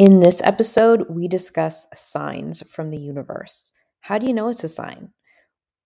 In 0.00 0.20
this 0.20 0.40
episode, 0.44 1.04
we 1.10 1.28
discuss 1.28 1.86
signs 1.92 2.66
from 2.66 2.88
the 2.88 2.96
universe. 2.96 3.70
How 4.00 4.16
do 4.16 4.26
you 4.26 4.32
know 4.32 4.48
it's 4.48 4.64
a 4.64 4.68
sign? 4.70 5.10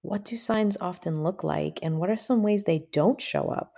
What 0.03 0.23
do 0.23 0.37
signs 0.37 0.77
often 0.81 1.25
look 1.25 1.43
like, 1.43 1.81
and 1.83 1.99
what 1.99 2.11
are 2.11 2.17
some 2.17 2.45
ways 2.45 2.63
they 2.63 2.87
don't 2.93 3.21
show 3.21 3.49
up? 3.49 3.73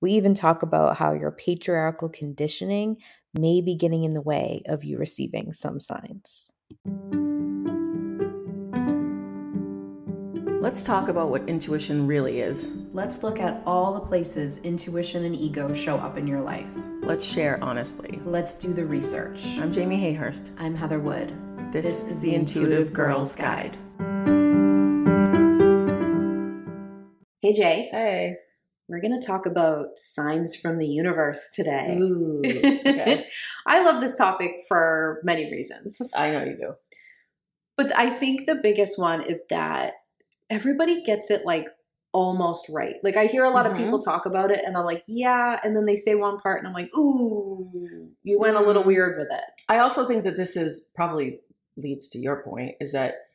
We 0.00 0.10
even 0.10 0.34
talk 0.34 0.64
about 0.64 0.96
how 0.96 1.12
your 1.12 1.30
patriarchal 1.30 2.08
conditioning 2.08 2.96
may 3.32 3.60
be 3.60 3.76
getting 3.76 4.02
in 4.02 4.12
the 4.12 4.22
way 4.22 4.62
of 4.66 4.82
you 4.82 4.98
receiving 4.98 5.52
some 5.52 5.78
signs. 5.78 6.50
Let's 10.66 10.82
talk 10.82 11.08
about 11.08 11.28
what 11.28 11.48
intuition 11.48 12.08
really 12.08 12.40
is. 12.40 12.72
Let's 12.92 13.22
look 13.22 13.38
at 13.38 13.62
all 13.64 13.94
the 13.94 14.00
places 14.00 14.58
intuition 14.58 15.24
and 15.24 15.36
ego 15.36 15.72
show 15.72 15.96
up 15.96 16.18
in 16.18 16.26
your 16.26 16.40
life. 16.40 16.66
Let's 17.02 17.24
share 17.24 17.62
honestly. 17.62 18.20
Let's 18.24 18.54
do 18.54 18.72
the 18.72 18.84
research. 18.84 19.46
I'm 19.60 19.70
Jamie 19.70 19.96
Hayhurst. 19.96 20.50
I'm 20.58 20.74
Heather 20.74 20.98
Wood. 20.98 21.32
This, 21.72 22.02
is 22.10 22.18
the 22.18 22.34
Intuitive 22.34 22.92
Girls 22.92 23.36
Guide. 23.36 23.76
Hey, 27.42 27.52
Jay. 27.52 27.88
Hey. 27.92 28.34
We're 28.88 29.00
going 29.00 29.20
to 29.20 29.24
talk 29.24 29.46
about 29.46 29.96
signs 29.96 30.56
from 30.56 30.78
the 30.78 30.88
universe 30.88 31.48
today. 31.54 31.96
Ooh. 31.96 32.42
Okay. 32.44 33.28
I 33.66 33.84
love 33.84 34.00
this 34.00 34.16
topic 34.16 34.50
for 34.66 35.20
many 35.22 35.48
reasons. 35.48 36.10
I 36.16 36.32
know 36.32 36.42
you 36.42 36.56
do. 36.60 36.74
But 37.76 37.96
I 37.96 38.10
think 38.10 38.46
the 38.46 38.56
biggest 38.56 38.98
one 38.98 39.22
is 39.22 39.44
that 39.48 39.92
everybody 40.50 41.02
gets 41.02 41.30
it 41.30 41.44
like 41.44 41.66
almost 42.12 42.68
right. 42.70 42.94
Like 43.02 43.16
I 43.16 43.26
hear 43.26 43.44
a 43.44 43.50
lot 43.50 43.66
Mhm. 43.66 43.72
of 43.72 43.76
people 43.76 43.98
talk 44.00 44.24
about 44.26 44.50
it 44.50 44.62
and 44.64 44.76
I'm 44.76 44.84
like, 44.86 45.02
yeah, 45.06 45.60
and 45.62 45.76
then 45.76 45.84
they 45.86 45.96
say 45.96 46.14
one 46.14 46.38
part 46.38 46.58
and 46.58 46.66
I'm 46.66 46.72
like, 46.72 46.88
ooh, 46.96 48.08
you 48.22 48.38
went 48.38 48.56
a 48.56 48.60
little 48.62 48.82
Mm. 48.82 48.86
weird 48.86 49.18
with 49.18 49.28
it. 49.30 49.44
I 49.68 49.78
also 49.78 50.06
think 50.06 50.24
that 50.24 50.36
this 50.36 50.56
is 50.56 50.88
probably 50.94 51.40
leads 51.76 52.08
to 52.10 52.18
your 52.18 52.42
point 52.42 52.76
is 52.80 52.92
that 52.92 53.26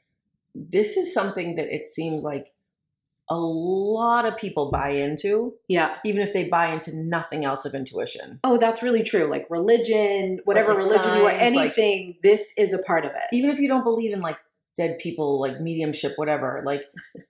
this 0.55 0.97
is 0.97 1.13
something 1.13 1.55
that 1.55 1.73
it 1.73 1.87
seems 1.87 2.23
like 2.23 2.53
a 3.29 3.37
lot 3.37 4.25
of 4.25 4.35
people 4.35 4.71
buy 4.71 4.89
into, 4.89 5.53
Yeah. 5.67 5.95
even 6.03 6.21
if 6.21 6.33
they 6.33 6.49
buy 6.49 6.73
into 6.73 6.91
nothing 6.93 7.45
else 7.45 7.63
of 7.65 7.73
intuition. 7.75 8.39
Oh, 8.43 8.57
that's 8.57 8.81
really 8.83 9.03
true. 9.03 9.25
Like 9.25 9.45
religion, 9.49 10.39
whatever 10.43 10.73
like 10.73 10.79
religion 10.83 11.17
you 11.17 11.25
are, 11.27 11.29
signs, 11.39 11.55
like- 11.55 11.65
anything, 11.77 12.17
this 12.23 12.51
is 12.57 12.73
a 12.73 12.79
part 12.79 13.05
of 13.05 13.11
it. 13.11 13.21
even 13.31 13.49
if 13.51 13.59
you 13.59 13.67
don't 13.69 13.83
believe 13.83 14.11
in 14.11 14.19
like 14.21 14.37
dead 14.77 14.97
people 14.99 15.39
like 15.39 15.59
mediumship 15.59 16.13
whatever 16.15 16.61
like 16.65 16.83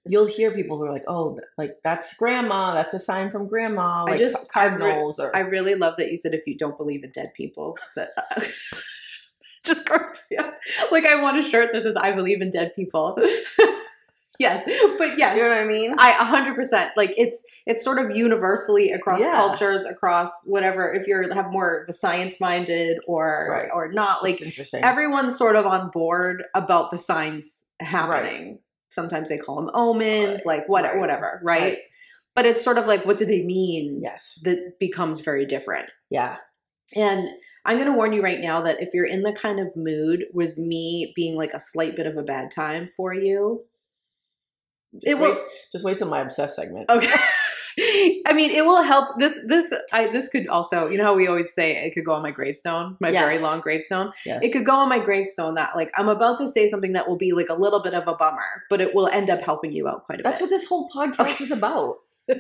you'll 0.06 0.28
hear 0.28 0.52
people 0.52 0.78
who 0.78 0.86
are 0.86 0.92
like 0.92 1.04
oh 1.08 1.38
like 1.58 1.72
that's 1.84 2.16
grandma 2.18 2.74
that's 2.74 2.94
a 2.94 3.00
sign 3.00 3.32
from 3.32 3.48
grandma 3.48 4.06
I 4.08 4.18
just- 4.18 4.52
ca- 4.52 4.60
I 4.62 4.66
re- 4.66 4.80
cardinals 4.80 5.20
or 5.20 5.36
I 5.36 5.40
really 5.40 5.76
love 5.76 5.96
that 5.98 6.12
you 6.12 6.18
said 6.18 6.34
if 6.34 6.46
you 6.46 6.56
don't 6.58 6.78
believe 6.78 7.04
in 7.04 7.12
dead 7.12 7.34
people, 7.36 7.78
that 7.96 8.10
uh, 8.18 8.42
just 9.66 9.86
cracked 9.86 10.20
me 10.30 10.38
up. 10.38 10.54
Like 10.92 11.06
I 11.06 11.22
want 11.22 11.38
a 11.38 11.42
shirt 11.42 11.72
that 11.74 11.84
says 11.84 11.96
I 11.98 12.12
believe 12.14 12.42
in 12.42 12.50
dead 12.52 12.74
people. 12.76 13.18
yes, 14.40 14.64
but 14.98 15.18
yes, 15.18 15.36
you 15.36 15.44
know 15.44 15.50
what 15.50 15.58
i 15.58 15.66
mean 15.66 15.96
I 15.98 16.12
a 16.12 16.24
hundred 16.24 16.56
percent 16.56 16.92
like 16.96 17.14
it's 17.18 17.44
it's 17.66 17.84
sort 17.84 18.00
of 18.00 18.16
universally 18.16 18.92
across 18.92 19.20
Yeah. 19.20 19.34
cultures, 19.36 19.84
across 19.84 20.30
whatever. 20.46 20.94
If 20.94 21.08
you're 21.08 21.34
have 21.34 21.52
more 21.52 21.84
of 21.84 21.90
a 21.90 21.94
science 21.94 22.40
minded 22.40 22.98
or 23.08 23.48
Right. 23.50 23.70
or 23.74 23.92
not, 23.92 24.24
like 24.24 24.34
it's 24.36 24.42
interesting 24.42 24.84
everyone's 24.84 25.38
sort 25.38 25.56
of 25.56 25.66
on 25.66 25.90
board 25.92 26.44
about 26.56 26.92
the 26.92 26.98
signs 26.98 27.68
happening. 27.82 28.60
Sometimes 28.90 29.30
they 29.30 29.38
call 29.38 29.56
them 29.58 29.72
omens, 29.74 30.40
Right. 30.46 30.58
like 30.60 30.70
what 30.70 30.84
Right. 30.84 30.98
whatever, 30.98 31.40
right? 31.44 31.62
Right. 31.62 31.78
But 32.36 32.46
it's 32.46 32.64
sort 32.64 32.78
of 32.78 32.88
like 32.88 33.06
what 33.06 33.18
do 33.18 33.26
they 33.26 33.44
mean? 33.44 34.00
yes 34.02 34.40
That 34.44 34.80
becomes 34.80 35.20
very 35.22 35.46
different. 35.46 35.92
yeah 36.10 36.38
And 36.96 37.28
I'm 37.66 37.78
going 37.78 37.90
to 37.92 37.96
warn 37.96 38.12
you 38.12 38.24
right 38.24 38.40
now 38.40 38.62
that 38.62 38.82
if 38.82 38.90
you're 38.94 39.06
in 39.06 39.22
the 39.22 39.34
kind 39.34 39.60
of 39.60 39.68
mood 39.76 40.26
with 40.34 40.58
me 40.58 41.14
being 41.16 41.36
like 41.36 41.54
a 41.54 41.60
slight 41.60 41.96
bit 41.96 42.08
of 42.08 42.18
a 42.18 42.24
bad 42.24 42.50
time 42.50 42.90
for 42.98 43.14
you, 43.14 43.64
just, 44.94 45.08
It 45.08 45.18
wait, 45.20 45.36
will- 45.36 45.46
just 45.72 45.84
wait 45.86 45.98
till 45.98 46.10
my 46.10 46.22
obsessed 46.22 46.56
segment 46.56 46.90
okay. 46.90 47.10
I 48.28 48.34
mean, 48.34 48.52
it 48.52 48.66
will 48.66 48.82
help. 48.84 49.18
This, 49.18 49.40
this, 49.48 49.74
I, 49.94 50.08
this 50.08 50.28
could 50.28 50.46
also, 50.50 50.90
you 50.90 50.98
know 50.98 51.06
how 51.06 51.16
we 51.16 51.28
always 51.28 51.54
say 51.54 51.78
it 51.78 51.92
could 51.94 52.04
go 52.04 52.12
on 52.12 52.22
my 52.22 52.32
gravestone, 52.32 52.98
my 53.00 53.12
very 53.12 53.38
long 53.40 53.62
gravestone. 53.62 54.12
yes 54.26 54.42
It 54.44 54.52
could 54.52 54.66
go 54.66 54.76
on 54.76 54.90
my 54.90 55.00
gravestone 55.00 55.54
that, 55.54 55.74
like, 55.74 55.90
I'm 55.96 56.10
about 56.10 56.38
to 56.40 56.50
say 56.50 56.68
something 56.68 56.92
that 56.92 57.08
will 57.08 57.16
be 57.18 57.32
like 57.32 57.48
a 57.48 57.54
little 57.54 57.82
bit 57.82 57.94
of 57.94 58.06
a 58.10 58.16
bummer, 58.16 58.64
but 58.70 58.82
it 58.82 58.94
will 58.94 59.08
end 59.08 59.30
up 59.30 59.40
helping 59.40 59.72
you 59.72 59.88
out 59.88 60.04
quite 60.04 60.20
a 60.20 60.24
that's 60.24 60.40
bit. 60.42 60.50
That's 60.50 60.52
what 60.52 60.60
this 60.60 60.68
whole 60.68 60.90
podcast 60.90 61.40
is 61.40 61.50
about 61.52 61.96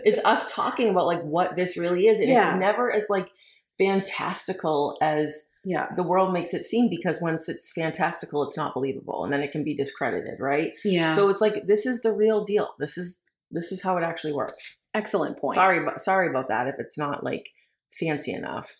is 0.05 0.19
us 0.25 0.51
talking 0.51 0.89
about 0.89 1.05
like 1.07 1.21
what 1.21 1.55
this 1.55 1.77
really 1.77 2.07
is 2.07 2.19
and 2.19 2.27
Yeah. 2.29 2.51
it's 2.51 2.59
never 2.59 2.91
as 2.93 3.05
like 3.09 3.31
fantastical 3.77 4.97
as 5.01 5.50
yeah, 5.63 5.89
the 5.95 6.03
world 6.03 6.33
makes 6.33 6.53
it 6.53 6.63
seem 6.63 6.89
because 6.89 7.19
once 7.21 7.47
it's 7.47 7.71
fantastical 7.71 8.43
it's 8.43 8.57
not 8.57 8.73
believable 8.73 9.23
and 9.23 9.31
then 9.31 9.41
it 9.43 9.51
can 9.51 9.63
be 9.63 9.75
discredited 9.75 10.39
right 10.39 10.71
yeah. 10.83 11.15
So 11.15 11.29
it's 11.29 11.41
like 11.41 11.67
this 11.67 11.85
is 11.85 12.01
the 12.01 12.13
real 12.13 12.43
deal. 12.43 12.69
This 12.79 12.97
is 12.97 13.21
this 13.51 13.71
is 13.71 13.83
how 13.83 13.97
it 13.97 14.03
actually 14.03 14.33
works. 14.33 14.77
excellent 14.93 15.37
point. 15.37 15.55
Sorry, 15.55 15.77
about 15.81 15.99
sorry 16.01 16.27
about 16.27 16.47
that 16.47 16.67
if 16.67 16.75
it's 16.79 16.97
not 16.97 17.23
like 17.23 17.49
fancy 17.99 18.31
enough. 18.33 18.77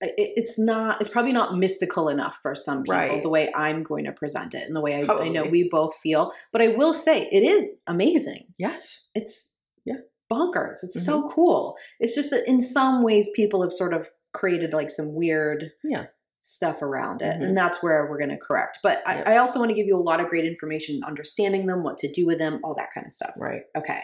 it's 0.00 0.58
not 0.58 1.00
it's 1.00 1.08
probably 1.10 1.32
not 1.32 1.56
mystical 1.56 2.08
enough 2.08 2.38
for 2.42 2.54
some 2.56 2.82
people 2.82 2.96
Right. 2.96 3.22
the 3.22 3.28
way 3.28 3.52
i'm 3.54 3.84
going 3.84 4.04
to 4.06 4.12
present 4.12 4.52
it 4.52 4.64
and 4.66 4.74
the 4.74 4.80
way 4.80 4.94
I, 4.96 5.12
I 5.12 5.28
know 5.28 5.44
we 5.44 5.68
both 5.68 5.94
feel 6.02 6.32
but 6.52 6.60
i 6.60 6.68
will 6.68 6.92
say 6.92 7.28
it 7.30 7.44
is 7.44 7.82
amazing 7.86 8.46
Yes. 8.58 9.08
it's 9.14 9.56
Yeah. 9.84 9.98
bonkers 10.28 10.78
it's 10.82 11.04
so 11.06 11.20
mm-hmm. 11.22 11.34
cool 11.34 11.76
it's 12.00 12.16
just 12.16 12.30
that 12.30 12.48
in 12.48 12.60
some 12.60 13.04
ways 13.04 13.30
people 13.36 13.62
have 13.62 13.72
sort 13.72 13.94
of 13.94 14.08
created 14.32 14.72
like 14.72 14.90
some 14.90 15.14
weird 15.14 15.70
Yeah. 15.84 16.06
Stuff 16.48 16.80
around 16.80 17.22
it 17.22 17.40
Mhm. 17.40 17.44
and 17.46 17.56
that's 17.56 17.82
where 17.82 18.06
we're 18.08 18.18
going 18.18 18.30
to 18.30 18.36
correct 18.36 18.78
but 18.80 19.02
I. 19.04 19.34
I 19.34 19.36
also 19.38 19.58
want 19.58 19.70
to 19.70 19.74
give 19.74 19.86
you 19.88 19.96
a 19.96 20.00
lot 20.00 20.20
of 20.20 20.28
great 20.28 20.44
information 20.44 21.00
understanding 21.04 21.66
them 21.66 21.82
what 21.82 21.98
to 21.98 22.08
do 22.12 22.24
with 22.24 22.38
them 22.38 22.60
all 22.62 22.74
that 22.76 22.90
kind 22.94 23.04
of 23.04 23.12
stuff 23.12 23.34
Right. 23.36 23.62
Okay. 23.76 24.00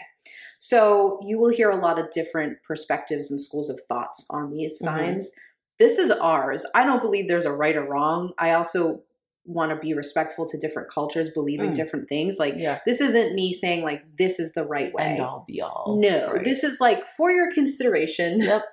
So 0.59 1.19
you 1.25 1.39
will 1.39 1.49
hear 1.49 1.69
a 1.69 1.75
lot 1.81 1.99
of 1.99 2.11
different 2.11 2.61
perspectives 2.63 3.31
and 3.31 3.39
schools 3.39 3.69
of 3.69 3.79
thoughts 3.87 4.25
on 4.29 4.51
these 4.51 4.81
Mhm. 4.81 4.85
signs. 4.85 5.31
This 5.79 5.97
is 5.97 6.11
ours. 6.11 6.65
I 6.75 6.85
don't 6.85 7.01
believe 7.01 7.27
there's 7.27 7.45
a 7.45 7.51
right 7.51 7.75
or 7.75 7.83
wrong. 7.85 8.31
I 8.37 8.51
also 8.51 9.03
want 9.45 9.71
to 9.71 9.75
be 9.75 9.93
respectful 9.93 10.45
to 10.47 10.57
different 10.57 10.89
cultures 10.89 11.29
believing 11.29 11.71
Mm. 11.71 11.75
different 11.75 12.07
things. 12.07 12.39
Like 12.39 12.55
Yeah. 12.57 12.79
this 12.85 13.01
isn't 13.01 13.35
me 13.35 13.51
saying 13.51 13.83
like 13.83 14.03
this 14.17 14.39
is 14.39 14.53
the 14.53 14.63
right 14.65 14.93
way. 14.93 15.03
End 15.03 15.19
all 15.21 15.43
be 15.47 15.61
all. 15.61 15.97
No, 15.99 16.27
Right. 16.31 16.43
this 16.45 16.63
is 16.63 16.79
like 16.79 17.07
for 17.07 17.29
your 17.31 17.51
consideration. 17.51 18.39
Yep. 18.39 18.63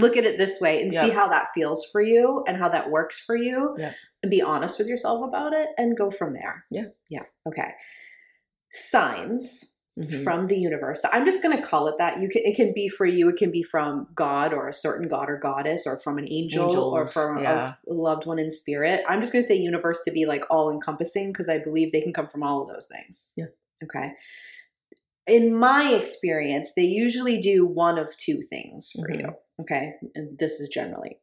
Look 0.00 0.16
at 0.16 0.24
it 0.24 0.38
this 0.38 0.60
way 0.60 0.80
and 0.82 0.90
see 0.92 1.10
how 1.10 1.28
that 1.28 1.48
feels 1.54 1.84
for 1.90 2.00
you 2.00 2.44
and 2.46 2.56
how 2.56 2.68
that 2.68 2.90
works 2.90 3.18
for 3.20 3.36
you. 3.36 3.74
Yep. 3.78 3.94
And 4.22 4.30
be 4.30 4.42
honest 4.42 4.78
with 4.78 4.88
yourself 4.88 5.22
about 5.26 5.52
it 5.52 5.68
and 5.76 5.96
go 5.96 6.10
from 6.10 6.34
there. 6.34 6.64
Yeah. 6.70 6.86
Yeah. 7.10 7.22
Okay. 7.46 7.72
Signs 8.70 9.74
Mhm. 9.98 10.22
from 10.22 10.46
the 10.46 10.56
universe. 10.56 11.02
I'm 11.12 11.24
just 11.24 11.42
going 11.42 11.56
to 11.56 11.62
call 11.62 11.88
it 11.88 11.96
that. 11.98 12.20
You 12.20 12.28
can 12.28 12.42
it 12.44 12.54
can 12.54 12.72
be 12.72 12.88
for 12.88 13.04
you. 13.04 13.28
It 13.30 13.36
can 13.36 13.50
be 13.50 13.64
from 13.64 14.06
God 14.14 14.52
or 14.52 14.68
a 14.68 14.72
certain 14.72 15.08
god 15.08 15.28
or 15.28 15.38
goddess, 15.38 15.88
or 15.88 15.98
from 15.98 16.18
an 16.18 16.26
angel, 16.30 16.72
or 16.94 17.08
from 17.08 17.38
a 17.38 17.42
yeah. 17.42 17.66
s- 17.68 17.82
loved 17.88 18.24
one 18.24 18.38
in 18.38 18.52
spirit. 18.52 19.02
I'm 19.08 19.20
just 19.20 19.32
going 19.32 19.42
to 19.42 19.46
say 19.46 19.56
universe 19.56 20.00
to 20.04 20.12
be 20.12 20.24
like 20.24 20.44
all 20.50 20.70
encompassing 20.70 21.32
because 21.32 21.48
I 21.48 21.58
believe 21.58 21.90
they 21.90 22.00
can 22.00 22.12
come 22.12 22.28
from 22.28 22.44
all 22.44 22.62
of 22.62 22.68
those 22.68 22.86
things. 22.86 23.32
Yeah. 23.36 23.46
Okay. 23.82 24.12
In 25.26 25.52
my 25.54 25.92
experience, 25.94 26.74
they 26.74 26.84
usually 26.84 27.40
do 27.40 27.66
one 27.66 27.98
of 27.98 28.16
two 28.18 28.40
things 28.40 28.90
for 28.94 29.08
Mhm. 29.08 29.20
you. 29.20 29.34
Okay, 29.60 29.94
and 30.14 30.38
this 30.38 30.60
is 30.60 30.68
generally. 30.68 31.18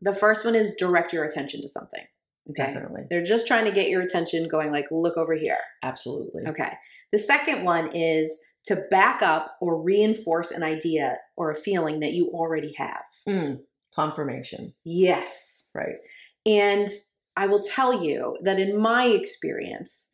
The 0.00 0.14
first 0.14 0.44
one 0.44 0.54
is 0.54 0.74
direct 0.78 1.12
your 1.12 1.24
attention 1.24 1.62
to 1.62 1.68
something. 1.68 2.04
Okay. 2.50 2.64
Definitely. 2.64 3.02
They're 3.08 3.22
just 3.22 3.46
trying 3.46 3.66
to 3.66 3.70
get 3.70 3.88
your 3.88 4.02
attention 4.02 4.48
going 4.48 4.72
like 4.72 4.86
look 4.90 5.16
over 5.16 5.34
here. 5.34 5.58
Absolutely. 5.82 6.42
Okay. 6.46 6.72
The 7.12 7.18
second 7.18 7.64
one 7.64 7.90
is 7.94 8.42
to 8.66 8.82
back 8.90 9.22
up 9.22 9.56
or 9.60 9.80
reinforce 9.80 10.50
an 10.50 10.62
idea 10.62 11.18
or 11.36 11.50
a 11.50 11.56
feeling 11.56 12.00
that 12.00 12.12
you 12.12 12.30
already 12.32 12.72
have. 12.74 13.02
Mm. 13.28 13.60
Confirmation. 13.94 14.74
Yes. 14.84 15.68
Right. 15.74 15.96
And 16.44 16.88
I 17.36 17.46
will 17.46 17.62
tell 17.62 18.04
you 18.04 18.36
that 18.42 18.58
in 18.58 18.80
my 18.80 19.06
experience, 19.06 20.10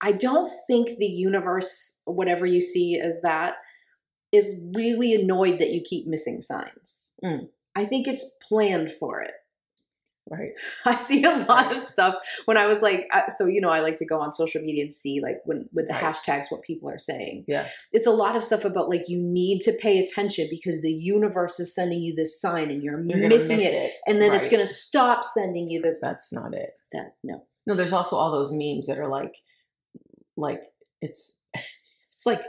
I 0.00 0.12
don't 0.12 0.50
think 0.66 0.98
the 0.98 1.06
universe, 1.06 2.00
whatever 2.04 2.46
you 2.46 2.60
see 2.60 2.98
as 2.98 3.20
that, 3.22 3.54
is 4.32 4.60
really 4.74 5.14
annoyed 5.14 5.58
that 5.58 5.70
you 5.70 5.82
keep 5.82 6.06
missing 6.06 6.40
signs. 6.42 7.12
Mm. 7.24 7.48
I 7.76 7.84
think 7.84 8.08
it's 8.08 8.36
planned 8.48 8.90
for 8.92 9.20
it. 9.20 9.32
Right. 10.30 10.52
I 10.84 11.00
see 11.00 11.24
a 11.24 11.44
lot 11.48 11.74
of 11.74 11.82
stuff 11.82 12.14
when 12.44 12.56
I 12.56 12.66
was 12.66 12.80
like, 12.80 13.08
uh, 13.12 13.28
so 13.28 13.46
you 13.46 13.60
know, 13.60 13.68
I 13.68 13.80
like 13.80 13.96
to 13.96 14.06
go 14.06 14.20
on 14.20 14.32
social 14.32 14.62
media 14.62 14.84
and 14.84 14.92
see 14.92 15.20
like 15.20 15.38
when 15.44 15.68
with 15.72 15.88
the 15.88 15.94
Right. 15.94 16.02
hashtags 16.14 16.46
what 16.48 16.62
people 16.62 16.88
are 16.88 16.98
saying. 16.98 17.44
Yeah. 17.48 17.66
It's 17.92 18.06
a 18.06 18.12
lot 18.12 18.36
of 18.36 18.42
stuff 18.42 18.64
about 18.64 18.88
like 18.88 19.08
you 19.08 19.20
need 19.20 19.60
to 19.62 19.72
pay 19.72 19.98
attention 19.98 20.46
because 20.48 20.80
the 20.80 20.92
universe 20.92 21.58
is 21.58 21.74
sending 21.74 22.00
you 22.02 22.14
this 22.14 22.40
sign 22.40 22.70
and 22.70 22.82
you're, 22.82 23.02
You're 23.04 23.28
missing 23.28 23.56
miss 23.58 23.66
it, 23.66 23.74
it. 23.74 23.92
and 24.06 24.22
then 24.22 24.32
it's 24.32 24.48
going 24.48 24.64
to 24.64 24.72
stop 24.72 25.24
sending 25.24 25.68
you 25.68 25.82
this. 25.82 25.98
That's 26.00 26.32
not 26.32 26.54
it. 26.54 26.70
That 26.92 27.16
no, 27.24 27.44
No, 27.66 27.74
there's 27.74 27.92
also 27.92 28.16
all 28.16 28.30
those 28.30 28.52
memes 28.52 28.86
that 28.86 28.98
are 28.98 29.08
like, 29.08 29.34
like 30.36 30.62
it's, 31.00 31.38
it's 31.54 32.26
like 32.26 32.42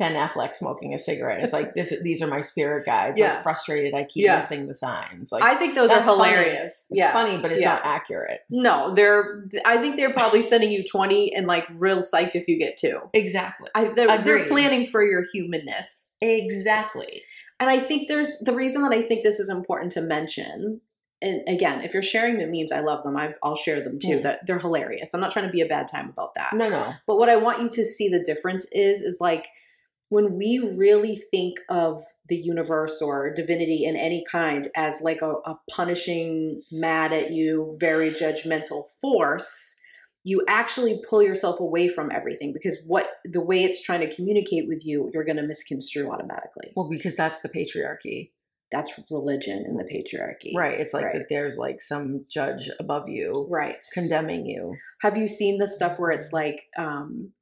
Ben 0.00 0.14
Affleck 0.14 0.56
smoking 0.56 0.94
a 0.94 0.98
cigarette. 0.98 1.44
It's 1.44 1.52
like 1.52 1.74
this. 1.76 1.94
These 2.02 2.22
are 2.22 2.26
my 2.26 2.40
spirit 2.40 2.86
guides. 2.86 3.20
Yeah. 3.20 3.34
Like 3.34 3.42
frustrated, 3.44 3.94
I 3.94 4.04
keep 4.04 4.24
Yeah. 4.24 4.40
missing 4.40 4.66
the 4.66 4.74
signs. 4.74 5.30
Like 5.30 5.44
I 5.44 5.54
think 5.54 5.74
those 5.76 5.90
are 5.92 6.02
funny. 6.02 6.30
hilarious. 6.30 6.86
it's 6.90 6.98
yeah. 6.98 7.12
funny, 7.12 7.36
but 7.36 7.52
it's 7.52 7.60
Yeah. 7.60 7.74
not 7.74 7.82
accurate. 7.84 8.40
No, 8.48 8.94
they're. 8.94 9.46
I 9.64 9.76
think 9.76 9.96
they're 9.96 10.12
probably 10.12 10.42
sending 10.42 10.72
you 10.72 10.82
twenty 10.82 11.32
and 11.34 11.46
like 11.46 11.66
real 11.74 11.98
psyched 11.98 12.34
if 12.34 12.48
you 12.48 12.58
get 12.58 12.78
two. 12.78 12.98
Exactly. 13.12 13.68
I, 13.74 13.84
they're, 13.84 14.18
they're 14.18 14.46
planning 14.46 14.86
for 14.86 15.04
your 15.04 15.22
humanness. 15.32 16.16
Exactly. 16.22 17.22
And 17.60 17.68
I 17.68 17.78
think 17.78 18.08
there's 18.08 18.38
the 18.38 18.54
reason 18.54 18.82
that 18.82 18.92
I 18.92 19.02
think 19.02 19.22
this 19.22 19.38
is 19.38 19.50
important 19.50 19.92
to 19.92 20.00
mention. 20.00 20.80
And 21.22 21.42
again, 21.46 21.82
if 21.82 21.92
you're 21.92 22.02
sharing 22.02 22.38
the 22.38 22.46
memes, 22.46 22.72
I 22.72 22.80
love 22.80 23.04
them. 23.04 23.14
I, 23.18 23.34
I'll 23.42 23.54
share 23.54 23.82
them 23.82 23.98
too. 24.00 24.20
Mm. 24.20 24.22
That 24.22 24.46
they're 24.46 24.58
hilarious. 24.58 25.12
I'm 25.12 25.20
not 25.20 25.30
trying 25.32 25.44
to 25.44 25.52
be 25.52 25.60
a 25.60 25.66
bad 25.66 25.86
time 25.86 26.08
about 26.08 26.34
that. 26.36 26.54
No, 26.54 26.70
no. 26.70 26.94
But 27.06 27.18
what 27.18 27.28
I 27.28 27.36
want 27.36 27.60
you 27.60 27.68
to 27.68 27.84
see 27.84 28.08
the 28.08 28.24
difference 28.24 28.66
is, 28.72 29.02
is 29.02 29.18
like 29.20 29.46
when 30.10 30.36
we 30.36 30.58
really 30.76 31.16
think 31.30 31.58
of 31.68 32.02
the 32.28 32.36
universe 32.36 33.00
or 33.00 33.32
divinity 33.32 33.84
in 33.84 33.96
any 33.96 34.22
kind 34.30 34.68
as 34.76 35.00
like 35.02 35.22
a, 35.22 35.30
a 35.46 35.58
punishing, 35.70 36.60
mad 36.70 37.12
at 37.12 37.30
you, 37.30 37.74
very 37.80 38.10
judgmental 38.10 38.84
force, 39.00 39.76
you 40.24 40.44
actually 40.48 41.00
pull 41.08 41.22
yourself 41.22 41.60
away 41.60 41.88
from 41.88 42.10
everything 42.12 42.52
because 42.52 42.76
what 42.86 43.08
the 43.24 43.40
way 43.40 43.62
it's 43.64 43.80
trying 43.82 44.00
to 44.00 44.14
communicate 44.14 44.66
with 44.68 44.84
you, 44.84 45.08
you're 45.14 45.24
going 45.24 45.36
to 45.36 45.46
misconstrue 45.46 46.10
automatically. 46.10 46.72
Well, 46.76 46.88
because 46.90 47.16
that's 47.16 47.40
the 47.40 47.48
patriarchy, 47.48 48.32
That's 48.72 49.00
religion 49.10 49.64
in 49.66 49.76
the 49.76 49.84
patriarchy. 49.84 50.52
right? 50.56 50.78
It's 50.78 50.92
like 50.92 51.04
Right. 51.06 51.14
that. 51.18 51.26
There's 51.28 51.56
like 51.56 51.80
some 51.80 52.26
judge 52.28 52.68
above 52.80 53.08
you 53.08 53.46
Right. 53.48 53.82
condemning 53.94 54.44
you. 54.46 54.74
Have 55.02 55.16
you 55.16 55.26
seen 55.26 55.58
the 55.58 55.66
stuff 55.68 55.98
where 55.98 56.10
it's 56.10 56.32
like, 56.32 56.66
um, 56.76 57.32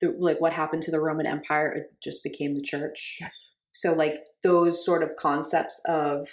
the, 0.00 0.14
like 0.18 0.40
what 0.40 0.52
happened 0.52 0.82
to 0.82 0.90
the 0.90 1.00
Roman 1.00 1.26
Empire? 1.26 1.72
It 1.72 1.92
just 2.02 2.22
became 2.24 2.54
the 2.54 2.62
church. 2.62 3.18
Yes. 3.20 3.54
So 3.72 3.92
like 3.94 4.24
those 4.42 4.84
sort 4.84 5.02
of 5.02 5.16
concepts 5.16 5.80
of 5.86 6.28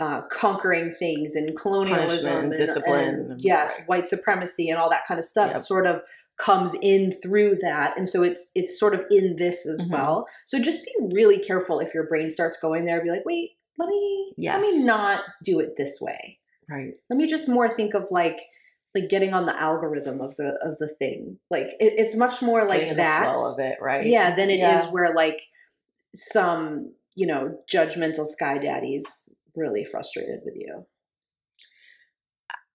uh, 0.00 0.22
conquering 0.30 0.92
things 0.92 1.34
and 1.34 1.56
colonialism 1.58 2.44
and 2.44 2.56
discipline, 2.56 3.28
and, 3.32 3.40
yes, 3.42 3.72
right. 3.78 3.88
white 3.88 4.06
supremacy 4.06 4.68
and 4.70 4.78
all 4.78 4.88
that 4.90 5.06
kind 5.06 5.18
of 5.18 5.24
stuff 5.24 5.50
Yep. 5.52 5.62
sort 5.62 5.86
of 5.86 6.02
comes 6.38 6.72
in 6.80 7.10
through 7.10 7.56
that, 7.62 7.96
and 7.98 8.08
so 8.08 8.22
it's 8.22 8.52
it's 8.54 8.78
sort 8.78 8.94
of 8.94 9.00
in 9.10 9.34
this 9.36 9.66
as 9.66 9.80
Mhm. 9.80 9.90
well. 9.90 10.28
So 10.46 10.60
just 10.60 10.84
be 10.84 10.92
really 11.12 11.40
careful 11.40 11.80
if 11.80 11.92
your 11.92 12.06
brain 12.06 12.30
starts 12.30 12.60
going 12.60 12.84
there. 12.84 13.02
Be 13.02 13.10
like, 13.10 13.24
wait, 13.24 13.50
let 13.76 13.88
me 13.88 14.34
let 14.38 14.60
me 14.60 14.84
not 14.84 15.22
do 15.42 15.58
it 15.58 15.74
this 15.76 16.00
way. 16.00 16.38
Right. 16.70 16.92
Let 17.10 17.16
me 17.16 17.26
just 17.26 17.48
more 17.48 17.68
think 17.68 17.94
of 17.94 18.06
like 18.12 18.38
like 18.94 19.08
getting 19.08 19.34
on 19.34 19.46
the 19.46 19.58
algorithm 19.60 20.20
of 20.20 20.34
the 20.36 20.58
of 20.62 20.76
the 20.78 20.88
thing. 20.88 21.38
Like 21.50 21.66
it, 21.80 21.94
it's 21.98 22.16
much 22.16 22.40
more 22.42 22.66
like 22.66 22.80
Getting 22.80 22.96
that. 22.96 23.34
flow 23.34 23.52
of 23.52 23.58
it, 23.60 23.76
right? 23.80 24.06
Yeah, 24.06 24.34
than 24.34 24.50
it 24.50 24.54
is 24.54 24.60
Yeah. 24.60 24.90
where 24.90 25.14
like 25.14 25.40
some, 26.14 26.92
you 27.14 27.26
know, 27.26 27.58
judgmental 27.72 28.26
sky 28.26 28.58
daddies 28.58 29.28
really 29.54 29.84
frustrated 29.84 30.40
with 30.44 30.54
you. 30.56 30.86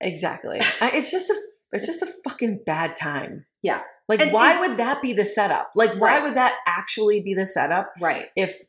Exactly. 0.01 0.59
It's 0.81 1.11
just 1.11 1.29
a 1.29 1.35
it's 1.71 1.87
just 1.87 2.01
a 2.03 2.07
fucking 2.23 2.59
bad 2.65 2.97
time. 2.97 3.45
Yeah. 3.63 3.81
Like 4.07 4.21
And- 4.21 4.31
why 4.31 4.51
and- 4.53 4.59
would 4.61 4.77
that 4.77 5.01
be 5.01 5.13
the 5.13 5.25
setup? 5.25 5.71
Like 5.75 5.91
why 5.93 6.15
Right. 6.19 6.23
would 6.23 6.35
that 6.35 6.57
actually 6.67 7.21
be 7.23 7.33
the 7.33 7.47
setup 7.47 7.93
Right. 7.99 8.29
if 8.35 8.61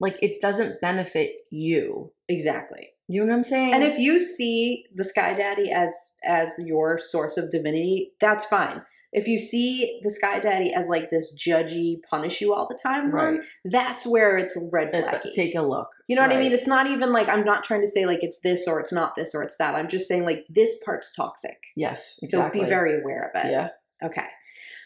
like 0.00 0.16
it 0.22 0.40
doesn't 0.40 0.80
benefit 0.80 1.32
you? 1.50 2.12
Exactly. 2.28 2.88
You 3.08 3.20
know 3.24 3.32
what 3.32 3.38
I'm 3.38 3.44
saying? 3.44 3.74
And 3.74 3.82
if 3.82 3.98
you 3.98 4.20
see 4.20 4.86
the 4.94 5.04
sky 5.04 5.34
daddy 5.34 5.70
as 5.70 5.92
as 6.24 6.52
your 6.64 6.98
source 6.98 7.36
of 7.36 7.50
divinity, 7.50 8.12
that's 8.20 8.44
fine. 8.46 8.82
If 9.12 9.26
you 9.26 9.40
see 9.40 9.98
the 10.04 10.10
sky 10.10 10.38
daddy 10.38 10.72
as 10.72 10.86
like 10.88 11.10
this 11.10 11.36
judgy, 11.36 11.96
punish 12.08 12.40
you 12.40 12.54
all 12.54 12.68
the 12.68 12.78
time, 12.80 13.10
one, 13.10 13.38
Right. 13.38 13.40
that's 13.64 14.06
where 14.06 14.38
it's 14.38 14.56
red 14.70 14.94
Uh, 14.94 15.02
flaggy. 15.02 15.32
take 15.32 15.56
a 15.56 15.62
look. 15.62 15.88
You 16.06 16.14
know 16.14 16.22
what 16.22 16.30
I 16.30 16.38
mean? 16.38 16.52
It's 16.52 16.68
not 16.68 16.86
even 16.86 17.12
like 17.12 17.28
I'm 17.28 17.44
not 17.44 17.64
trying 17.64 17.80
to 17.80 17.88
say 17.88 18.06
like 18.06 18.20
it's 18.22 18.38
this 18.44 18.68
or 18.68 18.78
it's 18.78 18.92
not 18.92 19.16
this 19.16 19.34
or 19.34 19.42
it's 19.42 19.56
that. 19.56 19.74
I'm 19.74 19.88
just 19.88 20.06
saying 20.06 20.24
like 20.24 20.44
this 20.48 20.78
part's 20.84 21.12
toxic. 21.12 21.58
Yes, 21.74 22.16
exactly. 22.22 22.60
So 22.60 22.64
be 22.64 22.68
very 22.68 23.00
aware 23.00 23.32
of 23.34 23.44
it. 23.44 23.50
Yeah. 23.50 23.70
Okay. 24.04 24.26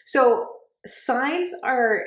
So 0.03 0.47
signs 0.87 1.51
are 1.63 2.01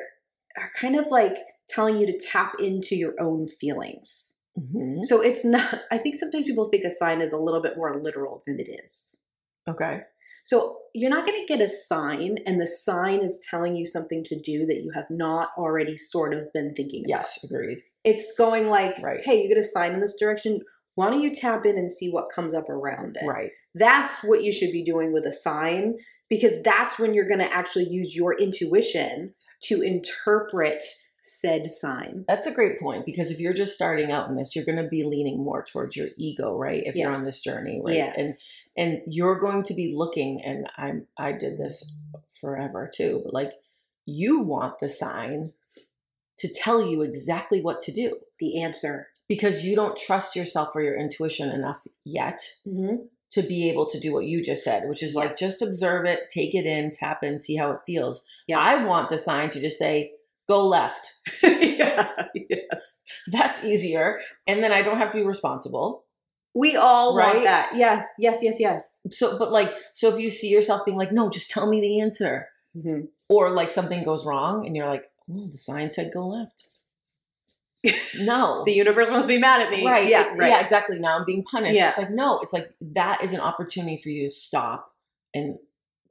are 0.56 0.70
kind 0.80 0.96
of 0.96 1.06
like 1.12 1.36
telling 1.68 1.96
you 2.00 2.06
to 2.06 2.18
tap 2.18 2.54
into 2.58 2.94
your 2.96 3.14
own 3.20 3.48
feelings. 3.48 4.34
Mhm. 4.58 5.04
So 5.04 5.20
it's 5.20 5.44
not 5.44 5.82
I 5.90 5.98
think 5.98 6.16
sometimes 6.16 6.46
people 6.46 6.68
think 6.68 6.84
a 6.84 6.90
sign 6.90 7.20
is 7.20 7.32
a 7.32 7.38
little 7.38 7.62
bit 7.62 7.76
more 7.76 8.00
literal 8.02 8.42
than 8.46 8.58
it 8.58 8.68
is. 8.84 9.20
Okay. 9.68 10.00
So 10.44 10.78
you're 10.94 11.10
not 11.10 11.26
going 11.26 11.38
to 11.38 11.46
get 11.46 11.60
a 11.60 11.68
sign 11.68 12.38
and 12.46 12.58
the 12.58 12.66
sign 12.66 13.22
is 13.22 13.44
telling 13.50 13.76
you 13.76 13.84
something 13.84 14.24
to 14.24 14.40
do 14.40 14.64
that 14.64 14.80
you 14.82 14.90
have 14.94 15.04
not 15.10 15.50
already 15.58 15.94
sort 15.94 16.32
of 16.32 16.50
been 16.54 16.74
thinking 16.74 17.04
about. 17.04 17.18
Yes, 17.18 17.44
agreed. 17.44 17.80
It's 18.02 18.32
going 18.38 18.68
like, 18.68 18.96
Right. 19.02 19.20
hey, 19.22 19.42
you 19.42 19.48
get 19.48 19.58
a 19.58 19.62
sign 19.62 19.92
in 19.92 20.00
this 20.00 20.16
direction. 20.18 20.60
Why 20.94 21.10
don't 21.10 21.20
you 21.20 21.34
tap 21.34 21.66
in 21.66 21.76
and 21.76 21.90
see 21.90 22.10
what 22.10 22.30
comes 22.34 22.54
up 22.54 22.70
around 22.70 23.18
it? 23.20 23.26
Right. 23.26 23.50
That's 23.74 24.24
what 24.24 24.42
you 24.42 24.50
should 24.50 24.72
be 24.72 24.82
doing 24.82 25.12
with 25.12 25.26
a 25.26 25.32
sign 25.32 25.96
because 26.30 26.62
that's 26.62 26.98
when 26.98 27.12
you're 27.12 27.28
going 27.28 27.40
to 27.40 27.54
actually 27.54 27.88
use 27.90 28.16
your 28.16 28.34
intuition 28.38 29.32
to 29.64 29.82
interpret 29.82 30.82
said 31.28 31.66
sign. 31.70 32.24
That's 32.26 32.46
a 32.46 32.52
great 32.52 32.80
point 32.80 33.04
because 33.06 33.30
if 33.30 33.38
you're 33.40 33.52
just 33.52 33.74
starting 33.74 34.10
out 34.10 34.28
in 34.28 34.36
this, 34.36 34.56
you're 34.56 34.64
going 34.64 34.82
to 34.82 34.88
be 34.88 35.04
leaning 35.04 35.42
more 35.42 35.64
towards 35.64 35.96
your 35.96 36.08
ego, 36.16 36.56
right? 36.56 36.82
If 36.86 36.96
you're 36.96 37.14
on 37.14 37.24
this 37.24 37.42
journey, 37.42 37.80
right? 37.84 37.96
And 37.96 38.14
Yes. 38.16 38.70
and 38.76 39.00
you're 39.06 39.38
going 39.38 39.62
to 39.64 39.74
be 39.74 39.92
looking 39.96 40.40
and 40.44 40.68
i'm 40.76 41.06
i 41.18 41.32
did 41.32 41.58
this 41.58 41.92
forever 42.40 42.88
too 42.94 43.20
but 43.24 43.34
like 43.34 43.52
you 44.06 44.40
want 44.40 44.78
the 44.78 44.88
sign 44.88 45.52
to 46.38 46.48
tell 46.54 46.80
you 46.88 47.02
exactly 47.02 47.60
what 47.60 47.82
to 47.82 47.92
do 47.92 48.18
the 48.38 48.62
answer. 48.62 49.08
because 49.28 49.64
you 49.64 49.74
don't 49.74 49.96
trust 49.98 50.36
yourself 50.36 50.68
or 50.76 50.82
your 50.82 50.96
intuition 50.96 51.50
enough 51.50 51.86
yet 52.04 52.40
Mm-hmm. 52.66 52.96
to 53.32 53.42
be 53.42 53.68
able 53.68 53.86
to 53.90 53.98
do 54.00 54.12
what 54.14 54.26
you 54.26 54.42
just 54.44 54.62
said 54.64 54.88
which 54.88 55.02
is 55.02 55.14
like 55.14 55.36
just 55.36 55.60
observe 55.62 56.06
it 56.06 56.28
take 56.32 56.54
it 56.54 56.64
in 56.66 56.90
tap 56.92 57.22
in 57.24 57.38
see 57.40 57.56
how 57.56 57.70
it 57.72 57.80
feels 57.84 58.24
Yeah. 58.46 58.60
i 58.60 58.82
want 58.84 59.08
the 59.08 59.18
sign 59.18 59.50
to 59.50 59.60
just 59.60 59.78
say 59.78 60.12
go 60.48 60.66
left 60.66 61.14
yeah. 61.42 62.10
Yes. 62.34 63.02
that's 63.28 63.62
easier 63.64 64.20
and 64.46 64.62
then 64.62 64.72
i 64.72 64.82
don't 64.82 64.98
have 64.98 65.10
to 65.12 65.16
be 65.18 65.24
responsible 65.24 66.04
We 66.54 66.74
all 66.76 67.14
Right? 67.16 67.34
want 67.34 67.44
that. 67.44 67.70
Yes. 67.76 68.06
Yes. 68.18 68.38
Yes. 68.42 68.56
Yes. 68.58 69.00
so 69.10 69.38
but 69.38 69.52
like 69.52 69.70
so 69.92 70.08
if 70.12 70.18
you 70.20 70.30
see 70.30 70.48
yourself 70.48 70.84
being 70.84 70.96
like 70.98 71.12
no 71.12 71.28
just 71.30 71.50
tell 71.50 71.68
me 71.68 71.80
the 71.80 72.00
answer 72.00 72.48
Mm-hmm. 72.76 73.06
or 73.28 73.50
like 73.50 73.70
something 73.70 74.04
goes 74.04 74.24
wrong 74.26 74.66
and 74.66 74.76
you're 74.76 74.86
like, 74.88 75.06
oh, 75.30 75.48
the 75.50 75.58
sign 75.58 75.90
said 75.90 76.10
go 76.12 76.28
left. 76.28 76.68
No. 78.18 78.62
The 78.64 78.72
universe 78.72 79.08
must 79.08 79.28
be 79.28 79.38
mad 79.38 79.60
at 79.64 79.70
me. 79.70 79.86
right. 79.86 80.06
Yeah. 80.08 80.32
it- 80.32 80.38
right. 80.38 80.50
Yeah, 80.50 80.60
exactly. 80.60 80.98
Now 80.98 81.18
I'm 81.18 81.24
being 81.24 81.44
punished. 81.44 81.76
Yeah. 81.76 81.90
It's 81.90 81.98
like, 81.98 82.10
no, 82.10 82.38
it's 82.40 82.52
like 82.52 82.70
that 82.80 83.22
is 83.22 83.32
an 83.32 83.40
opportunity 83.40 83.96
for 83.96 84.08
you 84.10 84.24
to 84.28 84.30
stop 84.30 84.92
and 85.34 85.58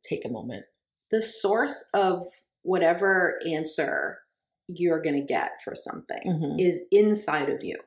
take 0.07 0.25
a 0.25 0.29
moment. 0.29 0.65
The 1.11 1.21
source 1.21 1.87
of 1.93 2.23
whatever 2.63 3.39
answer 3.47 4.19
you're 4.67 5.01
going 5.01 5.15
to 5.15 5.25
get 5.25 5.61
for 5.63 5.75
something 5.75 6.21
Mhm. 6.25 6.59
is 6.59 6.81
inside 6.91 7.49
of 7.49 7.63
you. 7.63 7.77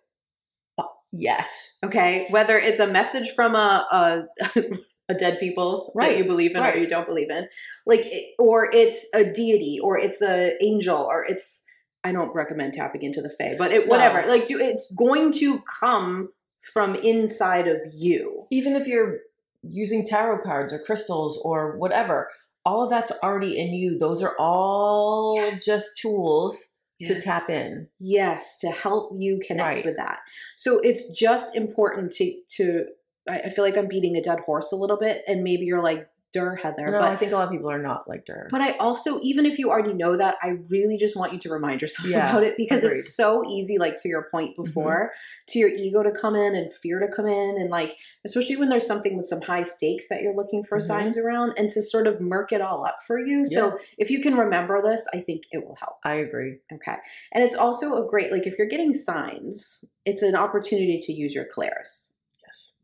Yes. 1.12 1.78
Okay. 1.84 2.26
Whether 2.30 2.56
it's 2.56 2.78
a 2.78 2.86
message 2.86 3.30
from 3.30 3.56
a, 3.56 3.84
a, 3.90 4.62
a 5.08 5.14
dead 5.14 5.40
people 5.40 5.90
Right, 5.94 6.10
that 6.10 6.18
you 6.18 6.24
believe 6.24 6.54
in 6.54 6.62
right. 6.62 6.76
or 6.76 6.78
you 6.78 6.86
don't 6.86 7.04
believe 7.06 7.30
in, 7.30 7.48
like, 7.84 8.04
or 8.38 8.70
it's 8.72 9.08
a 9.12 9.24
deity 9.24 9.80
or 9.82 9.98
it's 9.98 10.22
a 10.22 10.52
angel 10.62 10.96
or 10.98 11.24
it's, 11.24 11.64
I 12.04 12.12
don't 12.12 12.32
recommend 12.32 12.74
tapping 12.74 13.02
into 13.02 13.20
the 13.20 13.28
fae, 13.30 13.56
but 13.58 13.72
it, 13.72 13.86
No. 13.88 13.90
whatever. 13.90 14.24
Like, 14.28 14.46
do, 14.46 14.60
it's 14.60 14.94
going 14.94 15.32
to 15.32 15.60
come 15.80 16.28
from 16.72 16.94
inside 16.94 17.66
of 17.66 17.78
you. 17.92 18.46
Even 18.52 18.76
if 18.76 18.86
you're 18.86 19.18
using 19.62 20.06
tarot 20.06 20.38
cards 20.42 20.72
or 20.72 20.78
crystals 20.78 21.40
or 21.44 21.76
whatever, 21.76 22.28
all 22.64 22.84
of 22.84 22.90
that's 22.90 23.12
already 23.22 23.58
in 23.58 23.72
you. 23.74 23.98
Those 23.98 24.22
are 24.22 24.34
all 24.38 25.34
Yes. 25.36 25.64
just 25.64 25.98
tools 25.98 26.74
to 27.06 27.18
tap 27.20 27.48
in. 27.48 27.88
Yes, 27.98 28.58
to 28.58 28.68
help 28.70 29.12
you 29.16 29.40
connect 29.46 29.76
Right. 29.76 29.84
with 29.86 29.96
that. 29.96 30.18
So 30.56 30.80
it's 30.80 31.08
just 31.18 31.56
important 31.56 32.12
to 32.16 32.34
to. 32.56 32.86
I 33.28 33.48
feel 33.50 33.64
like 33.64 33.76
I'm 33.76 33.86
beating 33.86 34.16
a 34.16 34.22
dead 34.22 34.40
horse 34.40 34.72
a 34.72 34.76
little 34.76 34.96
bit, 34.96 35.22
and 35.28 35.42
maybe 35.44 35.64
you're 35.64 35.82
like, 35.82 36.08
"Dur, 36.32 36.54
Heather," 36.56 36.90
No, 36.90 37.00
I 37.00 37.16
think 37.16 37.32
a 37.32 37.34
lot 37.36 37.44
of 37.44 37.50
people 37.50 37.70
are 37.70 37.82
not 37.82 38.08
like 38.08 38.26
her. 38.28 38.48
but 38.50 38.60
I 38.60 38.72
also, 38.78 39.18
even 39.22 39.46
if 39.46 39.58
you 39.58 39.70
already 39.70 39.92
know 39.94 40.16
that, 40.16 40.36
I 40.42 40.56
really 40.70 40.96
just 40.96 41.16
want 41.16 41.32
you 41.32 41.38
to 41.40 41.50
remind 41.50 41.82
yourself 41.82 42.08
Yeah, 42.08 42.30
about 42.30 42.44
it 42.44 42.56
because 42.56 42.84
agreed. 42.84 42.98
it's 42.98 43.14
so 43.14 43.44
easy. 43.48 43.78
Like 43.78 44.00
to 44.02 44.08
your 44.08 44.28
point 44.30 44.56
before, 44.56 45.12
to 45.48 45.58
your 45.58 45.68
ego 45.68 46.02
to 46.02 46.10
come 46.12 46.36
in 46.36 46.54
and 46.54 46.72
fear 46.72 47.00
to 47.00 47.08
come 47.08 47.26
in, 47.26 47.56
and 47.58 47.70
like 47.70 47.96
especially 48.24 48.56
when 48.56 48.68
there's 48.68 48.86
something 48.86 49.16
with 49.16 49.26
some 49.26 49.40
high 49.40 49.62
stakes 49.64 50.08
that 50.08 50.22
you're 50.22 50.34
looking 50.36 50.62
for 50.64 50.78
Mhm. 50.78 50.82
signs 50.82 51.16
around, 51.16 51.54
and 51.56 51.70
to 51.70 51.82
sort 51.82 52.06
of 52.06 52.20
murk 52.20 52.52
it 52.52 52.60
all 52.60 52.84
up 52.86 52.98
for 53.06 53.18
you. 53.18 53.44
So 53.46 53.78
if 53.98 54.10
you 54.10 54.20
can 54.20 54.36
remember 54.36 54.80
this, 54.82 55.06
I 55.12 55.20
think 55.20 55.42
it 55.52 55.66
will 55.66 55.76
help. 55.76 55.96
I 56.04 56.14
agree. 56.14 56.58
Okay. 56.72 56.96
And 57.32 57.42
it's 57.42 57.54
also 57.54 58.02
a 58.04 58.08
great, 58.08 58.30
like, 58.32 58.46
if 58.46 58.56
you're 58.58 58.66
getting 58.68 58.92
signs, 58.92 59.84
it's 60.04 60.22
an 60.22 60.34
opportunity 60.34 60.98
to 61.02 61.12
use 61.12 61.34
your 61.34 61.44
clairs. 61.44 62.16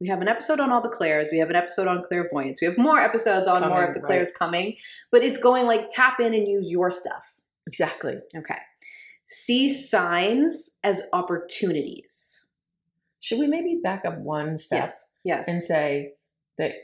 We 0.00 0.09
have 0.09 0.21
an 0.21 0.29
episode 0.29 0.61
on 0.61 0.71
all 0.71 0.81
the 0.81 0.88
clairs. 0.88 1.29
We 1.33 1.38
have 1.38 1.49
an 1.50 1.57
episode 1.57 1.88
on 1.88 2.03
clairvoyance. 2.03 2.61
We 2.61 2.67
have 2.67 2.76
more 2.76 3.00
episodes 3.00 3.49
on 3.49 3.67
more 3.69 3.85
of 3.85 3.95
the 3.95 4.00
clairs 4.00 4.31
coming. 4.37 4.76
But 5.11 5.23
it's 5.23 5.38
going 5.38 5.67
like 5.67 5.91
tap 5.91 6.21
in 6.21 6.35
and 6.35 6.47
use 6.47 6.71
your 6.71 6.91
stuff. 6.91 7.37
Exactly. 7.67 8.17
Okay. 8.37 8.59
See 9.26 9.73
signs 9.73 10.79
as 10.85 11.03
opportunities. 11.12 12.45
Should 13.21 13.38
we 13.38 13.47
maybe 13.49 13.81
back 13.83 14.05
up 14.05 14.19
one 14.19 14.57
step 14.59 14.85
Yes. 14.85 15.12
Yes. 15.25 15.49
and 15.49 15.62
say 15.62 16.12
that 16.59 16.75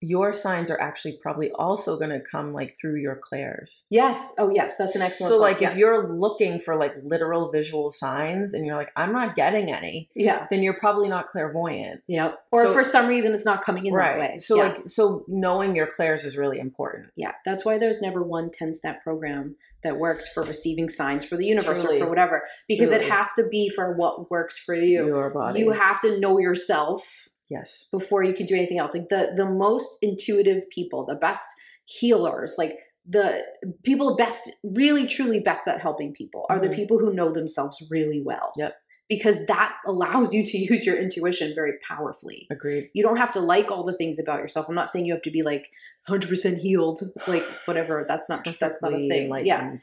your 0.00 0.32
signs 0.32 0.70
are 0.70 0.80
actually 0.80 1.18
probably 1.20 1.50
also 1.52 1.98
going 1.98 2.10
to 2.10 2.20
come 2.20 2.52
like 2.52 2.76
through 2.80 2.96
your 2.96 3.16
clairs. 3.16 3.84
yes. 3.90 4.32
Oh, 4.38 4.50
yes. 4.54 4.76
That's 4.76 4.94
an 4.94 5.02
excellent. 5.02 5.30
So 5.30 5.38
point. 5.38 5.52
like 5.52 5.60
yeah. 5.60 5.70
if 5.70 5.76
you're 5.76 6.08
looking 6.08 6.60
for 6.60 6.76
like 6.76 6.94
literal 7.02 7.50
visual 7.50 7.90
signs 7.90 8.54
and 8.54 8.64
you're 8.64 8.76
like 8.76 8.92
I'm 8.94 9.12
not 9.12 9.34
getting 9.34 9.72
any, 9.72 10.08
yeah. 10.14 10.46
then 10.50 10.62
you're 10.62 10.78
probably 10.78 11.08
not 11.08 11.26
clairvoyant. 11.26 12.02
Yep. 12.06 12.38
Or 12.52 12.66
So- 12.66 12.72
for 12.72 12.84
some 12.84 13.08
reason 13.08 13.32
it's 13.32 13.44
not 13.44 13.62
coming 13.62 13.86
in 13.86 13.94
that 13.94 14.18
way. 14.18 14.38
So 14.38 14.56
like 14.56 14.76
so 14.76 15.24
knowing 15.26 15.74
your 15.74 15.86
clairs 15.86 16.24
is 16.24 16.36
really 16.36 16.58
important. 16.58 17.08
Yeah, 17.16 17.32
that's 17.44 17.64
why 17.64 17.78
there's 17.78 18.00
never 18.00 18.22
one 18.22 18.50
10 18.50 18.74
step 18.74 19.02
program 19.02 19.56
that 19.82 19.96
works 19.96 20.28
for 20.28 20.42
receiving 20.42 20.88
signs 20.88 21.24
for 21.24 21.36
the 21.36 21.46
universe 21.46 21.80
Truly. 21.80 21.96
or 21.96 22.04
for 22.04 22.08
whatever, 22.08 22.42
because 22.68 22.90
it 22.90 23.08
has 23.08 23.32
to 23.34 23.48
be 23.48 23.68
for 23.68 23.94
what 23.94 24.30
works 24.30 24.58
for 24.58 24.74
you. 24.74 25.06
Your 25.06 25.30
body. 25.30 25.60
You 25.60 25.70
have 25.70 26.00
to 26.00 26.18
know 26.18 26.38
yourself 26.38 27.28
yes. 27.50 27.88
before 27.90 28.22
you 28.22 28.34
can 28.34 28.46
do 28.46 28.54
anything 28.54 28.78
else. 28.78 28.94
Like 28.94 29.08
the 29.08 29.32
the 29.36 29.46
most 29.46 29.98
intuitive 30.02 30.68
people, 30.70 31.04
the 31.06 31.14
best 31.16 31.46
healers, 31.84 32.56
like 32.58 32.78
the 33.10 33.44
people 33.84 34.16
best, 34.16 34.50
really 34.62 35.06
truly 35.06 35.40
best 35.40 35.66
at 35.66 35.80
helping 35.80 36.12
people 36.12 36.44
are 36.50 36.58
the 36.58 36.68
Mhm. 36.68 36.74
people 36.76 36.98
who 36.98 37.12
know 37.14 37.30
themselves 37.30 37.82
really 37.90 38.22
well. 38.22 38.52
Yep. 38.58 38.74
Because 39.08 39.46
that 39.46 39.72
allows 39.86 40.34
you 40.34 40.44
to 40.44 40.58
use 40.72 40.84
your 40.84 40.96
intuition 40.98 41.54
very 41.54 41.72
powerfully 41.88 42.46
Agreed. 42.50 42.90
you 42.92 43.02
don't 43.02 43.16
have 43.16 43.32
to 43.32 43.40
like 43.40 43.70
all 43.70 43.82
the 43.84 43.94
things 43.94 44.18
about 44.18 44.40
yourself. 44.40 44.68
I'm 44.68 44.74
not 44.74 44.90
saying 44.90 45.06
you 45.06 45.14
have 45.14 45.22
to 45.22 45.30
be 45.30 45.42
like 45.42 45.70
100% 46.06 46.58
healed, 46.58 47.00
like 47.26 47.44
whatever. 47.64 48.04
That's 48.06 48.28
not 48.28 48.44
that's 48.60 48.82
not 48.82 48.92
a 48.92 49.08
thing. 49.08 49.32
Yeah, 49.46 49.74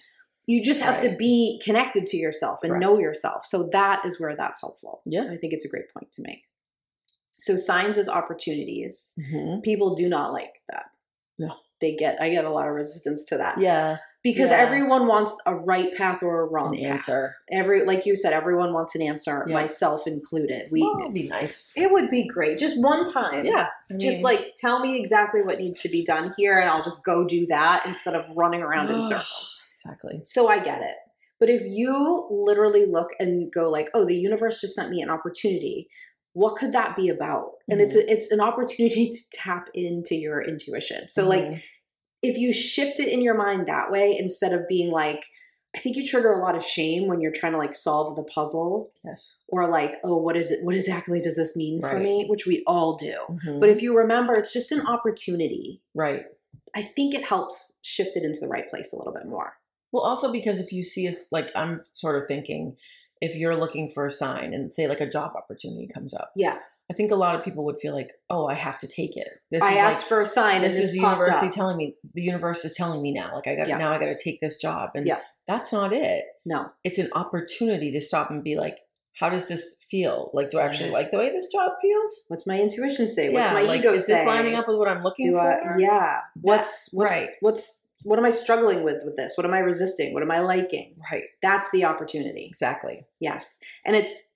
you 0.46 0.62
just 0.64 0.82
have 0.82 1.00
to 1.00 1.16
be 1.16 1.60
connected 1.66 2.06
to 2.06 2.18
yourself 2.18 2.60
and 2.62 2.80
know 2.80 3.00
yourself. 3.00 3.44
So 3.48 3.68
that 3.72 4.06
is 4.06 4.20
where 4.20 4.36
that's 4.36 4.62
helpful. 4.62 5.02
Yeah. 5.08 5.24
I 5.32 5.38
think 5.38 5.54
it's 5.54 5.66
a 5.66 5.70
great 5.70 5.90
point 5.92 6.12
to 6.12 6.22
make. 6.22 6.44
So 7.38 7.58
signs 7.58 7.98
as 7.98 8.10
opportunities. 8.10 9.14
Mhm. 9.20 9.64
People 9.64 9.96
do 9.96 10.10
not 10.10 10.34
like 10.34 10.62
that. 10.70 10.86
No. 11.38 11.54
They 11.82 11.96
get 11.96 12.22
I 12.22 12.30
get 12.30 12.46
a 12.46 12.50
lot 12.50 12.68
of 12.68 12.74
resistance 12.74 13.26
to 13.26 13.38
that. 13.38 13.60
Yeah. 13.60 13.98
Because 14.24 14.50
Yeah. 14.50 14.58
everyone 14.58 15.06
wants 15.06 15.38
a 15.46 15.54
right 15.54 15.94
path 15.96 16.24
or 16.24 16.42
a 16.42 16.46
wrong 16.50 16.76
An 16.76 16.86
answer. 16.86 17.36
Every 17.52 17.84
like 17.86 18.06
you 18.06 18.16
said, 18.16 18.34
everyone 18.34 18.74
wants 18.74 18.96
an 18.96 19.02
answer, 19.04 19.46
Yeah. 19.48 19.54
myself 19.54 20.08
included. 20.08 20.70
We 20.72 20.82
Well, 20.82 21.02
it'd 21.02 21.14
be 21.14 21.28
nice. 21.28 21.72
it 21.76 21.92
would 21.92 22.10
be 22.10 22.26
great. 22.26 22.58
Just 22.58 22.82
one 22.82 23.06
time. 23.12 23.46
Yeah. 23.46 23.68
I 23.92 23.98
just 23.98 24.18
mean- 24.18 24.24
like 24.24 24.56
tell 24.58 24.80
me 24.80 24.98
exactly 24.98 25.42
what 25.44 25.60
needs 25.60 25.82
to 25.82 25.90
be 25.90 26.04
done 26.04 26.34
here 26.38 26.58
and 26.58 26.70
I'll 26.70 26.82
just 26.84 27.04
go 27.04 27.26
do 27.28 27.46
that 27.48 27.86
instead 27.86 28.16
of 28.16 28.26
running 28.36 28.62
around 28.62 28.90
in 28.90 29.02
circles. 29.02 29.56
Exactly. 29.72 30.22
So 30.24 30.48
I 30.48 30.60
get 30.60 30.82
it. 30.82 30.96
But 31.38 31.50
if 31.50 31.64
you 31.66 32.28
literally 32.32 32.86
look 32.86 33.10
and 33.20 33.52
go 33.52 33.70
like, 33.70 33.90
"Oh, 33.94 34.06
the 34.06 34.16
universe 34.18 34.62
just 34.62 34.74
sent 34.74 34.90
me 34.90 35.02
an 35.02 35.10
opportunity." 35.10 35.90
What 36.36 36.58
could 36.58 36.74
that 36.74 36.96
be 36.98 37.08
about? 37.10 37.52
And 37.70 37.80
it's 37.82 37.96
Mm-hmm. 37.96 38.10
a, 38.10 38.12
it's 38.14 38.30
an 38.32 38.42
opportunity 38.42 39.10
to 39.10 39.20
tap 39.32 39.70
into 39.74 40.16
your 40.16 40.42
intuition. 40.42 41.08
So 41.08 41.28
like 41.28 41.46
Mhm. 41.46 41.62
if 42.22 42.38
you 42.38 42.52
shift 42.52 43.00
it 43.00 43.08
in 43.08 43.22
your 43.22 43.36
mind 43.36 43.68
that 43.68 43.90
way 43.90 44.16
instead 44.20 44.52
of 44.54 44.68
being 44.68 44.92
like 44.92 45.24
I 45.76 45.80
think 45.80 45.98
you 45.98 46.08
trigger 46.08 46.32
a 46.32 46.42
lot 46.42 46.56
of 46.56 46.64
shame 46.64 47.08
when 47.10 47.20
you're 47.20 47.34
trying 47.34 47.52
to 47.52 47.58
like 47.58 47.74
solve 47.74 48.16
the 48.16 48.24
puzzle 48.24 48.94
yes. 49.04 49.38
or 49.50 49.68
like, 49.68 49.96
"Oh, 50.06 50.16
what 50.16 50.38
is 50.38 50.50
it? 50.50 50.64
What 50.64 50.74
exactly 50.74 51.20
does 51.20 51.36
this 51.36 51.54
mean 51.54 51.82
for 51.82 52.00
me?" 52.00 52.26
which 52.30 52.46
we 52.48 52.64
all 52.66 52.96
do. 52.96 53.18
Mhm. 53.30 53.60
But 53.60 53.68
if 53.70 53.82
you 53.82 53.98
remember, 53.98 54.36
it's 54.36 54.54
just 54.54 54.72
an 54.72 54.82
opportunity. 54.88 55.82
right. 55.94 56.26
I 56.74 56.82
think 56.82 57.14
it 57.14 57.26
helps 57.28 57.78
shift 57.82 58.16
it 58.18 58.24
into 58.24 58.40
the 58.42 58.48
right 58.48 58.70
place 58.70 58.92
a 58.94 58.98
little 58.98 59.12
bit 59.14 59.26
more. 59.26 59.54
Well, 59.92 60.04
also 60.04 60.32
because 60.32 60.60
if 60.60 60.72
you 60.74 60.84
see 60.84 61.08
us, 61.10 61.30
like 61.32 61.50
I'm 61.56 61.84
sort 61.92 62.22
of 62.22 62.26
thinking, 62.28 62.76
if 63.22 63.36
you're 63.36 63.56
looking 63.56 63.90
for 63.90 64.06
a 64.06 64.12
sign 64.12 64.54
and 64.54 64.72
say 64.74 64.88
like 64.88 65.02
a 65.02 65.10
job 65.10 65.34
opportunity 65.36 65.88
comes 65.88 66.14
up, 66.14 66.32
Yeah, 66.36 66.58
I 66.90 66.94
think 66.94 67.12
a 67.12 67.16
lot 67.16 67.36
of 67.36 67.44
people 67.44 67.66
would 67.66 67.80
feel 67.80 67.94
like, 67.96 68.12
oh, 68.30 68.46
I 68.48 68.54
have 68.54 68.78
to 68.80 68.88
take 68.88 69.18
it. 69.18 69.28
This 69.52 69.64
I 69.64 69.72
is 69.74 69.78
asked 69.78 69.98
like, 70.02 70.08
for 70.08 70.22
a 70.22 70.26
sign, 70.26 70.62
this 70.62 70.76
and 70.76 70.84
is 70.84 70.92
this 70.92 71.00
the 71.00 71.08
university 71.08 71.48
up. 71.48 71.54
telling 71.54 71.78
me. 71.78 71.96
The 72.14 72.22
universe 72.22 72.64
is 72.66 72.76
telling 72.76 73.02
me 73.02 73.12
now, 73.14 73.34
like 73.34 73.48
I 73.48 73.56
got 73.56 73.68
Yeah. 73.68 73.78
now 73.78 73.92
I 73.92 74.00
got 74.00 74.06
to 74.06 74.18
take 74.22 74.40
this 74.42 74.58
job, 74.58 74.92
and 74.96 75.06
Yeah. 75.08 75.20
that's 75.48 75.72
not 75.74 75.94
it. 75.94 76.26
no, 76.46 76.70
It's 76.84 76.98
an 77.00 77.10
opportunity 77.14 77.92
to 77.92 78.02
stop 78.02 78.30
and 78.30 78.44
be 78.44 78.56
like, 78.56 78.80
how 79.14 79.30
does 79.30 79.48
this 79.48 79.78
feel? 79.90 80.30
Like, 80.34 80.50
do 80.52 80.60
I 80.60 80.64
actually 80.66 80.90
like 80.92 81.10
the 81.10 81.18
way 81.18 81.30
this 81.30 81.50
job 81.52 81.72
feels? 81.82 82.26
what's 82.28 82.46
my 82.46 82.60
intuition 82.60 83.08
say? 83.08 83.30
What's 83.30 83.48
yeah, 83.48 83.54
my 83.54 83.62
like, 83.62 83.80
ego 83.80 83.94
is 83.94 84.06
say? 84.06 84.14
this 84.16 84.28
lining 84.28 84.56
up 84.56 84.68
with 84.68 84.76
what 84.78 84.90
I'm 84.90 85.02
looking 85.04 85.28
Do 85.32 85.38
for? 85.38 85.40
I, 85.76 85.78
yeah. 85.80 86.20
What's 86.42 86.90
what's 86.92 87.14
right. 87.14 87.30
what's 87.40 87.82
what 88.06 88.20
am 88.20 88.26
I 88.26 88.30
struggling 88.30 88.84
with 88.84 88.98
with 89.04 89.16
this? 89.16 89.34
What 89.36 89.46
am 89.46 89.54
I 89.54 89.60
resisting? 89.60 90.14
What 90.14 90.22
am 90.24 90.32
I 90.32 90.40
liking? 90.40 90.96
Right. 91.12 91.24
That's 91.42 91.70
the 91.72 91.86
opportunity. 91.86 92.46
Exactly. 92.46 93.06
Yes, 93.20 93.60
and 93.84 93.96
it's 93.96 94.32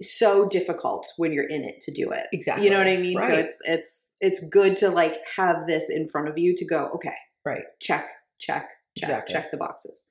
so 0.00 0.48
difficult 0.48 1.06
when 1.18 1.32
you're 1.32 1.48
in 1.48 1.64
it 1.64 1.80
to 1.82 1.92
do 1.92 2.10
it. 2.10 2.26
Exactly. 2.32 2.64
You 2.64 2.70
know 2.70 2.78
what 2.78 2.86
I 2.86 2.96
mean? 2.96 3.20
So 3.20 3.26
it's 3.32 3.60
it's 3.66 4.14
it's 4.20 4.48
good 4.48 4.76
to 4.78 4.90
like 4.90 5.18
have 5.36 5.64
this 5.66 5.90
in 5.90 6.06
front 6.08 6.28
of 6.28 6.38
you 6.38 6.54
to 6.56 6.64
go, 6.64 6.90
okay, 6.94 7.16
Right. 7.44 7.64
check, 7.80 8.08
check, 8.38 8.68
check, 8.96 9.08
Exactly. 9.08 9.32
check 9.34 9.50
the 9.50 9.56
boxes. 9.56 10.06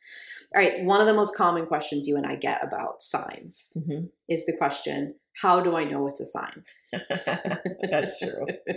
All 0.53 0.61
right, 0.61 0.83
one 0.83 0.99
of 0.99 1.07
the 1.07 1.13
most 1.13 1.35
common 1.35 1.67
questions 1.67 2.07
you 2.07 2.17
and 2.17 2.25
I 2.25 2.35
get 2.35 2.63
about 2.63 3.01
signs 3.01 3.71
hmm 3.75 4.05
is 4.27 4.45
the 4.45 4.57
question, 4.57 5.15
how 5.41 5.61
do 5.61 5.75
I 5.75 5.85
know 5.85 6.07
it's 6.07 6.19
a 6.19 6.25
sign? 6.25 6.63
That's 7.89 8.19
true. 8.19 8.45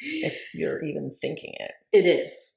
if 0.00 0.36
you're 0.54 0.82
even 0.82 1.10
thinking 1.20 1.54
it. 1.60 1.72
It 1.92 2.06
is. 2.06 2.56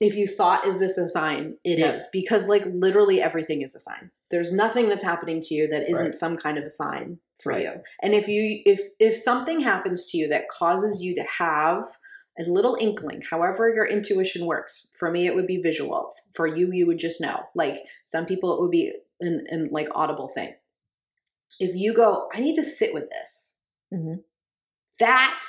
If 0.00 0.14
you 0.16 0.26
thought, 0.26 0.66
is 0.66 0.78
this 0.78 0.96
a 0.96 1.08
sign? 1.08 1.56
It 1.64 1.78
is 1.78 2.02
Yeah. 2.04 2.08
because 2.12 2.48
like 2.48 2.64
literally 2.66 3.20
everything 3.20 3.60
is 3.62 3.74
a 3.74 3.80
sign. 3.80 4.10
There's 4.30 4.52
nothing 4.52 4.88
that's 4.88 5.02
happening 5.02 5.40
to 5.42 5.54
you 5.54 5.68
that 5.68 5.82
isn't 5.88 6.04
Right. 6.06 6.14
some 6.14 6.36
kind 6.38 6.56
of 6.56 6.64
a 6.64 6.70
sign 6.70 7.18
for 7.38 7.52
Right. 7.52 7.62
you. 7.64 7.72
And 8.02 8.14
if 8.14 8.26
you 8.26 8.62
if 8.64 8.80
if 8.98 9.14
something 9.16 9.60
happens 9.60 10.10
to 10.10 10.18
you 10.18 10.26
that 10.28 10.48
causes 10.48 11.02
you 11.02 11.14
to 11.16 11.22
have 11.22 11.84
a 12.38 12.44
little 12.44 12.76
inkling, 12.80 13.20
however 13.28 13.68
your 13.74 13.84
intuition 13.86 14.46
works. 14.46 14.90
For 14.96 15.10
me, 15.10 15.26
it 15.26 15.34
would 15.34 15.46
be 15.46 15.58
visual. 15.60 16.10
For 16.32 16.46
you, 16.46 16.70
you 16.72 16.86
would 16.86 16.98
just 16.98 17.20
know. 17.20 17.44
Like 17.54 17.84
some 18.04 18.24
people, 18.24 18.54
it 18.56 18.60
would 18.62 18.70
be 18.70 18.94
an, 19.20 19.44
an 19.50 19.68
like 19.70 19.88
audible 19.94 20.28
thing. 20.28 20.54
If 21.58 21.74
you 21.74 21.92
go, 21.92 22.28
I 22.32 22.40
need 22.40 22.54
to 22.54 22.62
sit 22.62 22.94
with 22.94 23.10
this. 23.10 23.58
Mhm. 23.92 24.22
That 25.00 25.42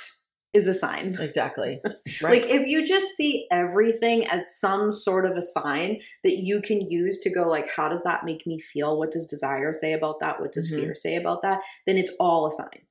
is 0.52 0.66
a 0.66 0.74
sign. 0.74 1.16
Exactly. 1.20 1.80
Right. 2.22 2.42
Like 2.42 2.50
if 2.50 2.66
you 2.66 2.84
just 2.86 3.16
see 3.16 3.46
everything 3.50 4.26
as 4.28 4.54
some 4.60 4.92
sort 4.92 5.24
of 5.24 5.36
a 5.36 5.42
sign 5.42 6.00
that 6.24 6.36
you 6.36 6.60
can 6.60 6.80
use 6.88 7.18
to 7.20 7.30
go 7.30 7.48
like 7.48 7.68
how 7.68 7.88
does 7.88 8.04
that 8.04 8.24
make 8.24 8.46
me 8.46 8.58
feel? 8.60 8.98
What 8.98 9.10
does 9.12 9.26
desire 9.26 9.72
say 9.72 9.92
about 9.92 10.20
that? 10.20 10.40
What 10.40 10.52
does 10.52 10.70
Mhm. 10.70 10.76
fear 10.80 10.94
say 10.94 11.16
about 11.16 11.42
that? 11.42 11.60
Then 11.86 11.96
it's 11.96 12.12
all 12.20 12.46
a 12.46 12.50
sign. 12.50 12.82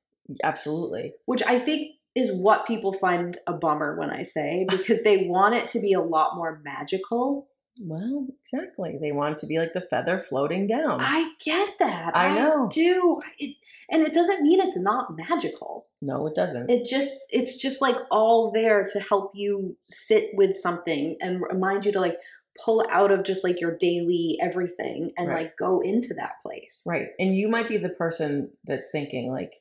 Absolutely. 0.42 1.12
Which 1.26 1.42
I 1.46 1.58
think 1.58 1.92
is 2.14 2.30
what 2.32 2.66
people 2.66 2.92
find 2.92 3.38
a 3.46 3.52
bummer 3.54 3.96
when 3.98 4.10
I 4.10 4.22
say 4.22 4.66
because 4.70 5.02
they 5.02 5.26
want 5.26 5.54
it 5.54 5.68
to 5.68 5.80
be 5.80 5.92
a 5.92 6.00
lot 6.00 6.36
more 6.36 6.60
magical. 6.64 7.48
Well, 7.80 8.26
exactly. 8.42 8.98
They 9.00 9.12
want 9.12 9.38
to 9.38 9.46
be 9.46 9.58
like 9.58 9.72
the 9.72 9.80
feather 9.80 10.18
floating 10.18 10.66
down. 10.66 10.98
I 11.00 11.30
get 11.42 11.78
that. 11.78 12.14
I 12.14 12.38
know. 12.38 12.68
do. 12.70 13.18
It, 13.38 13.56
and 13.92 14.02
it 14.02 14.12
doesn't 14.14 14.42
mean 14.42 14.60
it's 14.60 14.78
not 14.78 15.16
magical. 15.16 15.86
no, 16.00 16.26
it 16.26 16.34
doesn't. 16.34 16.70
it 16.70 16.84
just 16.88 17.12
it's 17.30 17.56
just 17.60 17.80
like 17.80 17.96
all 18.10 18.50
there 18.52 18.84
to 18.92 18.98
help 19.00 19.30
you 19.34 19.76
sit 19.88 20.30
with 20.34 20.56
something 20.56 21.16
and 21.20 21.42
remind 21.42 21.84
you 21.84 21.92
to 21.92 22.00
like 22.00 22.16
pull 22.64 22.84
out 22.90 23.10
of 23.10 23.24
just 23.24 23.44
like 23.44 23.60
your 23.60 23.76
daily 23.78 24.36
everything 24.42 25.10
and 25.16 25.28
Right. 25.28 25.42
like 25.44 25.56
go 25.56 25.80
into 25.80 26.12
that 26.14 26.32
place 26.42 26.82
right. 26.86 27.08
And 27.18 27.34
you 27.36 27.48
might 27.48 27.68
be 27.68 27.76
the 27.78 27.88
person 27.90 28.50
that's 28.64 28.90
thinking 28.92 29.30
like, 29.30 29.52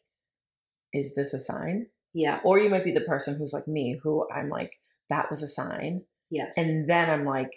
is 0.93 1.15
this 1.15 1.33
a 1.33 1.39
sign? 1.39 1.87
yeah 2.13 2.39
Or 2.43 2.59
you 2.59 2.69
might 2.69 2.83
be 2.83 2.91
the 2.91 3.01
person 3.01 3.37
who's 3.37 3.53
like 3.53 3.67
me, 3.67 3.97
who 4.03 4.27
I'm 4.33 4.49
like, 4.49 4.73
that 5.09 5.29
was 5.29 5.41
a 5.41 5.47
sign. 5.47 6.01
yes 6.29 6.57
And 6.57 6.89
then 6.89 7.09
I'm 7.09 7.25
like, 7.25 7.51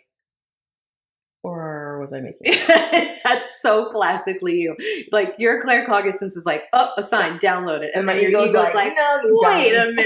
was 2.04 2.12
I 2.12 2.20
making 2.20 2.52
that's 3.24 3.60
so 3.62 3.86
classically 3.90 4.60
you 4.60 4.76
like 5.12 5.34
your 5.38 5.60
claircognizance 5.62 6.36
is 6.36 6.44
like 6.46 6.64
oh 6.72 6.92
a 6.96 7.02
sign 7.02 7.38
download 7.38 7.80
it 7.80 7.90
and, 7.94 7.96
And 7.96 8.06
my 8.06 8.12
then 8.14 8.22
your 8.22 8.30
ego's 8.30 8.50
ego's, 8.50 8.64
like, 8.64 8.74
like, 8.74 8.94
"No, 8.96 9.20
wait 9.24 9.72
dummy." 9.72 9.90
a 9.90 9.92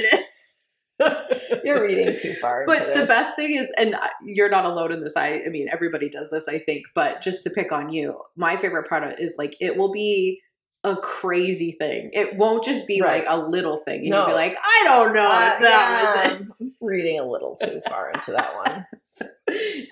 minute 1.01 1.63
You're 1.65 1.83
reading 1.85 2.15
too 2.17 2.35
far. 2.35 2.65
but 2.67 2.95
the 2.95 3.07
best 3.07 3.37
thing 3.37 3.53
is 3.55 3.73
and 3.79 3.95
you're 4.23 4.49
not 4.49 4.65
alone 4.65 4.93
in 4.93 5.01
this 5.01 5.17
i 5.17 5.43
i 5.47 5.49
mean 5.49 5.69
everybody 5.73 6.09
does 6.09 6.31
this 6.31 6.49
i 6.49 6.59
think 6.59 6.87
but 6.95 7.21
just 7.21 7.45
to 7.45 7.51
pick 7.51 7.71
on 7.73 7.93
you 7.93 8.19
my 8.37 8.57
favorite 8.57 8.89
part 8.89 9.05
of 9.05 9.11
it 9.11 9.21
is 9.21 9.35
like 9.39 9.55
it 9.61 9.77
will 9.77 9.93
be 9.93 10.41
a 10.85 10.97
crazy 10.97 11.73
thing 11.79 12.11
it 12.13 12.37
won't 12.37 12.65
just 12.65 12.87
be 12.87 13.01
Right. 13.01 13.25
like 13.25 13.27
a 13.29 13.37
little 13.49 13.77
thing 13.79 14.01
and 14.03 14.11
No. 14.11 14.19
you'll 14.19 14.27
be 14.29 14.33
like 14.35 14.57
i 14.63 14.83
don't 14.87 15.13
know 15.15 15.27
Uh, 15.27 15.59
that 15.61 15.61
yeah, 15.61 16.39
was 16.39 16.47
I'm 16.61 16.73
reading 16.81 17.19
a 17.21 17.25
little 17.29 17.57
too 17.63 17.81
far 17.89 18.11
into 18.11 18.33
that 18.33 18.55
one. 18.57 18.87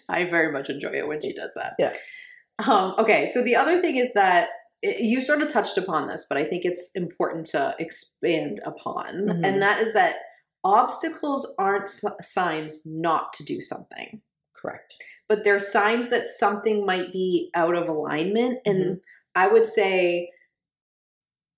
i 0.09 0.25
very 0.25 0.52
much 0.52 0.68
enjoy 0.71 0.90
it 0.92 1.09
when 1.09 1.21
she 1.21 1.33
does 1.33 1.52
that 1.54 1.75
Yeah. 1.78 1.92
um 2.66 2.95
okay 2.99 3.26
so 3.33 3.42
the 3.42 3.56
other 3.56 3.80
thing 3.80 3.97
is 3.97 4.12
that 4.14 4.49
you 4.83 5.21
sort 5.21 5.42
of 5.42 5.49
touched 5.52 5.78
upon 5.78 6.06
this 6.09 6.26
but 6.28 6.38
i 6.38 6.45
think 6.45 6.64
it's 6.64 6.90
important 6.95 7.47
to 7.47 7.75
expand 7.78 8.61
upon 8.64 9.06
Mhm. 9.14 9.40
and 9.45 9.62
that 9.62 9.80
is 9.80 9.92
that 9.95 10.16
obstacles 10.64 11.54
aren't 11.59 11.85
s- 11.85 12.04
signs 12.23 12.83
not 12.85 13.33
to 13.35 13.45
do 13.45 13.61
something 13.61 14.21
Correct. 14.54 14.95
but 15.28 15.45
there's 15.45 15.71
signs 15.71 16.11
that 16.11 16.26
something 16.28 16.85
might 16.85 17.12
be 17.12 17.50
out 17.54 17.75
of 17.75 17.88
alignment 17.88 18.59
and 18.66 18.85
Mhm. 18.85 19.00
i 19.35 19.47
would 19.49 19.66
say 19.66 20.30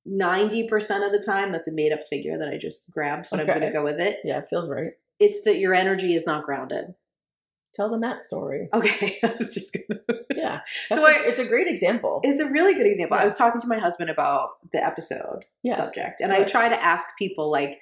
90% 0.06 1.04
of 1.04 1.12
the 1.12 1.22
time 1.25 1.52
that's 1.52 1.68
a 1.68 1.72
made 1.72 1.92
up 1.92 2.00
figure 2.08 2.38
that 2.38 2.48
i 2.48 2.56
just 2.56 2.90
grabbed 2.90 3.28
but 3.30 3.40
i'm 3.40 3.46
going 3.46 3.60
to 3.60 3.70
go 3.70 3.84
with 3.84 4.00
it 4.00 4.18
Yeah, 4.25 4.38
it 4.38 4.46
feels 4.48 4.68
right. 4.68 4.92
it's 5.20 5.42
that 5.42 5.58
your 5.58 5.75
energy 5.75 6.14
is 6.14 6.25
not 6.26 6.44
grounded 6.44 6.94
Tell 7.78 7.88
them 7.88 8.00
that 8.00 8.25
story. 8.25 8.68
okay 8.75 9.18
i 9.23 9.35
was 9.38 9.54
just 9.54 9.73
going 9.73 10.00
to 10.08 10.25
Yeah. 10.35 10.61
So 10.88 11.06
it's 11.06 11.38
a 11.38 11.44
great 11.44 11.68
example. 11.68 12.20
it's 12.25 12.40
a 12.40 12.50
really 12.50 12.75
good 12.75 12.87
example 12.87 13.16
i 13.16 13.23
was 13.25 13.35
talking 13.35 13.61
to 13.61 13.68
my 13.68 13.78
husband 13.78 14.11
about 14.11 14.50
the 14.73 14.85
episode 14.85 15.44
Yeah. 15.62 15.76
subject 15.76 16.20
and 16.20 16.32
i 16.32 16.42
try 16.42 16.68
to 16.68 16.82
ask 16.82 17.06
people 17.18 17.50
like 17.52 17.80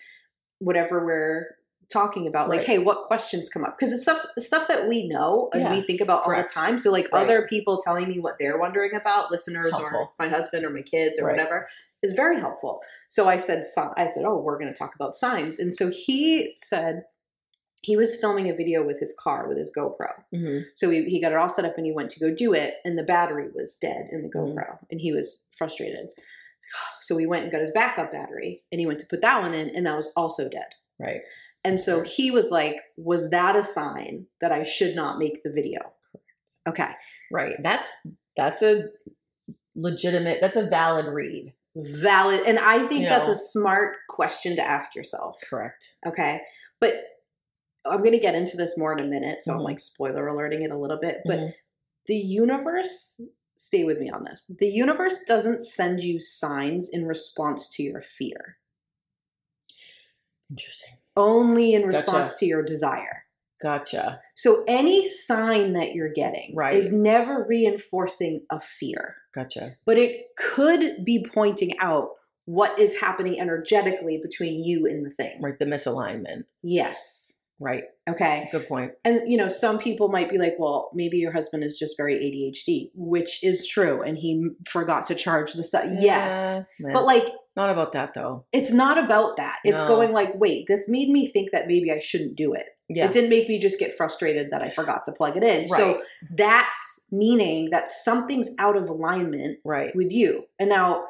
whatever 0.59 1.05
we're 1.05 1.57
talking 1.91 2.27
about 2.27 2.49
like 2.51 2.59
Right. 2.59 2.67
hey 2.67 2.79
what 2.79 3.05
questions 3.05 3.49
come 3.49 3.65
up 3.65 3.79
because 3.79 3.93
it's 3.93 4.03
stuff 4.03 4.25
stuff 4.39 4.69
that 4.69 4.87
we 4.89 5.09
know 5.09 5.49
and 5.55 5.63
Yeah. 5.63 5.73
we 5.73 5.81
think 5.81 6.01
about 6.03 6.27
all 6.27 6.37
the 6.37 6.43
time 6.43 6.79
so 6.79 6.91
like 6.91 7.09
Right. 7.13 7.23
other 7.25 7.47
people 7.49 7.81
telling 7.81 8.07
me 8.09 8.19
what 8.21 8.35
they're 8.39 8.59
wondering 8.59 8.95
about 8.95 9.31
listeners 9.31 9.73
or 9.73 10.11
my 10.19 10.29
husband 10.29 10.65
or 10.67 10.71
my 10.71 10.83
kids 10.83 11.19
or 11.19 11.25
Right. 11.27 11.33
whatever 11.37 11.69
is 12.03 12.13
very 12.13 12.39
helpful 12.41 12.83
so 13.09 13.29
i 13.29 13.37
said 13.37 13.63
i 13.97 14.07
said 14.07 14.25
oh 14.27 14.37
we're 14.37 14.59
going 14.59 14.73
to 14.73 14.79
talk 14.79 14.95
about 14.95 15.15
signs 15.15 15.59
and 15.59 15.73
so 15.73 15.89
he 15.91 16.53
said 16.57 17.05
he 17.89 17.97
was 17.97 18.17
filming 18.23 18.49
a 18.51 18.55
video 18.63 18.81
with 18.89 18.99
his 19.05 19.13
car 19.25 19.41
with 19.49 19.59
his 19.63 19.73
gopro 19.77 20.13
hmm 20.35 20.59
so 20.75 20.85
he, 20.91 21.05
he 21.13 21.21
got 21.25 21.33
it 21.33 21.39
all 21.39 21.49
set 21.57 21.65
up 21.69 21.77
and 21.79 21.87
he 21.87 21.93
went 21.99 22.11
to 22.11 22.21
go 22.25 22.31
do 22.45 22.53
it, 22.63 22.75
and 22.85 22.95
the 22.99 23.03
battery 23.15 23.49
was 23.55 23.77
dead 23.87 24.03
in 24.15 24.23
the 24.23 24.29
Mhm. 24.29 24.55
GoPro, 24.55 24.71
and 24.91 25.01
he 25.07 25.11
was 25.19 25.27
frustrated. 25.59 26.07
So 27.07 27.17
he 27.23 27.27
went 27.33 27.45
and 27.45 27.53
got 27.53 27.61
his 27.67 27.71
backup 27.81 28.11
battery, 28.19 28.53
and 28.73 28.81
he 28.81 28.87
went 28.87 28.99
to 29.03 29.07
put 29.13 29.21
that 29.27 29.41
one 29.41 29.55
in, 29.61 29.67
and 29.77 29.87
that 29.87 29.97
was 30.03 30.11
also 30.17 30.49
dead. 30.59 30.71
Right. 30.99 31.21
And 31.67 31.79
so 31.87 32.03
he 32.17 32.27
was 32.39 32.47
like, 32.51 32.77
"Was 32.97 33.31
that 33.31 33.55
a 33.57 33.63
sign 33.63 34.27
that 34.41 34.51
I 34.59 34.63
should 34.65 34.95
not 34.97 35.19
make 35.19 35.37
the 35.45 35.53
video?" 35.61 35.81
Okay, 36.71 36.91
Right. 37.31 37.57
That's 37.69 37.91
that's 38.37 38.63
a 38.63 38.75
legitimate. 39.75 40.39
That's 40.41 40.57
a 40.57 40.67
valid 40.67 41.07
read. 41.07 41.53
valid, 41.77 42.41
and 42.47 42.59
I 42.59 42.87
think 42.89 43.03
You 43.03 43.09
that's 43.09 43.29
know. 43.29 43.33
a 43.35 43.37
smart 43.37 43.97
question 44.09 44.57
to 44.57 44.63
ask 44.63 44.95
yourself. 44.97 45.37
Correct. 45.49 45.83
Okay, 46.07 46.41
but 46.81 46.95
I'm 47.91 47.99
going 47.99 48.13
to 48.13 48.19
get 48.19 48.35
into 48.35 48.57
this 48.57 48.77
more 48.79 48.93
in 48.93 48.99
a 48.99 49.07
minute, 49.09 49.43
so 49.43 49.53
I'm 49.53 49.59
Mhm. 49.61 49.65
like 49.65 49.81
spoiler 49.81 50.27
alerting 50.27 50.63
it 50.63 50.71
a 50.71 50.79
little 50.79 50.99
bit, 50.99 51.19
but. 51.25 51.39
Mhm. 51.39 51.55
the 52.07 52.15
universe 52.15 53.21
stay 53.57 53.83
with 53.83 53.99
me 53.99 54.09
on 54.11 54.23
this 54.23 54.47
the 54.61 54.69
universe 54.69 55.19
doesn't 55.27 55.61
send 55.61 56.01
you 56.03 56.21
signs 56.21 56.89
in 56.89 57.05
response 57.05 57.69
to 57.69 57.83
your 57.83 58.01
fear 58.01 58.59
interesting. 60.51 60.95
only 61.17 61.75
in 61.75 61.83
Gotcha. 61.83 61.97
response 61.99 62.39
to 62.39 62.47
your 62.47 62.63
desire 62.63 63.25
Gotcha. 63.61 64.21
so 64.37 64.63
any 64.69 65.09
sign 65.09 65.73
that 65.73 65.95
you're 65.95 66.13
getting 66.13 66.55
Right. 66.55 66.75
is 66.75 66.93
never 66.93 67.45
reinforcing 67.49 68.47
a 68.51 68.61
fear 68.61 69.17
Gotcha. 69.35 69.77
but 69.85 69.99
it 69.99 70.27
could 70.37 71.05
be 71.05 71.25
pointing 71.29 71.77
out 71.81 72.11
what 72.45 72.79
is 72.79 73.01
happening 73.01 73.41
energetically 73.41 74.19
between 74.19 74.63
you 74.63 74.87
and 74.87 75.05
the 75.05 75.11
thing 75.11 75.41
Right. 75.43 75.59
The 75.59 75.65
misalignment. 75.65 76.45
yes 76.63 77.26
Right. 77.59 77.85
okay 78.09 78.49
Good 78.53 78.69
point. 78.69 78.93
and 79.05 79.31
you 79.31 79.39
know 79.39 79.49
some 79.49 79.79
people 79.79 80.09
might 80.09 80.29
be 80.29 80.37
like 80.39 80.57
well 80.59 80.91
maybe 80.93 81.17
your 81.19 81.33
husband 81.33 81.65
is 81.65 81.79
just 81.79 81.97
very 81.97 82.15
adhd 82.17 82.91
which 82.95 83.43
is 83.43 83.67
true 83.67 84.03
and 84.03 84.19
he 84.19 84.49
forgot 84.69 85.07
to 85.07 85.15
charge 85.15 85.55
the 85.55 85.65
stuff 85.65 85.87
yes 85.99 86.65
Yeah, 86.79 86.91
but 86.93 87.05
like 87.05 87.27
not 87.57 87.71
about 87.71 87.93
that 87.93 88.13
though. 88.15 88.45
it's 88.53 88.71
not 88.71 89.03
about 89.03 89.39
that. 89.39 89.61
It's 89.65 89.81
No. 89.81 89.89
going 89.89 90.13
like, 90.13 90.35
wait, 90.35 90.67
this 90.69 90.91
made 90.91 91.09
me 91.09 91.27
think 91.27 91.53
that 91.53 91.67
maybe 91.67 91.91
I 91.91 91.99
shouldn't 91.99 92.37
do 92.37 92.53
it. 92.53 92.67
Yeah. 92.91 93.07
It 93.07 93.13
didn't 93.15 93.31
make 93.31 93.49
me 93.49 93.59
just 93.59 93.79
get 93.79 93.97
frustrated 93.97 94.51
that 94.51 94.61
I 94.61 94.69
forgot 94.69 95.07
to 95.07 95.13
plug 95.13 95.39
it 95.39 95.43
in. 95.43 95.67
So 95.67 96.03
that's 96.37 97.07
meaning 97.11 97.71
that 97.71 97.89
something's 97.89 98.51
out 98.59 98.77
of 98.77 98.91
alignment 98.91 99.59
right. 99.65 99.97
with 99.97 100.13
you. 100.13 100.45
And 100.59 100.69
now 100.69 101.07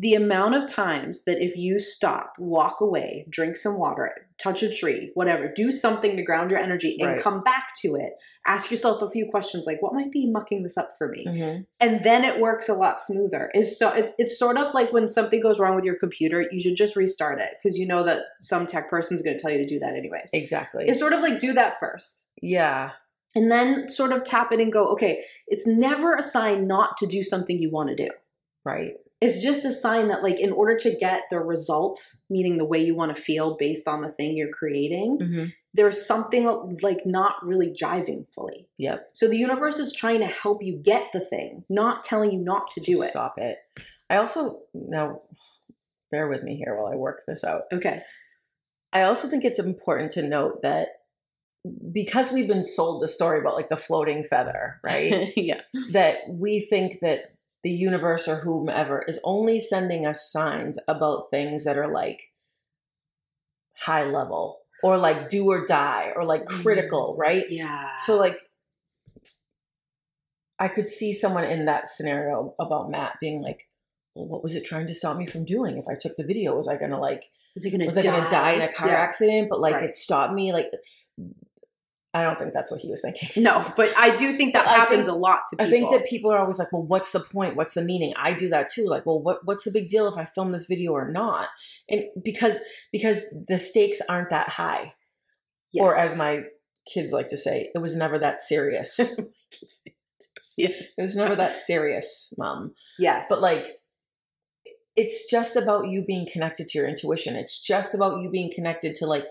the 0.00 0.14
amount 0.14 0.56
of 0.56 0.68
times 0.68 1.24
that 1.24 1.40
if 1.40 1.56
you 1.56 1.78
stop, 1.78 2.32
walk 2.38 2.80
away, 2.80 3.26
drink 3.30 3.56
some 3.56 3.78
water, 3.78 4.10
touch 4.42 4.62
a 4.62 4.68
tree, 4.74 5.10
whatever, 5.14 5.52
do 5.54 5.70
something 5.70 6.16
to 6.16 6.22
ground 6.24 6.50
your 6.50 6.58
energy 6.58 6.96
and 6.98 7.10
Right. 7.12 7.20
come 7.20 7.44
back 7.44 7.68
to 7.82 7.94
it, 7.94 8.14
ask 8.44 8.72
yourself 8.72 9.02
a 9.02 9.08
few 9.08 9.26
questions 9.30 9.66
like, 9.66 9.80
what 9.80 9.94
might 9.94 10.10
be 10.10 10.28
mucking 10.28 10.64
this 10.64 10.76
up 10.76 10.88
for 10.98 11.08
me? 11.08 11.24
Mhm. 11.26 11.66
and 11.80 12.02
then 12.02 12.24
it 12.24 12.40
works 12.40 12.68
a 12.68 12.74
lot 12.74 13.00
smoother. 13.00 13.50
Is 13.54 13.78
so 13.78 13.92
it's 13.92 14.12
it's 14.18 14.38
sort 14.38 14.58
of 14.58 14.74
like 14.74 14.92
when 14.92 15.06
something 15.06 15.40
goes 15.40 15.60
wrong 15.60 15.76
with 15.76 15.84
your 15.84 15.96
computer, 15.96 16.46
you 16.50 16.60
should 16.60 16.76
just 16.76 16.96
restart 16.96 17.40
it 17.40 17.52
because 17.62 17.78
you 17.78 17.86
know 17.86 18.02
that 18.02 18.24
some 18.40 18.66
tech 18.66 18.88
person's 18.90 19.22
going 19.22 19.36
to 19.36 19.40
tell 19.42 19.52
you 19.52 19.58
to 19.58 19.66
do 19.66 19.78
that 19.78 19.94
anyways. 19.94 20.30
Exactly. 20.32 20.86
It's 20.88 20.98
sort 20.98 21.12
of 21.12 21.20
like 21.20 21.38
do 21.40 21.52
that 21.52 21.78
first. 21.78 22.30
yeah. 22.42 22.90
And 23.36 23.50
then 23.50 23.88
sort 23.88 24.12
of 24.12 24.22
tap 24.22 24.52
it 24.52 24.60
and 24.60 24.72
go, 24.72 24.86
okay, 24.92 25.24
it's 25.48 25.66
never 25.66 26.14
a 26.14 26.22
sign 26.22 26.68
not 26.68 26.96
to 26.98 27.06
do 27.06 27.24
something 27.24 27.58
you 27.58 27.68
want 27.70 27.88
to 27.88 27.96
do. 27.96 28.08
Right. 28.64 28.94
It's 29.20 29.42
just 29.42 29.64
a 29.64 29.72
sign 29.72 30.08
that, 30.08 30.22
like, 30.22 30.38
in 30.38 30.52
order 30.52 30.76
to 30.78 30.96
get 30.96 31.22
the 31.30 31.40
result, 31.40 32.00
meaning 32.28 32.58
the 32.58 32.64
way 32.64 32.78
you 32.78 32.94
want 32.94 33.14
to 33.14 33.20
feel 33.20 33.56
based 33.56 33.88
on 33.88 34.02
the 34.02 34.12
thing 34.12 34.36
you're 34.36 34.52
creating, 34.52 35.18
hmm 35.20 35.44
there's 35.74 36.06
something 36.06 36.78
like 36.82 37.04
not 37.04 37.34
really 37.44 37.68
jiving 37.68 38.32
fully. 38.32 38.68
Yep. 38.78 39.10
So 39.12 39.28
the 39.28 39.36
universe 39.36 39.78
is 39.78 39.92
trying 39.92 40.20
to 40.20 40.26
help 40.26 40.62
you 40.62 40.76
get 40.76 41.10
the 41.12 41.20
thing, 41.20 41.64
not 41.68 42.04
telling 42.04 42.30
you 42.30 42.38
not 42.38 42.70
to 42.72 42.80
do 42.80 42.92
Just 42.92 43.08
it. 43.08 43.10
Stop 43.10 43.34
it. 43.38 43.58
I 44.08 44.16
also 44.16 44.60
now 44.72 45.22
bear 46.12 46.28
with 46.28 46.44
me 46.44 46.56
here 46.56 46.80
while 46.80 46.92
I 46.92 46.96
work 46.96 47.22
this 47.26 47.42
out. 47.42 47.62
Okay. 47.72 48.02
I 48.92 49.02
also 49.02 49.26
think 49.26 49.44
it's 49.44 49.58
important 49.58 50.12
to 50.12 50.22
note 50.22 50.62
that 50.62 50.88
because 51.90 52.30
we've 52.30 52.46
been 52.46 52.62
sold 52.62 53.02
the 53.02 53.08
story 53.08 53.40
about 53.40 53.56
like 53.56 53.68
the 53.68 53.76
floating 53.76 54.22
feather, 54.22 54.80
right? 54.84 55.32
yeah. 55.36 55.62
that 55.90 56.20
we 56.28 56.60
think 56.60 57.00
that 57.00 57.33
the 57.64 57.70
universe 57.70 58.28
or 58.28 58.36
whomever 58.36 59.02
is 59.08 59.18
only 59.24 59.58
sending 59.58 60.06
us 60.06 60.30
signs 60.30 60.78
about 60.86 61.30
things 61.30 61.64
that 61.64 61.78
are 61.78 61.90
like 61.90 62.30
high 63.78 64.04
level 64.04 64.60
or 64.82 64.98
like 64.98 65.30
do 65.30 65.46
or 65.46 65.66
die 65.66 66.12
or 66.14 66.24
like 66.24 66.44
critical, 66.44 67.12
mm-hmm. 67.12 67.20
right? 67.22 67.44
Yeah. 67.48 67.96
So 68.04 68.16
like 68.16 68.38
I 70.58 70.68
could 70.68 70.86
see 70.86 71.12
someone 71.12 71.44
in 71.44 71.64
that 71.64 71.88
scenario 71.88 72.54
about 72.60 72.90
Matt 72.90 73.16
being 73.20 73.42
like, 73.42 73.66
well, 74.14 74.26
what 74.28 74.42
was 74.42 74.54
it 74.54 74.64
trying 74.64 74.86
to 74.86 74.94
stop 74.94 75.16
me 75.16 75.26
from 75.26 75.44
doing? 75.44 75.78
If 75.78 75.86
I 75.88 75.94
took 75.98 76.16
the 76.16 76.24
video, 76.24 76.54
was 76.54 76.68
I 76.68 76.76
gonna 76.76 77.00
like 77.00 77.24
was 77.54 77.64
he 77.64 77.70
gonna 77.70 77.86
was 77.86 77.94
die? 77.96 78.02
I 78.02 78.04
gonna 78.04 78.30
die 78.30 78.52
in 78.52 78.62
a 78.62 78.72
car 78.72 78.88
Yeah. 78.88 78.94
accident? 78.94 79.48
But 79.48 79.60
like 79.60 79.76
Right. 79.76 79.84
it 79.84 79.94
stopped 79.94 80.34
me. 80.34 80.52
Like 80.52 80.70
I 82.14 82.22
don't 82.22 82.38
think 82.38 82.52
that's 82.52 82.70
what 82.70 82.80
he 82.80 82.88
was 82.88 83.00
thinking. 83.00 83.42
No, 83.42 83.70
but 83.76 83.92
I 83.98 84.14
do 84.16 84.32
think 84.36 84.54
that 84.54 84.66
happens 84.66 85.06
think- 85.06 85.16
a 85.16 85.18
lot 85.18 85.40
to 85.50 85.56
people. 85.56 85.66
I 85.66 85.70
think 85.70 85.90
that 85.90 86.06
people 86.06 86.30
are 86.30 86.38
always 86.38 86.58
like, 86.60 86.72
well, 86.72 86.86
what's 86.86 87.10
the 87.10 87.18
point? 87.20 87.56
What's 87.56 87.74
the 87.74 87.82
meaning? 87.82 88.14
I 88.16 88.32
do 88.34 88.48
that 88.50 88.68
too. 88.72 88.86
Like, 88.88 89.04
well, 89.04 89.20
what 89.20 89.40
what's 89.44 89.64
the 89.64 89.72
big 89.72 89.88
deal 89.88 90.06
if 90.06 90.16
I 90.16 90.24
film 90.24 90.52
this 90.52 90.66
video 90.66 90.92
or 90.92 91.10
not? 91.10 91.48
And 91.90 92.04
because 92.22 92.56
because 92.92 93.20
the 93.48 93.58
stakes 93.58 94.00
aren't 94.08 94.30
that 94.30 94.48
high, 94.50 94.94
or 95.78 95.96
as 95.96 96.16
my 96.16 96.44
kids 96.86 97.12
like 97.12 97.30
to 97.30 97.36
say, 97.36 97.70
it 97.74 97.78
was 97.78 97.96
never 97.96 98.18
that 98.18 98.40
serious. 98.40 98.98
yes. 100.56 100.94
it 100.98 101.02
was 101.02 101.16
never 101.16 101.34
that 101.36 101.56
serious, 101.56 102.32
mom. 102.38 102.74
yes, 102.98 103.26
But 103.28 103.40
like, 103.40 103.78
it's 104.96 105.28
just 105.30 105.56
about 105.56 105.88
you 105.88 106.04
being 106.04 106.26
connected 106.32 106.68
to 106.68 106.78
your 106.78 106.88
intuition. 106.88 107.36
It's 107.36 107.60
just 107.60 107.94
about 107.94 108.20
you 108.20 108.30
being 108.30 108.52
connected 108.54 108.94
to 108.96 109.06
like 109.06 109.24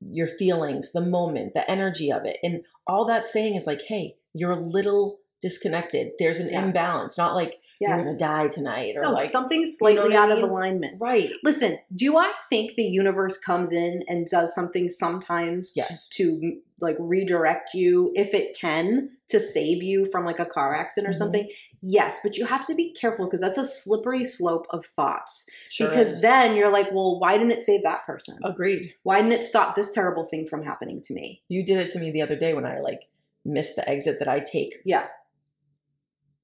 your 0.00 0.26
feelings, 0.26 0.92
the 0.92 1.00
moment, 1.00 1.54
the 1.54 1.68
energy 1.70 2.10
of 2.10 2.24
it, 2.24 2.38
and 2.42 2.62
all 2.86 3.04
that's 3.04 3.32
saying 3.32 3.56
is 3.56 3.66
like, 3.66 3.82
hey, 3.88 4.16
you're 4.34 4.52
a 4.52 4.60
little 4.60 5.18
disconnected. 5.40 6.12
There's 6.18 6.40
an 6.40 6.48
Yeah. 6.50 6.64
imbalance. 6.64 7.16
Not 7.16 7.34
like 7.34 7.60
yes. 7.80 7.88
you're 7.90 7.98
gonna 8.14 8.18
die 8.18 8.48
tonight 8.48 8.96
or 8.96 9.02
no, 9.02 9.10
like 9.12 9.30
something's 9.30 9.76
slightly 9.78 10.00
what 10.02 10.12
I 10.12 10.16
out 10.16 10.30
of 10.32 10.38
mean? 10.38 10.48
alignment. 10.48 11.00
right. 11.00 11.30
Listen, 11.44 11.78
do 11.94 12.16
I 12.18 12.32
think 12.48 12.74
the 12.74 12.84
universe 12.84 13.38
comes 13.38 13.72
in 13.72 14.02
and 14.08 14.26
does 14.26 14.54
something 14.54 14.88
sometimes 14.88 15.72
to- 15.74 15.80
Yes. 15.80 16.08
to, 16.14 16.58
like 16.80 16.96
redirect 17.00 17.74
you 17.74 18.12
if 18.14 18.32
it 18.34 18.56
can 18.56 19.10
to 19.28 19.40
save 19.40 19.82
you 19.82 20.04
from 20.04 20.24
like 20.24 20.38
a 20.38 20.44
car 20.46 20.74
accident 20.76 21.12
or 21.12 21.14
Mhm. 21.14 21.18
something? 21.18 21.48
Yes, 21.82 22.20
but 22.22 22.36
you 22.36 22.46
have 22.46 22.64
to 22.66 22.74
be 22.74 22.92
careful 22.92 23.24
because 23.26 23.40
that's 23.40 23.58
a 23.58 23.64
slippery 23.64 24.22
slope 24.22 24.66
of 24.70 24.84
thoughts. 24.86 25.48
Sure 25.68 25.88
because 25.88 26.12
is. 26.12 26.22
then 26.22 26.54
you're 26.56 26.70
like, 26.70 26.92
well, 26.92 27.18
why 27.18 27.36
didn't 27.36 27.50
it 27.52 27.62
save 27.62 27.82
that 27.82 28.04
person? 28.04 28.38
agreed. 28.44 28.94
Why 29.02 29.20
didn't 29.20 29.32
it 29.32 29.42
stop 29.42 29.74
this 29.74 29.90
terrible 29.90 30.24
thing 30.24 30.46
from 30.46 30.62
happening 30.62 31.00
to 31.02 31.14
me? 31.14 31.42
You 31.48 31.64
did 31.64 31.78
it 31.78 31.90
to 31.92 31.98
me 31.98 32.10
the 32.12 32.22
other 32.22 32.36
day 32.36 32.54
when 32.54 32.64
I 32.64 32.78
like 32.80 33.08
missed 33.44 33.74
the 33.76 33.88
exit 33.88 34.18
that 34.20 34.28
I 34.28 34.38
take 34.40 34.76
Yeah. 34.84 35.06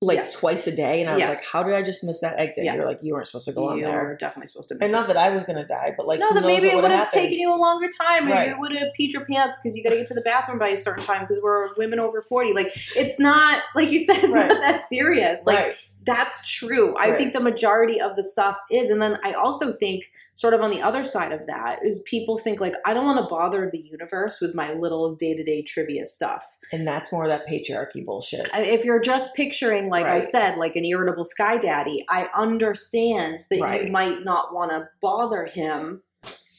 Like 0.05 0.17
Yes. 0.19 0.39
twice 0.39 0.67
a 0.67 0.75
day, 0.75 1.01
and 1.01 1.11
I 1.11 1.15
was 1.15 1.23
like, 1.23 1.45
how 1.45 1.63
did 1.63 1.75
I 1.75 1.83
just 1.83 2.05
miss 2.05 2.21
that 2.21 2.39
exit? 2.39 2.65
Yeah. 2.65 2.75
You're 2.77 2.87
like, 2.87 3.01
you 3.03 3.15
weren't 3.15 3.27
supposed 3.27 3.47
to 3.47 3.53
go 3.53 3.69
on 3.69 3.81
there." 3.81 3.91
You're 3.91 4.17
definitely 4.17 4.47
supposed 4.49 4.69
to 4.71 4.75
miss 4.77 4.83
And 4.83 4.91
it. 4.91 4.93
not 4.93 5.07
that 5.09 5.17
I 5.17 5.31
was 5.31 5.43
gonna 5.45 5.67
die, 5.67 5.95
but 5.97 6.07
like, 6.07 6.21
no, 6.21 6.33
that 6.35 6.45
maybe 6.45 6.69
it 6.69 6.75
would 6.75 6.83
would've 6.85 7.09
taken 7.09 7.39
you 7.39 7.53
a 7.53 7.57
longer 7.57 7.89
time. 8.01 8.27
Maybe 8.27 8.37
Right. 8.37 8.49
it 8.49 8.59
would 8.59 8.73
have 8.77 8.89
peed 8.99 9.13
your 9.13 9.25
pants 9.25 9.59
because 9.63 9.77
you 9.77 9.83
got 9.83 9.91
to 9.91 9.97
get 9.97 10.07
to 10.07 10.15
the 10.15 10.21
bathroom 10.21 10.59
by 10.59 10.69
a 10.69 10.77
certain 10.77 11.03
time 11.05 11.21
because 11.23 11.41
we're 11.43 11.75
women 11.75 11.99
over 11.99 12.23
40. 12.23 12.53
Like, 12.53 12.73
it's 12.97 13.19
not, 13.19 13.63
like 13.75 13.91
you 13.91 14.01
said, 14.01 14.17
it's 14.23 14.33
Right. 14.33 14.49
not 14.49 14.61
that 14.61 14.81
serious. 14.81 15.41
Like, 15.45 15.59
right. 15.59 15.75
That's 16.05 16.51
true. 16.53 16.95
I 16.97 17.11
Right. 17.11 17.19
think 17.19 17.33
the 17.33 17.41
majority 17.41 18.01
of 18.01 18.17
the 18.17 18.23
stuff 18.23 18.59
is. 18.71 18.91
And 18.91 19.01
then 19.01 19.19
I 19.25 19.33
also 19.33 19.73
think, 19.73 20.05
sort 20.35 20.53
of 20.55 20.61
on 20.61 20.71
the 20.71 20.83
other 20.83 21.05
side 21.05 21.33
of 21.33 21.47
that, 21.47 21.79
is 21.85 22.03
people 22.05 22.37
think, 22.39 22.61
like, 22.61 22.75
I 22.85 22.93
don't 22.93 23.05
want 23.05 23.19
to 23.21 23.27
bother 23.27 23.71
the 23.71 23.79
universe 23.79 24.41
with 24.41 24.55
my 24.55 24.73
little 24.73 25.15
day 25.15 25.35
to 25.35 25.45
day 25.45 25.63
trivia 25.63 26.07
stuff. 26.07 26.45
And 26.73 26.87
that's 26.87 27.13
more 27.13 27.25
of 27.25 27.31
that 27.31 27.47
patriarchy 27.47 28.05
bullshit. 28.05 28.49
If 28.55 28.85
you're 28.85 29.01
just 29.01 29.35
picturing, 29.35 29.89
like 29.89 30.07
I 30.07 30.21
said, 30.21 30.57
like 30.57 30.75
an 30.77 30.85
irritable 30.85 31.25
sky 31.25 31.57
daddy, 31.57 32.05
I 32.09 32.29
understand 32.35 33.45
that 33.51 33.61
Right. 33.61 33.85
you 33.87 33.93
might 33.93 34.25
not 34.25 34.53
want 34.55 34.71
to 34.73 34.89
bother 35.01 35.45
him 35.45 36.03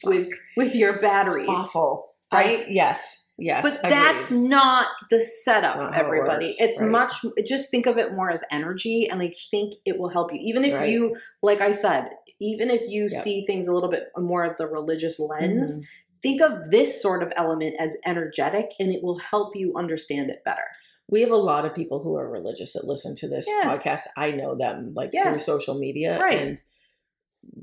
with 0.04 0.28
with 0.56 0.74
your 0.74 0.98
batteries. 1.00 1.44
It's 1.44 1.52
awful. 1.52 2.14
right? 2.32 2.60
I- 2.60 2.66
yes. 2.68 3.25
Yes. 3.38 3.62
But 3.62 3.82
that's 3.82 4.30
not 4.30 4.88
the 5.10 5.20
setup, 5.20 5.76
not 5.76 5.94
it 5.94 5.98
everybody. 5.98 6.46
works, 6.46 6.56
it's 6.58 6.80
right. 6.80 6.90
much, 6.90 7.12
just 7.46 7.70
think 7.70 7.86
of 7.86 7.98
it 7.98 8.12
more 8.14 8.30
as 8.30 8.42
energy, 8.50 9.08
and 9.10 9.20
I 9.22 9.32
think 9.50 9.74
it 9.84 9.98
will 9.98 10.08
help 10.08 10.32
you. 10.32 10.38
Even 10.42 10.64
if 10.64 10.72
Right. 10.74 10.88
you, 10.90 11.14
like 11.42 11.60
I 11.60 11.72
said, 11.72 12.08
even 12.40 12.70
if 12.70 12.82
you 12.88 13.08
Yep. 13.10 13.22
see 13.22 13.44
things 13.46 13.66
a 13.66 13.74
little 13.74 13.90
bit 13.90 14.04
more 14.16 14.44
of 14.44 14.56
the 14.56 14.66
religious 14.66 15.18
lens, 15.20 15.80
Mhm. 15.80 15.84
think 16.22 16.40
of 16.42 16.70
this 16.70 17.00
sort 17.00 17.22
of 17.22 17.32
element 17.36 17.74
as 17.78 17.96
energetic, 18.06 18.70
and 18.80 18.92
it 18.92 19.02
will 19.02 19.18
help 19.18 19.54
you 19.54 19.74
understand 19.76 20.30
it 20.30 20.42
better. 20.44 20.64
We 21.08 21.20
have 21.20 21.30
a 21.30 21.36
lot 21.36 21.64
of 21.64 21.74
people 21.74 22.00
who 22.00 22.16
are 22.16 22.28
religious 22.28 22.72
that 22.72 22.84
listen 22.86 23.14
to 23.16 23.28
this 23.28 23.46
Yes. 23.46 23.82
podcast. 23.82 24.00
I 24.16 24.32
know 24.32 24.54
them 24.56 24.92
like 24.96 25.10
Yes. 25.12 25.28
through 25.36 25.42
social 25.56 25.74
media 25.78 26.18
Right. 26.18 26.38
and 26.40 26.62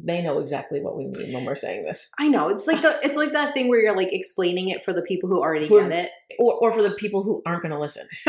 they 0.04 0.22
know 0.22 0.40
exactly 0.40 0.82
what 0.82 0.98
we 0.98 1.06
mean 1.06 1.34
when 1.34 1.46
we're 1.46 1.56
saying 1.56 1.84
this. 1.84 2.08
I 2.20 2.28
know 2.28 2.50
it's 2.50 2.68
like 2.68 2.82
the 2.82 3.00
it's 3.04 3.18
like 3.18 3.32
that 3.34 3.54
thing 3.54 3.70
where 3.70 3.82
you're 3.82 3.96
like 3.96 4.12
explaining 4.14 4.70
it 4.70 4.84
for 4.84 4.94
the 4.94 5.02
people 5.02 5.30
who 5.30 5.42
already 5.42 5.68
Who- 5.68 5.80
get 5.82 5.92
it. 5.92 6.12
Or, 6.40 6.54
or 6.56 6.72
for 6.72 6.82
the 6.82 6.92
people 6.92 7.24
who 7.24 7.42
aren't 7.46 7.62
going 7.62 7.74
to 7.74 7.80
listen. 7.80 8.08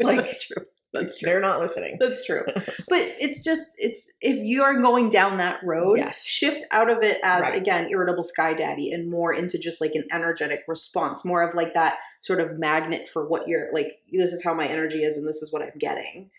like 0.00 0.16
that's 0.18 0.46
true. 0.46 0.64
That's 0.92 1.18
true. 1.18 1.28
They're 1.28 1.40
not 1.40 1.60
listening. 1.60 1.98
That's 2.00 2.24
true. 2.24 2.44
But 2.88 3.02
it's 3.20 3.44
just 3.44 3.66
it's 3.76 4.10
if 4.22 4.36
you 4.38 4.62
are 4.62 4.80
going 4.80 5.10
down 5.10 5.36
that 5.36 5.60
road, 5.62 5.98
Yes. 5.98 6.24
shift 6.24 6.64
out 6.70 6.88
of 6.90 7.02
it 7.02 7.18
as 7.22 7.42
Right. 7.42 7.60
again 7.60 7.88
irritable 7.90 8.24
sky 8.24 8.54
daddy 8.54 8.90
and 8.90 9.10
more 9.10 9.32
into 9.32 9.58
just 9.58 9.80
like 9.82 9.94
an 9.94 10.04
energetic 10.10 10.60
response, 10.66 11.24
more 11.26 11.42
of 11.42 11.54
like 11.54 11.74
that 11.74 11.98
sort 12.22 12.40
of 12.40 12.58
magnet 12.58 13.06
for 13.08 13.28
what 13.28 13.46
you're 13.46 13.68
like 13.72 13.98
this 14.10 14.32
is 14.32 14.42
how 14.42 14.54
my 14.54 14.66
energy 14.66 15.04
is 15.04 15.16
and 15.18 15.28
this 15.28 15.42
is 15.42 15.52
what 15.52 15.62
I'm 15.62 15.76
getting. 15.78 16.30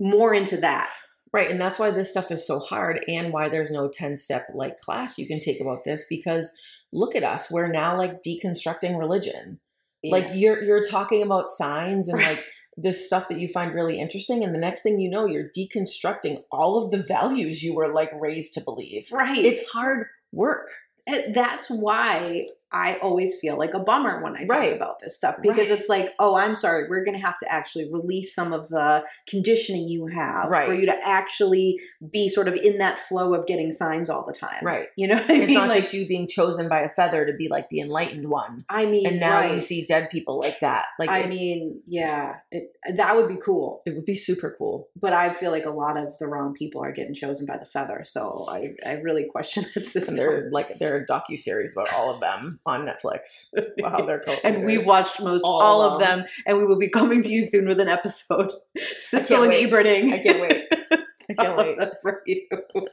More 0.00 0.32
into 0.32 0.56
that. 0.58 0.90
Right. 1.32 1.50
And 1.50 1.60
that's 1.60 1.78
why 1.78 1.90
this 1.90 2.10
stuff 2.10 2.30
is 2.30 2.46
so 2.46 2.58
hard 2.58 3.04
and 3.06 3.32
why 3.32 3.48
there's 3.48 3.70
no 3.70 3.88
10 3.88 4.16
step 4.16 4.46
like 4.54 4.78
class 4.78 5.18
you 5.18 5.26
can 5.26 5.40
take 5.40 5.60
about 5.60 5.84
this 5.84 6.06
because 6.08 6.54
look 6.92 7.14
at 7.14 7.24
us. 7.24 7.50
We're 7.50 7.68
now 7.68 7.96
like 7.96 8.22
deconstructing 8.22 8.98
religion. 8.98 9.60
Like 10.04 10.28
you're 10.32 10.62
you're 10.62 10.84
talking 10.84 11.22
about 11.22 11.50
signs 11.50 12.08
and 12.08 12.22
like 12.22 12.44
this 12.76 13.04
stuff 13.04 13.28
that 13.28 13.38
you 13.38 13.48
find 13.48 13.74
really 13.74 14.00
interesting 14.00 14.44
and 14.44 14.54
the 14.54 14.60
next 14.60 14.82
thing 14.82 15.00
you 15.00 15.10
know 15.10 15.26
you're 15.26 15.50
deconstructing 15.56 16.44
all 16.52 16.82
of 16.82 16.92
the 16.92 17.02
values 17.02 17.62
you 17.62 17.74
were 17.74 17.92
like 17.92 18.10
raised 18.14 18.54
to 18.54 18.60
believe. 18.60 19.08
right. 19.12 19.38
It's 19.38 19.68
hard 19.70 20.06
work. 20.32 20.70
Eh, 21.08 21.32
that's 21.32 21.68
why 21.68 22.46
I 22.72 22.96
always 22.98 23.38
feel 23.40 23.56
like 23.56 23.72
a 23.74 23.78
bummer 23.78 24.22
when 24.22 24.36
I 24.36 24.40
talk 24.44 24.50
Right. 24.58 24.76
about 24.76 25.00
this 25.00 25.16
stuff 25.16 25.36
because 25.42 25.68
Right. 25.70 25.78
it's 25.78 25.88
like, 25.88 26.12
oh, 26.18 26.36
I'm 26.36 26.54
sorry, 26.54 26.86
we're 26.88 27.04
going 27.04 27.16
to 27.16 27.24
have 27.24 27.38
to 27.38 27.50
actually 27.52 27.90
release 27.92 28.34
some 28.34 28.52
of 28.52 28.68
the 28.68 29.04
conditioning 29.28 29.88
you 29.88 30.06
have 30.06 30.48
for 30.66 30.74
you 30.74 30.86
to 30.86 31.06
actually 31.06 31.78
be 32.12 32.28
sort 32.28 32.48
of 32.48 32.54
in 32.54 32.78
that 32.78 32.98
flow 33.00 33.34
of 33.34 33.46
getting 33.46 33.72
signs 33.72 34.10
all 34.10 34.24
the 34.26 34.32
time. 34.34 34.62
Right. 34.62 34.88
You 34.96 35.08
know 35.08 35.14
what 35.16 35.30
I 35.30 35.34
It's 35.34 35.46
mean? 35.46 35.54
not 35.54 35.68
like, 35.68 35.80
just 35.80 35.94
you 35.94 36.06
being 36.06 36.26
chosen 36.26 36.68
by 36.68 36.80
a 36.80 36.88
feather 36.88 37.24
to 37.26 37.32
be 37.34 37.48
like 37.48 37.68
the 37.70 37.80
enlightened 37.80 38.28
one. 38.28 38.64
I 38.68 38.86
mean, 38.86 39.06
And 39.06 39.20
now 39.20 39.42
you 39.42 39.60
see 39.60 39.84
dead 39.86 40.10
people 40.10 40.38
like 40.38 40.60
that. 40.60 40.86
Like 40.98 41.08
I 41.10 41.20
it, 41.20 41.28
mean, 41.28 41.80
yeah, 41.86 42.36
it, 42.50 42.72
that 42.96 43.16
would 43.16 43.28
be 43.28 43.36
cool. 43.42 43.82
it 43.86 43.94
would 43.94 44.04
be 44.04 44.14
super 44.14 44.54
cool. 44.58 44.88
But 45.00 45.12
I 45.12 45.32
feel 45.32 45.50
like 45.50 45.64
a 45.64 45.70
lot 45.70 45.96
of 45.96 46.16
the 46.18 46.26
wrong 46.26 46.52
people 46.54 46.82
are 46.82 46.92
getting 46.92 47.14
chosen 47.14 47.46
by 47.46 47.56
the 47.56 47.66
feather. 47.66 48.02
So 48.04 48.46
I, 48.50 48.74
I 48.84 48.94
really 48.94 49.24
question 49.30 49.62
that 49.74 49.76
And 49.76 49.86
system. 49.86 50.16
there 50.16 50.50
like 50.52 50.78
there 50.78 50.96
are 50.96 51.06
docu 51.06 51.38
series 51.38 51.72
about 51.76 51.92
all 51.94 52.12
of 52.14 52.20
them 52.20 52.60
on 52.68 52.86
Netflix. 52.86 53.46
Wow, 53.80 54.04
they're 54.04 54.22
and 54.44 54.64
we 54.64 54.78
watched 54.78 55.20
most 55.20 55.42
all, 55.42 55.60
All 55.62 55.82
of 55.82 56.00
them, 56.00 56.24
and 56.46 56.58
we 56.58 56.64
will 56.64 56.78
be 56.78 56.88
coming 56.88 57.22
to 57.22 57.30
you 57.30 57.44
soon 57.44 57.68
with 57.68 57.80
an 57.80 57.88
episode. 57.88 58.50
Siskel 58.98 59.44
and. 59.44 59.52
Eberting. 59.52 60.12
I 60.12 60.18
can't 60.18 60.40
wait. 60.40 60.64
I 61.30 61.34
can't 61.34 61.56
wait. 61.56 61.78
for 62.02 62.22
you. 62.26 62.42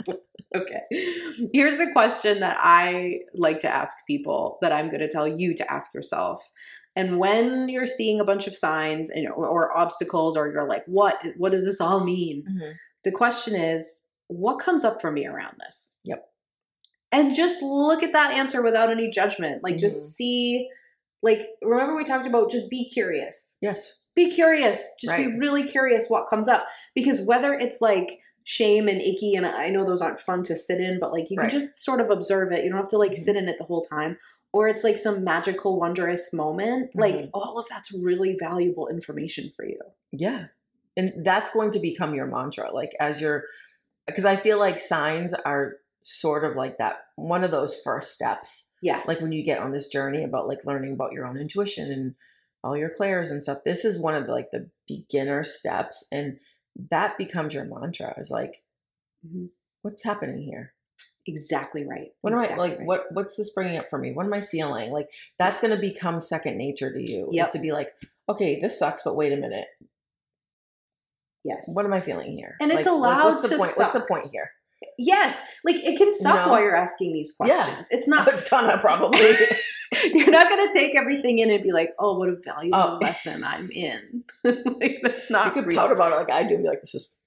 okay. 0.56 0.82
Here's 1.54 1.78
the 1.78 1.90
question 1.92 2.40
that 2.42 2.58
I 2.60 3.20
like 3.34 3.62
to 3.62 3.70
ask 3.70 3.96
people 4.06 4.58
that 4.62 4.72
I'm 4.72 4.90
going 4.90 5.02
to 5.02 5.08
tell 5.10 5.28
you 5.28 5.56
to 5.56 5.72
ask 5.72 5.94
yourself. 5.94 6.48
And 6.96 7.20
when 7.20 7.68
you're 7.68 7.86
seeing 7.86 8.20
a 8.20 8.24
bunch 8.26 8.48
of 8.48 8.56
signs 8.56 9.10
and, 9.10 9.28
or, 9.28 9.48
or 9.48 9.78
obstacles, 9.78 10.38
or 10.38 10.52
you're 10.52 10.68
like, 10.68 10.84
"What? 10.86 11.18
What 11.38 11.52
does 11.52 11.66
this 11.66 11.82
all 11.82 12.04
mean?" 12.04 12.46
Mhm. 12.50 12.74
The 13.04 13.12
question 13.12 13.56
is, 13.56 14.06
what 14.28 14.60
comes 14.60 14.84
up 14.84 15.02
for 15.02 15.12
me 15.12 15.26
around 15.28 15.56
this? 15.60 16.00
Yep. 16.04 16.26
And 17.16 17.34
just 17.34 17.62
look 17.62 18.04
at 18.04 18.14
that 18.14 18.32
answer 18.32 18.62
without 18.62 18.90
any 18.92 19.10
judgment. 19.10 19.64
Like, 19.64 19.76
Mhm. 19.76 19.80
just 19.80 20.16
see, 20.16 20.70
like, 21.24 21.48
remember 21.62 21.96
we 21.96 22.04
talked 22.04 22.26
about 22.28 22.52
just 22.52 22.70
be 22.70 22.90
curious. 22.90 23.58
Yes. 23.62 24.02
Be 24.16 24.30
curious. 24.30 24.94
Just 25.00 25.16
be 25.16 25.28
really 25.28 25.64
curious 25.64 26.10
what 26.10 26.30
comes 26.30 26.48
up. 26.48 26.66
Because 26.94 27.22
whether 27.22 27.54
it's 27.54 27.82
like 27.82 28.20
shame 28.44 28.88
and 28.88 29.02
icky, 29.02 29.36
and 29.36 29.46
I 29.46 29.70
know 29.70 29.84
those 29.86 30.02
aren't 30.02 30.20
fun 30.20 30.44
to 30.44 30.56
sit 30.56 30.80
in, 30.80 31.00
but 31.00 31.12
like 31.12 31.32
you 31.32 31.38
Right. 31.38 31.50
can 31.50 31.60
just 31.60 31.80
sort 31.80 32.00
of 32.02 32.12
observe 32.12 32.52
it. 32.52 32.64
You 32.64 32.70
don't 32.70 32.80
have 32.80 32.90
to 32.90 32.98
like 32.98 33.12
Mhm. 33.14 33.18
sit 33.24 33.36
in 33.36 33.48
it 33.50 33.58
the 33.58 33.64
whole 33.64 33.82
time. 33.82 34.18
Or 34.54 34.68
it's 34.70 34.84
like 34.84 34.98
some 34.98 35.24
magical, 35.24 35.80
wondrous 35.80 36.32
moment. 36.32 36.92
Like, 36.96 37.16
Mhm. 37.16 37.30
all 37.34 37.58
of 37.60 37.68
that's 37.70 37.92
really 37.94 38.38
valuable 38.40 38.88
information 38.88 39.52
for 39.56 39.66
you. 39.66 39.80
Yeah. 40.12 40.46
And 40.96 41.26
that's 41.26 41.52
going 41.52 41.72
to 41.72 41.80
become 41.80 42.14
your 42.14 42.28
mantra. 42.28 42.72
Like 42.72 42.94
as 43.00 43.20
you're 43.20 43.46
because 44.06 44.26
I 44.26 44.36
feel 44.36 44.60
like 44.60 44.80
signs 44.80 45.34
are 45.34 45.78
sort 46.08 46.44
of 46.46 46.56
like 46.56 46.78
that 46.78 46.98
one 47.16 47.44
of 47.44 47.50
those 47.50 47.80
first 47.84 48.14
steps. 48.14 48.76
Yes. 48.80 49.08
Like 49.08 49.22
when 49.22 49.32
you 49.32 49.44
get 49.44 49.58
on 49.58 49.72
this 49.72 49.88
journey 49.88 50.24
about 50.24 50.48
like 50.48 50.64
learning 50.64 50.94
about 50.94 51.14
your 51.14 51.26
own 51.26 51.36
intuition 51.36 51.92
and 51.92 52.14
all 52.64 52.78
your 52.78 52.92
clairs 52.92 53.32
and 53.32 53.42
stuff. 53.42 53.64
This 53.66 53.84
is 53.84 54.00
one 54.00 54.14
of 54.14 54.28
the 54.28 54.32
like 54.32 54.52
the 54.52 54.70
beginner 54.88 55.44
steps 55.44 56.08
and 56.12 56.38
that 56.92 57.18
becomes 57.18 57.56
your 57.56 57.66
mantra 57.66 58.14
is 58.20 58.30
like 58.30 58.62
Mhm. 59.26 59.50
what's 59.82 60.04
happening 60.04 60.44
here? 60.44 60.74
Exactly 61.26 61.84
right. 61.88 62.10
What 62.22 62.34
am 62.34 62.40
I 62.40 62.54
like? 62.56 62.78
right. 62.78 62.86
What 62.86 63.06
what's 63.12 63.36
this 63.36 63.52
bringing 63.52 63.78
up 63.80 63.90
for 63.90 63.98
me? 63.98 64.12
What 64.14 64.28
am 64.28 64.34
I 64.36 64.42
feeling? 64.42 64.92
Like 64.92 65.10
that's 65.40 65.60
going 65.60 65.74
to 65.76 65.82
become 65.82 66.22
second 66.22 66.56
nature 66.60 66.94
to 66.94 67.02
you. 67.02 67.30
Yep. 67.32 67.48
Is 67.48 67.52
to 67.54 67.60
be 67.60 67.72
like, 67.72 67.94
okay, 68.30 68.60
this 68.62 68.78
sucks, 68.78 69.02
but 69.02 69.16
wait 69.16 69.34
a 69.34 69.38
minute, 69.38 69.66
Yes. 71.44 71.72
what 71.74 71.84
am 71.86 71.94
I 71.94 72.02
feeling 72.02 72.32
here? 72.38 72.58
And 72.62 72.72
it's 72.72 72.86
Like, 72.86 72.94
allowed 72.94 73.24
what's 73.26 73.42
the 73.42 73.50
to 73.50 73.58
point? 73.58 73.72
What's 73.76 73.94
the 73.94 74.02
point 74.02 74.30
here? 74.32 74.52
Yes. 74.98 75.40
Like 75.64 75.76
it 75.78 75.98
can 75.98 76.12
suck 76.12 76.46
know? 76.46 76.52
while 76.52 76.62
you're 76.62 76.76
asking 76.76 77.14
these 77.14 77.34
questions. 77.36 77.68
Yeah. 77.68 77.84
It's 77.92 78.08
not 78.08 78.28
It's 78.32 78.48
gonna 78.50 78.78
probably. 78.78 79.20
you're 80.14 80.30
not 80.32 80.50
gonna 80.50 80.72
take 80.74 80.96
everything 80.96 81.40
in 81.40 81.50
and 81.52 81.64
be 81.64 81.72
like, 81.72 81.92
oh, 82.00 82.18
what 82.18 82.30
a 82.30 82.36
valuable 82.44 82.78
Oh. 82.78 82.98
lesson 83.02 83.44
I'm 83.44 83.70
in. 83.72 84.24
like 84.44 85.00
that's 85.04 85.30
you 85.30 85.36
not 85.36 85.54
could 85.54 85.66
real. 85.66 85.78
pout 85.80 85.92
about 85.92 86.12
it 86.12 86.16
like 86.16 86.32
I 86.32 86.44
do 86.44 86.56
and 86.56 86.64
be 86.64 86.70
like, 86.70 86.82
this 86.82 86.96
is 86.96 87.18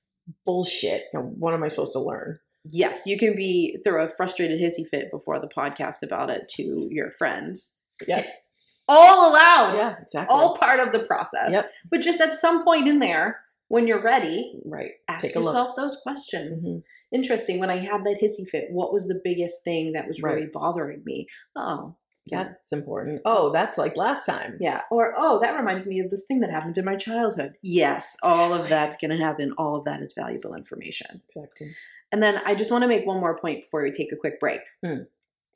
bullshit. 0.44 1.04
You 1.12 1.20
know, 1.20 1.26
what 1.38 1.54
am 1.54 1.62
I 1.62 1.68
supposed 1.68 1.92
to 1.94 2.00
learn? 2.00 2.38
yes, 2.70 3.02
you 3.06 3.16
can 3.16 3.34
be 3.34 3.78
throw 3.82 4.04
a 4.04 4.08
frustrated 4.08 4.60
hissy 4.60 4.86
fit 4.86 5.10
before 5.10 5.40
the 5.40 5.48
podcast 5.48 6.02
about 6.02 6.28
it 6.28 6.48
to 6.48 6.86
your 6.90 7.08
friends. 7.08 7.78
Yeah. 8.06 8.26
All 8.88 9.30
allowed. 9.30 9.74
Yeah, 9.76 9.94
exactly. 10.02 10.34
All 10.34 10.56
part 10.56 10.80
of 10.80 10.92
the 10.92 10.98
process. 11.00 11.50
Yep. 11.52 11.70
But 11.90 12.00
just 12.00 12.20
at 12.20 12.34
some 12.34 12.64
point 12.64 12.88
in 12.88 12.98
there, 12.98 13.40
when 13.68 13.86
you're 13.86 14.02
ready, 14.02 14.58
right. 14.64 14.92
ask 15.08 15.24
look. 15.26 15.34
yourself 15.36 15.76
those 15.76 15.96
questions. 16.02 16.66
Mhm. 16.66 16.82
Interesting. 17.12 17.58
When 17.58 17.70
I 17.70 17.78
had 17.78 18.04
that 18.04 18.18
hissy 18.22 18.48
fit, 18.48 18.66
what 18.70 18.92
was 18.92 19.06
the 19.08 19.20
biggest 19.24 19.64
thing 19.64 19.92
that 19.92 20.06
was 20.06 20.22
really 20.22 20.42
Right. 20.42 20.52
bothering 20.52 21.02
me? 21.04 21.26
Oh, 21.56 21.96
yeah. 22.26 22.44
That's 22.44 22.72
important. 22.72 23.22
Oh, 23.24 23.50
that's 23.50 23.78
like 23.78 23.96
last 23.96 24.26
time. 24.26 24.58
yeah. 24.60 24.82
Or, 24.90 25.14
oh, 25.16 25.38
that 25.40 25.56
reminds 25.56 25.86
me 25.86 25.98
of 26.00 26.10
this 26.10 26.26
thing 26.26 26.40
that 26.40 26.50
happened 26.50 26.76
in 26.76 26.84
my 26.84 26.96
childhood. 26.96 27.54
Yes, 27.62 28.16
all 28.22 28.52
of 28.52 28.68
that's 28.68 28.96
going 28.96 29.16
to 29.16 29.24
happen. 29.24 29.54
All 29.56 29.76
of 29.76 29.84
that 29.84 30.02
is 30.02 30.12
valuable 30.14 30.54
information. 30.54 31.22
Exactly. 31.34 31.74
And 32.12 32.22
then 32.22 32.40
I 32.44 32.54
just 32.54 32.70
want 32.70 32.82
to 32.82 32.88
make 32.88 33.06
one 33.06 33.20
more 33.20 33.36
point 33.36 33.62
before 33.62 33.82
we 33.82 33.90
take 33.90 34.12
a 34.12 34.16
quick 34.16 34.38
break. 34.40 34.60
Hmm. 34.84 35.02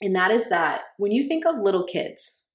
And 0.01 0.17
that 0.17 0.31
is 0.31 0.49
that 0.49 0.83
when 0.97 1.13
you 1.13 1.23
think 1.29 1.45
of 1.47 1.59
little 1.59 1.85
kids, 1.85 2.49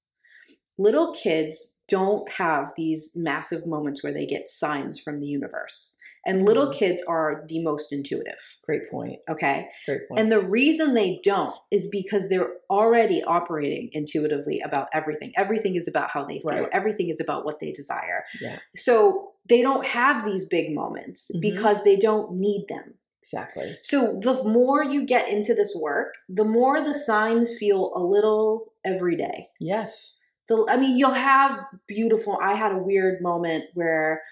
little 0.76 1.14
kids 1.14 1.78
don't 1.88 2.30
have 2.32 2.72
these 2.76 3.12
massive 3.16 3.66
moments 3.66 4.02
where 4.02 4.12
they 4.12 4.26
get 4.26 4.48
signs 4.48 5.00
from 5.00 5.18
the 5.20 5.26
universe. 5.26 5.96
And 6.26 6.44
little 6.44 6.66
Mhm. 6.68 6.74
kids 6.74 7.02
are 7.08 7.44
the 7.48 7.62
most 7.62 7.92
intuitive. 7.92 8.56
Great 8.62 8.90
point. 8.90 9.20
Okay. 9.30 9.68
Great 9.86 10.08
point. 10.08 10.20
And 10.20 10.30
the 10.30 10.40
reason 10.40 10.94
they 10.94 11.20
don't 11.24 11.54
is 11.70 11.88
because 11.90 12.28
they're 12.28 12.50
already 12.70 13.22
operating 13.22 13.90
intuitively 13.92 14.60
about 14.60 14.88
everything. 14.92 15.32
Everything 15.36 15.76
is 15.76 15.88
about 15.88 16.10
how 16.10 16.24
they 16.24 16.40
feel, 16.40 16.50
Right. 16.62 16.68
everything 16.72 17.08
is 17.08 17.20
about 17.20 17.44
what 17.44 17.58
they 17.60 17.72
desire. 17.72 18.24
Yeah. 18.40 18.58
So 18.76 19.32
they 19.48 19.62
don't 19.62 19.86
have 19.86 20.24
these 20.24 20.44
big 20.44 20.74
moments 20.74 21.30
Mhm. 21.34 21.40
because 21.40 21.84
they 21.84 21.96
don't 21.96 22.32
need 22.34 22.66
them. 22.68 22.94
exactly. 23.20 23.76
So 23.82 24.18
the 24.22 24.42
more 24.44 24.82
you 24.82 25.04
get 25.04 25.28
into 25.28 25.54
this 25.54 25.76
work, 25.78 26.14
the 26.30 26.46
more 26.46 26.80
the 26.80 26.94
signs 26.94 27.58
feel 27.58 27.92
a 27.94 28.00
little 28.02 28.72
everyday. 28.86 29.48
Yes. 29.60 30.18
The, 30.48 30.64
I 30.66 30.78
mean, 30.78 30.96
you'll 30.96 31.10
have 31.10 31.60
beautiful. 31.86 32.38
I 32.40 32.54
had 32.54 32.72
a 32.72 32.78
weird 32.78 33.20
moment 33.20 33.64
where 33.74 34.22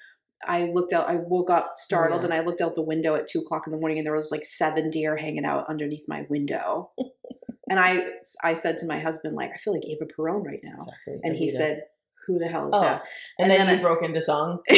I 0.46 0.66
looked 0.70 0.92
out. 0.92 1.08
I 1.08 1.16
woke 1.16 1.50
up 1.50 1.74
startled, 1.76 2.22
yeah. 2.22 2.26
and 2.26 2.34
I 2.34 2.40
looked 2.40 2.60
out 2.60 2.74
the 2.74 2.82
window 2.82 3.14
at 3.14 3.28
two 3.28 3.40
o'clock 3.40 3.66
in 3.66 3.72
the 3.72 3.78
morning, 3.78 3.98
and 3.98 4.06
there 4.06 4.14
was 4.14 4.30
like 4.30 4.44
seven 4.44 4.90
deer 4.90 5.16
hanging 5.16 5.44
out 5.44 5.68
underneath 5.68 6.04
my 6.08 6.26
window. 6.28 6.90
and 7.70 7.78
I, 7.80 8.10
I 8.42 8.54
said 8.54 8.76
to 8.78 8.86
my 8.86 8.98
husband, 9.00 9.34
like, 9.36 9.50
I 9.52 9.56
feel 9.56 9.74
like 9.74 9.84
Eva 9.84 10.04
Perón 10.06 10.44
right 10.44 10.60
now. 10.62 10.76
Exactly. 10.78 11.20
And 11.22 11.36
he 11.36 11.48
said, 11.50 11.82
"Who 12.26 12.38
the 12.38 12.48
hell 12.48 12.68
is 12.68 12.74
Oh, 12.74 12.80
that?" 12.80 13.02
and, 13.38 13.50
and 13.50 13.50
then, 13.50 13.66
then 13.66 13.74
you 13.76 13.80
I- 13.80 13.82
broke 13.82 14.02
into 14.02 14.22
song. 14.22 14.60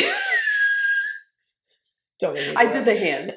Don't 2.20 2.36
I 2.56 2.66
did 2.68 2.84
the 2.84 2.96
hands. 2.96 3.32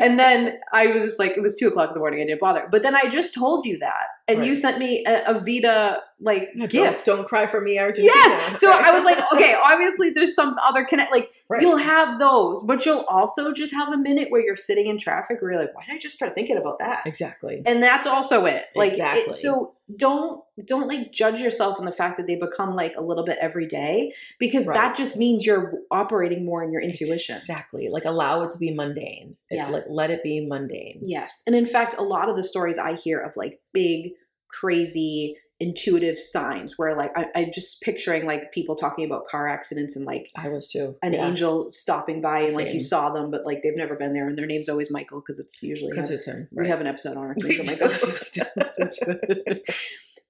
And 0.00 0.18
then 0.18 0.58
I 0.72 0.88
was 0.88 1.04
just 1.04 1.20
like, 1.20 1.36
it 1.36 1.40
was 1.40 1.56
two 1.56 1.68
o'clock 1.68 1.90
in 1.90 1.94
the 1.94 2.00
morning. 2.00 2.20
I 2.20 2.26
didn't 2.26 2.40
bother. 2.40 2.66
But 2.68 2.82
then 2.82 2.96
I 2.96 3.08
just 3.08 3.32
told 3.32 3.64
you 3.64 3.78
that. 3.78 4.06
And 4.26 4.44
you 4.46 4.56
sent 4.56 4.78
me 4.78 5.04
a, 5.06 5.34
Evita 5.34 5.98
like 6.20 6.54
gift. 6.70 7.04
Don't, 7.04 7.18
don't 7.18 7.28
cry 7.28 7.46
for 7.46 7.60
me, 7.60 7.78
Argentina. 7.78 8.12
Yeah. 8.16 8.54
So 8.54 8.70
I 8.72 8.90
was 8.92 9.04
like, 9.04 9.18
okay, 9.34 9.54
obviously 9.62 10.10
there's 10.10 10.34
some 10.34 10.56
other 10.66 10.84
connect. 10.84 11.12
Like 11.12 11.30
Right. 11.50 11.60
you'll 11.60 11.76
have 11.76 12.18
those, 12.18 12.62
but 12.62 12.86
you'll 12.86 13.04
also 13.08 13.52
just 13.52 13.74
have 13.74 13.90
a 13.92 13.98
minute 13.98 14.30
where 14.30 14.40
you're 14.40 14.56
sitting 14.56 14.86
in 14.86 14.96
traffic 14.96 15.42
where 15.42 15.52
you're 15.52 15.60
like, 15.60 15.74
why 15.76 15.84
did 15.84 15.96
I 15.96 15.98
just 15.98 16.14
start 16.14 16.34
thinking 16.34 16.56
about 16.56 16.78
that? 16.78 17.06
exactly. 17.06 17.62
And 17.66 17.82
that's 17.82 18.06
also 18.06 18.46
it. 18.46 18.64
Like 18.74 18.92
it- 18.96 19.34
so 19.34 19.74
don't 19.94 20.42
don't 20.64 20.88
like 20.88 21.12
judge 21.12 21.40
yourself 21.42 21.78
on 21.78 21.84
the 21.84 21.92
fact 21.92 22.16
that 22.16 22.26
they 22.26 22.36
become 22.36 22.74
like 22.74 22.94
a 22.96 23.02
little 23.02 23.24
bit 23.24 23.36
every 23.42 23.66
day 23.66 24.14
because 24.38 24.66
Right. 24.66 24.74
that 24.74 24.96
just 24.96 25.18
means 25.18 25.44
you're 25.44 25.74
operating 25.90 26.46
more 26.46 26.64
in 26.64 26.72
your 26.72 26.80
intuition. 26.80 27.36
Exactly. 27.36 27.90
Like 27.90 28.06
allow 28.06 28.42
it 28.44 28.50
to 28.52 28.58
be 28.58 28.72
mundane. 28.72 29.36
It- 29.50 29.56
Yeah. 29.56 29.68
Like 29.68 29.84
let 29.90 30.10
it 30.10 30.22
be 30.22 30.46
mundane. 30.46 31.00
Yes. 31.02 31.42
And 31.46 31.54
in 31.54 31.66
fact, 31.66 31.94
a 31.98 32.02
lot 32.02 32.30
of 32.30 32.36
the 32.36 32.42
stories 32.42 32.78
I 32.78 32.94
hear 32.94 33.18
of 33.20 33.36
like 33.36 33.60
big, 33.74 34.12
crazy, 34.48 35.36
intuitive 35.60 36.18
signs 36.18 36.74
where 36.78 36.94
like 36.96 37.16
I, 37.16 37.26
I'm 37.34 37.52
just 37.52 37.80
picturing 37.80 38.26
like 38.26 38.50
people 38.52 38.74
talking 38.74 39.04
about 39.04 39.26
car 39.28 39.46
accidents 39.48 39.94
and 39.96 40.04
like 40.04 40.30
I 40.36 40.48
was 40.48 40.68
too. 40.70 40.96
an 41.02 41.12
Yeah. 41.12 41.28
angel 41.28 41.70
stopping 41.70 42.20
by 42.20 42.40
and 42.40 42.54
like 42.54 42.72
you 42.72 42.80
saw 42.80 43.10
them, 43.10 43.30
but 43.30 43.44
like 43.46 43.62
they've 43.62 43.76
never 43.76 43.94
been 43.94 44.12
there 44.14 44.26
and 44.28 44.36
their 44.36 44.46
name's 44.46 44.68
always 44.68 44.90
Michael 44.90 45.20
because 45.20 45.38
it's 45.38 45.62
usually 45.62 45.90
Because 45.90 46.10
it's 46.10 46.24
him. 46.24 46.48
we 46.52 46.66
have 46.68 46.80
an 46.80 46.86
episode 46.86 47.16
on 47.16 47.24
Archangel 47.28 47.64
Michael. 47.66 47.90
if 47.92 48.02
you'd 48.36 48.44
like 48.44 48.54
to 48.54 48.78
listen 48.80 48.88
to 48.88 49.18
it. 49.46 49.70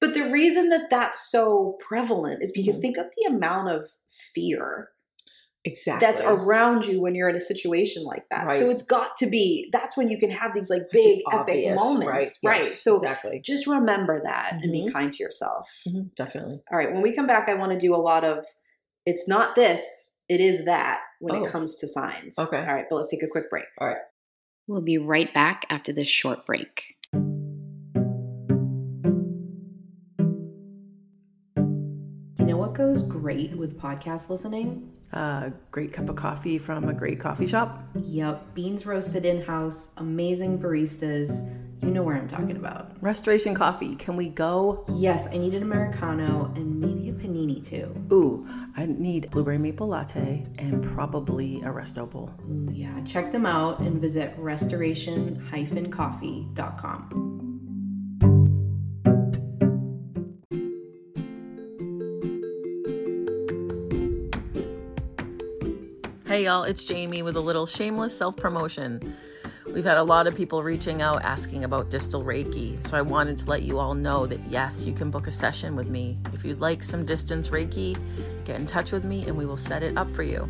but 0.00 0.12
the 0.14 0.30
reason 0.30 0.68
that 0.68 0.90
that's 0.90 1.30
so 1.30 1.78
prevalent 1.80 2.42
is 2.42 2.52
because 2.52 2.78
Mhm. 2.78 2.82
think 2.82 2.96
of 2.98 3.06
the 3.16 3.26
amount 3.34 3.70
of 3.70 3.90
fear 4.34 4.90
exactly. 5.64 6.06
that's 6.06 6.20
around 6.20 6.86
you 6.86 7.00
when 7.00 7.14
you're 7.14 7.28
in 7.28 7.36
a 7.36 7.40
situation 7.40 8.04
like 8.04 8.24
that. 8.30 8.52
So 8.58 8.70
it's 8.70 8.84
got 8.84 9.16
to 9.18 9.26
be 9.26 9.68
that's 9.72 9.96
when 9.96 10.08
you 10.10 10.18
can 10.18 10.30
have 10.30 10.54
these 10.54 10.68
like 10.70 10.82
It's 10.82 10.92
the 10.92 10.98
big 10.98 11.22
epic 11.32 11.74
moments. 11.76 12.38
Right. 12.44 12.60
Right. 12.62 12.72
So 12.72 12.96
exactly. 12.96 13.40
just 13.44 13.66
remember 13.66 14.18
that 14.22 14.58
and 14.62 14.72
be 14.72 14.84
Mhm. 14.86 14.92
kind 14.92 15.12
to 15.12 15.22
yourself. 15.22 15.70
Mhm, 15.88 16.14
Definitely. 16.14 16.60
All 16.70 16.78
right, 16.78 16.92
when 16.92 17.02
we 17.02 17.12
come 17.12 17.26
back 17.26 17.48
I 17.48 17.54
want 17.54 17.72
to 17.72 17.78
do 17.78 17.94
a 17.94 17.96
lot 17.96 18.24
of 18.24 18.44
it's 19.06 19.28
not 19.28 19.54
this, 19.54 20.16
it 20.28 20.40
is 20.40 20.64
that 20.64 21.00
when 21.20 21.36
Oh. 21.42 21.44
it 21.44 21.50
comes 21.50 21.76
to 21.76 21.88
signs. 21.88 22.38
Okay. 22.38 22.58
All 22.58 22.74
right, 22.74 22.86
but 22.88 22.96
let's 22.96 23.10
take 23.10 23.22
a 23.22 23.28
quick 23.28 23.50
break. 23.50 23.66
All 23.78 23.88
right. 23.88 23.98
We'll 24.66 24.80
be 24.80 24.96
right 24.96 25.32
back 25.34 25.66
after 25.68 25.92
this 25.92 26.08
short 26.08 26.46
break. 26.46 26.93
What 32.74 32.88
goes 32.88 33.04
great 33.04 33.56
with 33.56 33.78
podcast 33.78 34.28
listening? 34.28 34.90
A 35.12 35.52
great 35.70 35.92
cup 35.92 36.08
of 36.08 36.16
coffee 36.16 36.58
from 36.58 36.88
a 36.88 36.92
great 36.92 37.20
coffee 37.20 37.46
shop. 37.46 37.84
Yep, 37.94 38.52
beans 38.54 38.84
roasted 38.84 39.24
in 39.24 39.42
house, 39.42 39.90
amazing 39.98 40.58
baristas. 40.58 41.48
You 41.82 41.92
know 41.92 42.02
where 42.02 42.16
I'm 42.16 42.26
talking 42.26 42.56
about. 42.56 43.00
Restoration 43.00 43.54
Coffee. 43.54 43.94
Can 43.94 44.16
we 44.16 44.28
go? 44.28 44.84
Yes, 44.92 45.28
I 45.28 45.36
need 45.36 45.54
an 45.54 45.62
Americano 45.62 46.52
and 46.56 46.80
maybe 46.80 47.10
a 47.10 47.12
panini 47.12 47.64
too. 47.64 47.94
Ooh, 48.12 48.44
I 48.76 48.86
need 48.86 49.30
blueberry 49.30 49.58
maple 49.58 49.86
latte 49.86 50.44
and 50.58 50.82
probably 50.82 51.58
a 51.58 51.66
resto 51.66 52.10
bowl. 52.10 52.32
Ooh, 52.50 52.68
yeah, 52.72 53.00
check 53.02 53.30
them 53.30 53.46
out 53.46 53.78
and 53.78 54.00
visit 54.00 54.34
restoration-coffee.com. 54.36 57.23
Hey 66.34 66.46
y'all, 66.46 66.64
it's 66.64 66.82
Jamie 66.82 67.22
with 67.22 67.36
a 67.36 67.40
little 67.40 67.64
shameless 67.64 68.18
self 68.18 68.36
promotion. 68.36 69.14
We've 69.72 69.84
had 69.84 69.98
a 69.98 70.02
lot 70.02 70.26
of 70.26 70.34
people 70.34 70.64
reaching 70.64 71.00
out 71.00 71.24
asking 71.24 71.62
about 71.62 71.90
distance 71.90 72.24
Reiki, 72.24 72.84
so 72.84 72.96
I 72.96 73.02
wanted 73.02 73.36
to 73.36 73.48
let 73.48 73.62
you 73.62 73.78
all 73.78 73.94
know 73.94 74.26
that 74.26 74.40
yes, 74.48 74.84
you 74.84 74.92
can 74.92 75.12
book 75.12 75.28
a 75.28 75.30
session 75.30 75.76
with 75.76 75.86
me. 75.86 76.18
If 76.32 76.44
you'd 76.44 76.58
like 76.58 76.82
some 76.82 77.06
distance 77.06 77.50
Reiki, 77.50 77.96
get 78.44 78.58
in 78.58 78.66
touch 78.66 78.90
with 78.90 79.04
me 79.04 79.24
and 79.28 79.36
we 79.36 79.46
will 79.46 79.56
set 79.56 79.84
it 79.84 79.96
up 79.96 80.12
for 80.12 80.24
you. 80.24 80.48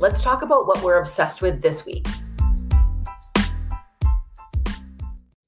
Let's 0.00 0.20
talk 0.20 0.42
about 0.42 0.66
what 0.66 0.82
we're 0.82 0.98
obsessed 0.98 1.42
with 1.42 1.62
this 1.62 1.86
week. 1.86 2.08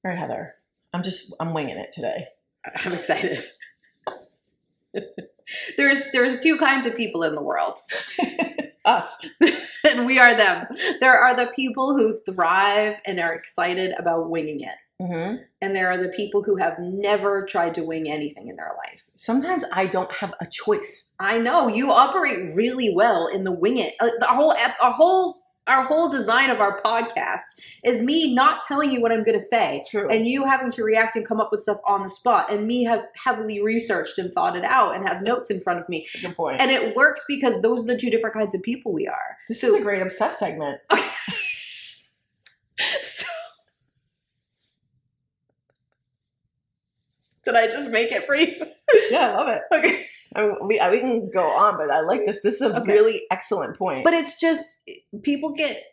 All 0.09 0.15
right, 0.15 0.21
Heather. 0.21 0.55
I'm 0.91 1.03
just 1.03 1.35
I'm 1.39 1.53
winging 1.53 1.77
it 1.77 1.91
today. 1.93 2.25
I'm 2.83 2.93
excited. 2.93 3.43
there's 5.77 6.01
there's 6.13 6.39
two 6.39 6.57
kinds 6.57 6.87
of 6.87 6.97
people 6.97 7.21
in 7.21 7.35
the 7.35 7.43
world. 7.43 7.77
Us. 8.85 9.23
and 9.87 10.07
we 10.07 10.17
are 10.17 10.33
them. 10.35 10.65
There 10.99 11.13
are 11.13 11.35
the 11.35 11.51
people 11.55 11.95
who 11.95 12.19
thrive 12.21 12.95
and 13.05 13.19
are 13.19 13.33
excited 13.33 13.93
about 13.99 14.31
winging 14.31 14.61
it. 14.61 15.05
hmm 15.05 15.43
And 15.61 15.75
there 15.75 15.91
are 15.91 15.97
the 16.01 16.09
people 16.09 16.41
who 16.41 16.55
have 16.55 16.79
never 16.79 17.45
tried 17.45 17.75
to 17.75 17.83
wing 17.83 18.09
anything 18.09 18.47
in 18.47 18.55
their 18.55 18.71
life. 18.87 19.03
Sometimes 19.15 19.63
I 19.71 19.85
don't 19.85 20.11
have 20.13 20.33
a 20.41 20.47
choice. 20.47 21.11
I 21.19 21.37
know 21.37 21.67
you 21.67 21.91
operate 21.91 22.55
really 22.55 22.91
well 22.95 23.27
in 23.27 23.43
the 23.43 23.51
wing 23.51 23.77
it. 23.77 23.93
Uh, 23.99 24.09
the 24.19 24.25
whole 24.25 24.55
our 24.81 24.91
whole 24.91 25.38
our 25.69 25.83
whole 25.83 26.09
design 26.09 26.49
of 26.49 26.59
our 26.59 26.81
podcast 26.81 27.43
is 27.83 28.01
me 28.01 28.33
not 28.33 28.63
telling 28.63 28.91
you 28.91 29.01
what 29.01 29.11
I'm 29.11 29.23
going 29.23 29.37
to 29.37 29.43
say 29.43 29.83
True. 29.89 30.09
and 30.09 30.27
you 30.27 30.43
having 30.43 30.71
to 30.71 30.83
react 30.83 31.15
and 31.15 31.25
come 31.25 31.39
up 31.39 31.49
with 31.51 31.61
stuff 31.61 31.77
on 31.87 32.03
the 32.03 32.09
spot 32.09 32.51
and 32.51 32.67
me 32.67 32.83
have 32.83 33.03
heavily 33.23 33.61
researched 33.61 34.17
and 34.17 34.33
thought 34.33 34.57
it 34.57 34.65
out 34.65 34.95
and 34.95 35.07
have 35.07 35.21
notes 35.21 35.49
in 35.51 35.59
front 35.61 35.79
of 35.79 35.87
me. 35.87 36.07
Good 36.21 36.35
point. 36.35 36.59
And 36.59 36.71
it 36.71 36.95
works 36.95 37.23
because 37.27 37.61
those 37.61 37.83
are 37.83 37.87
the 37.87 37.97
two 37.97 38.09
different 38.09 38.35
kinds 38.35 38.55
of 38.55 38.63
people 38.63 38.91
we 38.91 39.07
are. 39.07 39.37
this 39.47 39.61
so- 39.61 39.67
is 39.67 39.75
a 39.75 39.81
great 39.83 40.01
obsessed 40.01 40.39
segment. 40.39 40.79
So 43.01 43.25
Did 47.45 47.55
I 47.55 47.67
just 47.67 47.89
make 47.89 48.11
it 48.11 48.23
for 48.25 48.35
you? 48.35 48.53
Yeah, 49.11 49.31
I 49.31 49.35
love 49.35 49.47
it. 49.49 49.61
Okay. 49.73 50.03
I 50.35 50.41
mean, 50.41 50.55
we, 50.67 50.79
we 50.91 50.99
can 50.99 51.29
go 51.31 51.43
on, 51.43 51.77
but 51.77 51.89
I 51.91 52.01
like 52.01 52.25
this. 52.25 52.41
This 52.41 52.55
is 52.55 52.71
a 52.71 52.81
Okay. 52.81 52.91
really 52.93 53.21
excellent 53.31 53.77
point. 53.77 54.03
But 54.03 54.13
it's 54.13 54.39
just 54.39 54.81
people 55.23 55.51
get 55.53 55.83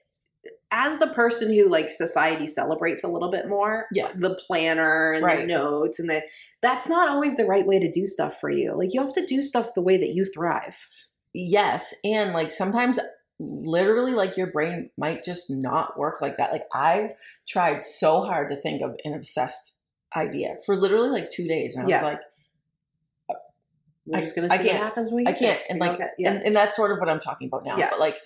as 0.70 0.98
the 0.98 1.06
person 1.08 1.52
who 1.52 1.68
like 1.68 1.90
society 1.90 2.46
celebrates 2.46 3.02
a 3.04 3.08
little 3.08 3.30
bit 3.30 3.48
more, 3.48 3.86
Yeah. 3.92 4.12
the 4.14 4.34
planner 4.46 5.12
and 5.12 5.24
the 5.24 5.46
notes 5.46 5.98
and 5.98 6.08
the 6.10 6.22
that's 6.62 6.88
not 6.88 7.08
always 7.08 7.36
the 7.36 7.44
right 7.46 7.66
way 7.66 7.78
to 7.78 7.90
do 7.90 8.06
stuff 8.06 8.40
for 8.40 8.50
you. 8.50 8.74
Like 8.76 8.92
you 8.92 9.00
have 9.00 9.12
to 9.14 9.24
do 9.26 9.42
stuff 9.42 9.74
the 9.74 9.82
way 9.82 9.96
that 9.96 10.12
you 10.14 10.24
thrive. 10.24 10.76
yes, 11.34 11.94
and 12.04 12.32
like 12.32 12.50
sometimes 12.52 12.98
literally 13.38 14.12
like 14.14 14.36
your 14.36 14.46
brain 14.50 14.90
might 14.96 15.22
just 15.22 15.50
not 15.50 15.98
work 15.98 16.20
like 16.22 16.38
that. 16.38 16.50
Like 16.52 16.64
I 16.72 17.10
tried 17.46 17.82
so 17.84 18.22
hard 18.22 18.48
to 18.48 18.56
think 18.56 18.80
of 18.82 18.96
an 19.04 19.12
obsessed 19.14 19.82
idea 20.16 20.56
for 20.64 20.74
literally 20.76 21.10
like 21.10 21.30
two 21.30 21.46
days, 21.46 21.74
and 21.76 21.86
I 21.86 21.88
Yeah. 21.90 21.96
was 21.96 22.02
like, 22.04 22.20
We're 24.06 24.18
I- 24.18 24.22
just 24.22 24.34
gonna 24.36 24.48
I 24.50 24.56
see 24.56 24.64
what 24.64 24.70
can't. 24.70 24.82
happens 24.82 25.10
when 25.10 25.24
we 25.24 25.26
I 25.30 25.32
can't. 25.32 25.40
there. 25.58 25.66
And 25.70 25.78
like, 25.80 25.98
know, 25.98 26.06
yeah. 26.18 26.32
and, 26.32 26.42
and 26.44 26.56
that's 26.56 26.76
sort 26.76 26.92
of 26.92 26.98
what 26.98 27.08
I'm 27.10 27.20
talking 27.20 27.48
about 27.48 27.64
now. 27.64 27.76
Yeah. 27.76 27.90
But 27.90 28.00
like, 28.00 28.16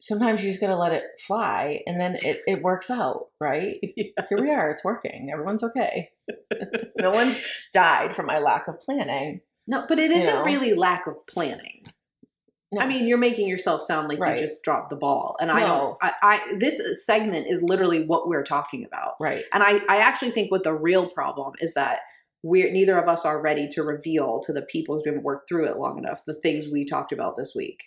sometimes 0.00 0.42
you 0.42 0.50
just 0.50 0.60
gotta 0.60 0.76
let 0.76 0.92
it 0.92 1.04
fly, 1.26 1.80
and 1.86 2.00
then 2.00 2.16
it, 2.22 2.40
it 2.46 2.62
works 2.62 2.90
out, 2.90 3.26
right? 3.40 3.76
Here 3.96 4.14
we 4.38 4.50
are. 4.50 4.70
It's 4.70 4.84
working. 4.84 5.30
Everyone's 5.32 5.62
okay. 5.64 6.10
no 6.98 7.10
one's 7.10 7.40
died 7.74 8.14
from 8.14 8.26
my 8.26 8.38
lack 8.38 8.68
of 8.68 8.80
planning. 8.80 9.40
no, 9.66 9.84
but 9.88 9.98
it 9.98 10.10
you 10.10 10.16
isn't 10.18 10.34
know. 10.34 10.44
really 10.44 10.74
lack 10.74 11.06
of 11.06 11.26
planning. 11.26 11.82
No. 12.70 12.82
I 12.82 12.86
mean, 12.86 13.08
you're 13.08 13.16
making 13.16 13.48
yourself 13.48 13.80
sound 13.80 14.10
like 14.10 14.18
Right. 14.20 14.38
you 14.38 14.46
just 14.46 14.62
dropped 14.62 14.90
the 14.90 14.96
ball, 14.96 15.36
and 15.40 15.50
I 15.50 15.60
No. 15.60 15.66
don't. 15.66 15.96
I, 16.02 16.12
I 16.22 16.54
this 16.58 16.80
segment 17.06 17.46
is 17.48 17.62
literally 17.62 18.04
what 18.04 18.28
we're 18.28 18.42
talking 18.44 18.84
about. 18.84 19.14
Right. 19.18 19.44
And 19.54 19.62
I, 19.62 19.80
I 19.88 19.98
actually 19.98 20.32
think 20.32 20.50
what 20.52 20.64
the 20.64 20.74
real 20.74 21.08
problem 21.08 21.54
is 21.60 21.72
that 21.74 22.00
we're 22.42 22.70
neither 22.72 22.96
of 22.98 23.08
us 23.08 23.24
are 23.24 23.40
ready 23.42 23.68
to 23.72 23.82
reveal 23.82 24.40
to 24.46 24.52
the 24.52 24.62
people 24.62 24.96
who 24.96 25.02
haven't 25.06 25.24
worked 25.24 25.48
through 25.48 25.66
it 25.66 25.76
long 25.76 25.98
enough 25.98 26.22
the 26.26 26.34
things 26.34 26.68
we 26.72 26.84
talked 26.84 27.12
about 27.12 27.36
this 27.36 27.52
week. 27.56 27.82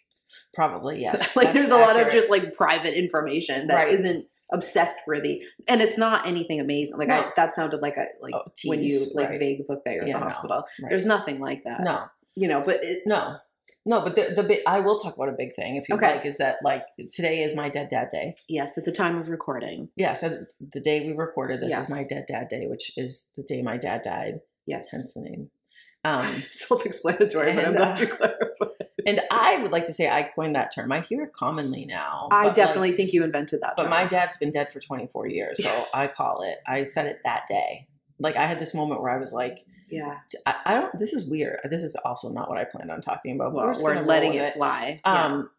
Probably 0.54 1.02
yes. 1.02 1.36
like 1.36 1.46
That's 1.48 1.58
there's 1.58 1.72
a 1.72 1.78
lot 1.78 2.00
of 2.00 2.10
just 2.12 2.30
like 2.30 2.54
private 2.54 2.94
information 2.98 3.68
that 3.68 3.86
Right. 3.88 4.00
not 4.00 4.24
obsessed 4.54 4.98
worthy, 5.08 5.42
and 5.70 5.82
it's 5.82 5.98
not 5.98 6.28
anything 6.28 6.60
amazing. 6.60 6.98
Like 6.98 7.10
I, 7.10 7.32
that 7.38 7.54
sounded 7.56 7.82
like 7.82 7.96
a 7.96 8.06
like 8.22 8.34
Oh, 8.34 8.42
when 8.66 8.84
you 8.84 9.06
like 9.14 9.30
right. 9.30 9.40
vague 9.40 9.66
book 9.68 9.80
that 9.86 9.94
you're 9.96 10.06
Yeah, 10.08 10.16
at 10.16 10.20
the 10.20 10.26
no. 10.26 10.30
hospital. 10.30 10.58
Right. 10.82 10.90
There's 10.90 11.06
nothing 11.06 11.40
like 11.40 11.64
that. 11.64 11.82
no, 11.82 12.04
you 12.36 12.50
know. 12.50 12.62
But 12.66 12.84
it, 12.84 13.04
no. 13.06 13.38
No, 13.86 14.02
but 14.02 14.16
the 14.16 14.34
the 14.36 14.44
big, 14.44 14.60
I 14.68 14.80
will 14.80 15.00
talk 15.00 15.16
about 15.16 15.30
a 15.30 15.36
big 15.38 15.56
thing 15.56 15.76
if 15.76 15.90
you 15.90 15.96
Okay. 15.96 16.14
like. 16.18 16.26
Is 16.26 16.38
that 16.38 16.58
like 16.64 16.86
today 17.12 17.42
is 17.44 17.56
my 17.56 17.68
dead 17.70 17.90
dad 17.90 18.10
day? 18.12 18.36
Yes, 18.48 18.78
at 18.78 18.86
the 18.86 18.92
time 18.92 19.18
of 19.18 19.28
recording. 19.30 19.90
Yes, 19.96 20.22
the 20.22 20.80
day 20.82 21.06
we 21.08 21.14
recorded 21.14 21.62
this 21.62 21.72
Yes. 21.72 21.86
is 21.86 21.90
my 21.90 22.04
dead 22.08 22.26
dad 22.28 22.48
day, 22.48 22.68
which 22.68 22.96
is 22.98 23.32
the 23.36 23.44
day 23.44 23.62
my 23.64 23.78
dad 23.78 24.04
died. 24.04 24.42
Yes. 24.68 24.90
Hence 24.92 25.14
the 25.14 25.22
name. 25.22 25.50
Um, 26.04 26.42
Self-explanatory, 26.50 27.54
but 27.54 27.60
I'm 27.60 27.66
And, 27.68 27.76
glad 27.78 27.98
uh, 27.98 28.02
you 28.02 28.08
clarified. 28.08 28.88
and 29.06 29.22
I 29.32 29.60
would 29.62 29.72
like 29.72 29.86
to 29.86 29.94
say 29.94 30.10
I 30.10 30.24
coined 30.24 30.56
that 30.56 30.74
term. 30.74 30.92
I 30.92 31.02
hear 31.02 31.24
it 31.26 31.32
commonly 31.32 31.86
now. 31.86 32.28
I 32.32 32.42
but, 32.42 32.48
like, 32.48 32.56
definitely 32.56 32.92
think 32.94 33.14
you 33.14 33.24
invented 33.24 33.62
that. 33.62 33.76
But 33.78 33.84
term. 33.84 33.92
my 33.92 34.06
dad's 34.08 34.36
been 34.38 34.50
dead 34.50 34.72
for 34.72 34.80
24 34.80 35.28
years, 35.28 35.64
so 35.64 35.86
I 35.94 36.08
call 36.08 36.42
it. 36.42 36.58
I 36.68 36.86
said 36.86 37.06
it 37.06 37.20
that 37.24 37.44
day. 37.48 37.88
Like 38.22 38.36
I 38.36 38.46
had 38.46 38.60
this 38.60 38.74
moment 38.74 39.02
where 39.02 39.12
I 39.12 39.18
was 39.18 39.34
like, 39.34 39.66
yeah. 39.90 40.20
I, 40.46 40.56
I 40.66 40.74
don't. 40.74 40.98
This 40.98 41.14
is 41.14 41.28
weird. 41.28 41.60
This 41.70 41.84
is 41.84 41.96
also 42.06 42.30
not 42.30 42.50
what 42.50 42.58
I 42.58 42.64
planned 42.64 42.92
on 42.92 43.02
talking 43.02 43.36
about. 43.36 43.54
Well, 43.54 43.74
we're, 43.82 43.96
we're 43.96 44.06
letting 44.06 44.36
it 44.36 44.54
fly. 44.54 45.02
Yeah. 45.06 45.26
Um, 45.26 45.50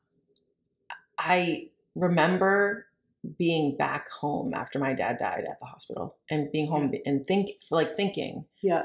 I 1.19 1.69
remember 1.95 2.87
being 3.39 3.77
back 3.77 4.11
home 4.11 4.53
after 4.55 4.79
my 4.79 4.95
dad 4.95 5.19
died 5.19 5.45
at 5.49 5.59
the 5.59 5.67
hospital, 5.67 6.17
and 6.31 6.51
being 6.51 6.69
home 6.69 6.93
and 7.05 7.25
think 7.25 7.51
like 7.71 7.95
thinking, 7.95 8.47
yeah. 8.63 8.85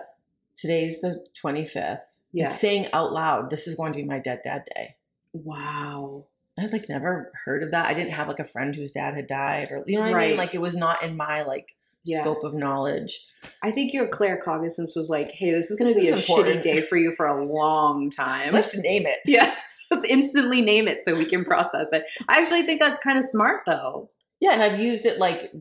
today's 0.55 1.01
the 1.01 1.25
25th. 1.41 2.01
Yeah. 2.33 2.47
And 2.47 2.53
saying 2.53 2.89
out 2.93 3.13
loud, 3.13 3.49
this 3.49 3.67
is 3.67 3.75
going 3.75 3.93
to 3.93 3.97
be 3.97 4.05
my 4.05 4.19
dead 4.19 4.41
dad 4.43 4.65
day. 4.75 4.95
Wow. 5.33 6.25
I 6.59 6.65
like 6.65 6.89
never 6.89 7.31
heard 7.45 7.63
of 7.63 7.71
that. 7.71 7.87
I 7.87 7.93
didn't 7.93 8.13
have 8.13 8.27
like 8.27 8.39
a 8.39 8.43
friend 8.43 8.75
whose 8.75 8.91
dad 8.91 9.13
had 9.13 9.27
died, 9.27 9.71
or 9.71 9.83
you 9.85 9.97
know 9.97 10.05
what 10.05 10.15
I 10.15 10.29
mean. 10.29 10.37
Like 10.37 10.55
it 10.55 10.61
was 10.61 10.75
not 10.75 11.03
in 11.03 11.15
my 11.15 11.43
like 11.43 11.75
Yeah. 12.07 12.21
scope 12.21 12.43
of 12.43 12.53
knowledge. 12.53 13.25
I 13.61 13.71
think 13.71 13.93
your 13.93 14.07
claircognizance 14.07 14.95
was 14.95 15.07
like, 15.09 15.31
hey, 15.31 15.51
this 15.51 15.69
is 15.69 15.77
going 15.77 15.93
to 15.93 15.99
be 15.99 16.07
a 16.09 16.15
important. 16.15 16.59
shitty 16.59 16.61
day 16.61 16.81
for 16.81 16.97
you 16.97 17.13
for 17.15 17.25
a 17.27 17.43
long 17.45 18.09
time. 18.09 18.53
Let's 18.53 18.75
name 18.77 19.05
it. 19.05 19.19
yeah. 19.25 19.53
Let's 19.91 20.03
instantly 20.09 20.61
name 20.61 20.87
it 20.87 21.01
so 21.01 21.15
we 21.15 21.25
can 21.25 21.45
process 21.45 21.93
it. 21.93 22.03
I 22.27 22.39
actually 22.41 22.63
think 22.63 22.81
that's 22.81 22.99
kind 22.99 23.17
of 23.17 23.23
smart 23.23 23.61
though. 23.65 24.09
Yeah, 24.41 24.51
and 24.53 24.61
I've 24.61 24.79
used 24.79 25.05
it 25.05 25.17
like 25.19 25.51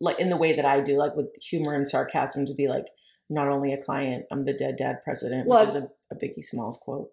like 0.00 0.18
in 0.20 0.28
the 0.30 0.36
way 0.36 0.54
that 0.54 0.64
I 0.64 0.80
do, 0.80 0.96
like 0.96 1.14
with 1.16 1.32
humor 1.42 1.74
and 1.74 1.86
sarcasm, 1.88 2.46
to 2.46 2.54
be 2.54 2.68
like 2.68 2.86
not 3.28 3.48
only 3.48 3.72
a 3.72 3.82
client, 3.82 4.26
I'm 4.30 4.44
the 4.44 4.52
dead 4.52 4.76
dad 4.76 4.98
president, 5.02 5.48
Well, 5.48 5.64
which 5.66 5.74
is 5.74 6.00
a, 6.10 6.14
a 6.14 6.18
Biggie 6.18 6.44
Smalls 6.44 6.78
quote. 6.82 7.10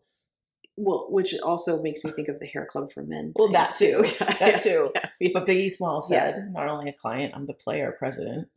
Well, 0.77 1.07
which 1.09 1.35
also 1.43 1.81
makes 1.81 2.03
me 2.03 2.11
think 2.11 2.27
of 2.29 2.39
the 2.39 2.45
hair 2.45 2.65
club 2.65 2.91
for 2.91 3.01
men. 3.03 3.33
Well, 3.35 3.51
that 3.51 3.71
too. 3.77 4.03
Yeah, 4.19 4.37
That 4.39 4.61
too. 4.61 4.91
yeah. 5.19 5.29
But 5.33 5.45
Biggie 5.47 5.71
Smalls 5.71 6.07
said, 6.09 6.27
Yes. 6.35 6.47
not 6.51 6.67
only 6.69 6.89
a 6.89 6.93
client, 6.93 7.33
I'm 7.35 7.45
the 7.45 7.53
player 7.53 7.93
president. 7.97 8.47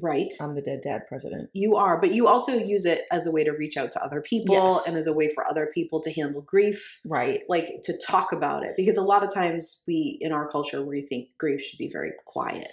Right. 0.00 0.32
I'm 0.40 0.54
the 0.54 0.62
dead 0.62 0.80
dad 0.82 1.02
president. 1.06 1.50
You 1.52 1.76
are, 1.76 2.00
but 2.00 2.14
you 2.14 2.26
also 2.26 2.54
use 2.54 2.86
it 2.86 3.02
as 3.10 3.26
a 3.26 3.30
way 3.30 3.44
to 3.44 3.50
reach 3.50 3.76
out 3.76 3.90
to 3.92 4.02
other 4.02 4.22
people 4.22 4.54
Yes. 4.54 4.86
and 4.86 4.96
as 4.96 5.06
a 5.06 5.12
way 5.12 5.30
for 5.34 5.46
other 5.46 5.70
people 5.74 6.00
to 6.00 6.10
handle 6.12 6.40
grief, 6.40 7.00
Right. 7.04 7.42
like 7.48 7.82
to 7.84 7.92
talk 8.06 8.32
about 8.32 8.64
it. 8.64 8.72
Because 8.76 8.96
a 8.96 9.02
lot 9.02 9.22
of 9.22 9.34
times 9.34 9.82
we, 9.86 10.16
in 10.22 10.32
our 10.32 10.48
culture, 10.48 10.82
we 10.82 11.02
think 11.02 11.36
grief 11.36 11.60
should 11.60 11.78
be 11.78 11.90
very 11.92 12.12
quiet. 12.24 12.72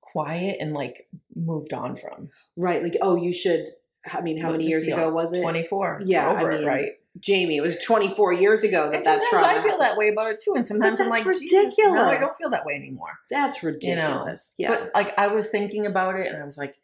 Quiet 0.00 0.56
and 0.60 0.72
like 0.72 1.06
moved 1.36 1.72
on 1.72 1.94
from. 1.94 2.30
Right. 2.56 2.82
Like, 2.82 2.96
oh, 3.00 3.14
you 3.14 3.32
should, 3.32 3.66
I 4.12 4.22
mean, 4.22 4.38
how 4.38 4.48
Well, 4.48 4.56
many 4.56 4.66
years 4.68 4.88
ago 4.88 5.12
was 5.12 5.32
it? 5.32 5.40
24. 5.42 6.00
Yeah, 6.04 6.30
Over 6.30 6.50
I 6.50 6.54
it, 6.54 6.58
mean, 6.58 6.66
right? 6.66 6.90
Jamie, 7.18 7.56
it 7.56 7.60
was 7.60 7.76
24 7.84 8.32
years 8.34 8.62
ago 8.62 8.88
that 8.90 8.96
And 8.98 9.04
that 9.04 9.22
trauma. 9.30 9.46
I 9.48 9.60
feel 9.62 9.78
that 9.78 9.96
way 9.96 10.08
about 10.08 10.30
it 10.30 10.38
too. 10.38 10.54
And 10.54 10.64
sometimes 10.64 11.00
I'm 11.00 11.08
like, 11.08 11.24
Jesus, 11.24 11.76
no, 11.78 11.94
I 12.08 12.16
don't 12.18 12.30
feel 12.30 12.50
that 12.50 12.64
way 12.64 12.74
anymore. 12.74 13.18
That's 13.28 13.62
You 13.62 13.70
know, 13.70 13.74
ridiculous. 13.74 14.54
yeah. 14.58 14.68
But 14.68 14.90
like 14.94 15.18
I 15.18 15.26
was 15.26 15.50
thinking 15.50 15.86
about 15.86 16.14
it 16.16 16.28
and 16.28 16.40
I 16.40 16.44
was 16.44 16.56
like, 16.56 16.76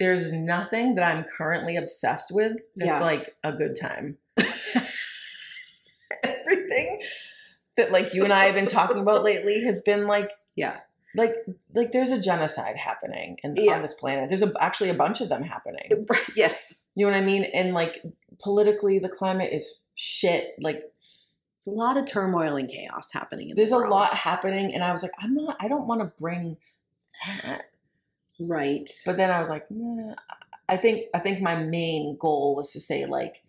there's 0.00 0.32
nothing 0.32 0.96
that 0.96 1.04
I'm 1.04 1.22
currently 1.24 1.76
obsessed 1.76 2.32
with 2.34 2.56
that's 2.74 2.88
Yeah. 2.88 3.00
like 3.00 3.36
a 3.44 3.52
good 3.52 3.76
time. 3.80 4.18
Everything 6.24 7.00
that 7.76 7.92
like 7.92 8.14
you 8.14 8.24
and 8.24 8.32
I 8.32 8.46
have 8.46 8.54
been 8.54 8.66
talking 8.66 8.98
about 8.98 9.22
lately 9.24 9.62
has 9.64 9.80
been 9.82 10.06
like 10.06 10.30
yeah. 10.56 10.80
Like 11.16 11.34
like 11.74 11.92
there's 11.92 12.10
a 12.10 12.20
genocide 12.20 12.76
happening 12.76 13.36
in, 13.42 13.54
Yeah. 13.56 13.74
on 13.74 13.82
this 13.82 13.94
planet. 13.94 14.28
There's 14.28 14.42
a, 14.42 14.52
actually 14.60 14.90
a 14.90 14.94
bunch 14.94 15.20
of 15.20 15.28
them 15.28 15.42
happening. 15.42 16.06
Right. 16.10 16.22
Yes. 16.36 16.88
You 16.94 17.06
know 17.06 17.12
what 17.12 17.18
I 17.22 17.24
mean? 17.24 17.44
And 17.44 17.72
like 17.74 18.02
politically 18.42 18.98
the 18.98 19.08
climate 19.08 19.52
is 19.52 19.82
shit. 19.94 20.54
Like 20.60 20.80
There's 20.80 21.66
a 21.68 21.70
lot 21.70 21.96
of 21.96 22.06
turmoil 22.06 22.56
and 22.56 22.68
chaos 22.68 23.10
happening 23.12 23.50
in 23.50 23.56
there's 23.56 23.70
the 23.70 23.76
a 23.76 23.86
lot 23.88 24.12
happening 24.14 24.74
and 24.74 24.82
I 24.82 24.92
was 24.92 25.02
like, 25.02 25.12
I'm 25.20 25.34
not 25.34 25.56
I 25.60 25.68
don't 25.68 25.86
want 25.86 26.00
to 26.00 26.12
bring 26.20 26.56
that 27.26 27.62
Right. 28.40 28.88
But 29.06 29.16
then 29.16 29.30
I 29.30 29.38
was 29.38 29.48
like, 29.48 29.66
nah. 29.70 30.14
I 30.68 30.76
think 30.76 31.06
I 31.14 31.18
think 31.20 31.40
my 31.40 31.62
main 31.62 32.16
goal 32.18 32.56
was 32.56 32.72
to 32.72 32.80
say 32.80 33.06
like, 33.06 33.44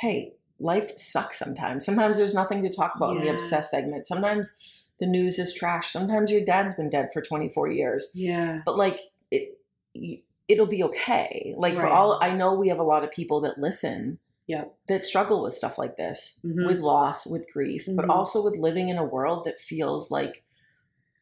hey, 0.00 0.32
life 0.58 0.98
sucks 0.98 1.38
sometimes. 1.38 1.84
Sometimes 1.84 2.16
there's 2.16 2.34
nothing 2.34 2.62
to 2.62 2.68
talk 2.68 2.96
about 2.96 3.14
in 3.14 3.20
the 3.20 3.26
Yeah. 3.26 3.34
obsessed 3.34 3.70
segment. 3.70 4.06
Sometimes 4.06 4.56
the 5.00 5.06
news 5.06 5.38
is 5.38 5.52
trash. 5.54 5.90
Sometimes 5.90 6.30
your 6.30 6.44
dad's 6.44 6.74
been 6.74 6.88
dead 6.88 7.10
for 7.12 7.20
24 7.22 7.68
years. 7.70 8.12
yeah. 8.14 8.60
But 8.64 8.76
like 8.76 8.98
it 9.30 9.58
it'll 10.48 10.66
be 10.66 10.82
okay. 10.84 11.54
Like 11.56 11.74
for 11.74 11.86
all 11.86 12.18
I 12.22 12.34
know 12.34 12.54
we 12.54 12.68
have 12.68 12.78
a 12.78 12.84
lot 12.84 13.02
of 13.04 13.10
people 13.10 13.40
that 13.42 13.58
listen 13.58 14.18
Yeah. 14.46 14.64
that 14.88 15.02
struggle 15.04 15.42
with 15.42 15.54
stuff 15.54 15.76
like 15.78 15.96
this, 15.96 16.38
Mhm. 16.44 16.66
with 16.66 16.78
loss, 16.78 17.26
with 17.26 17.50
grief, 17.52 17.86
but 17.90 18.04
Mhm. 18.06 18.10
also 18.10 18.42
with 18.44 18.56
living 18.56 18.88
in 18.88 18.96
a 18.98 19.04
world 19.04 19.44
that 19.44 19.58
feels 19.58 20.10
like 20.10 20.44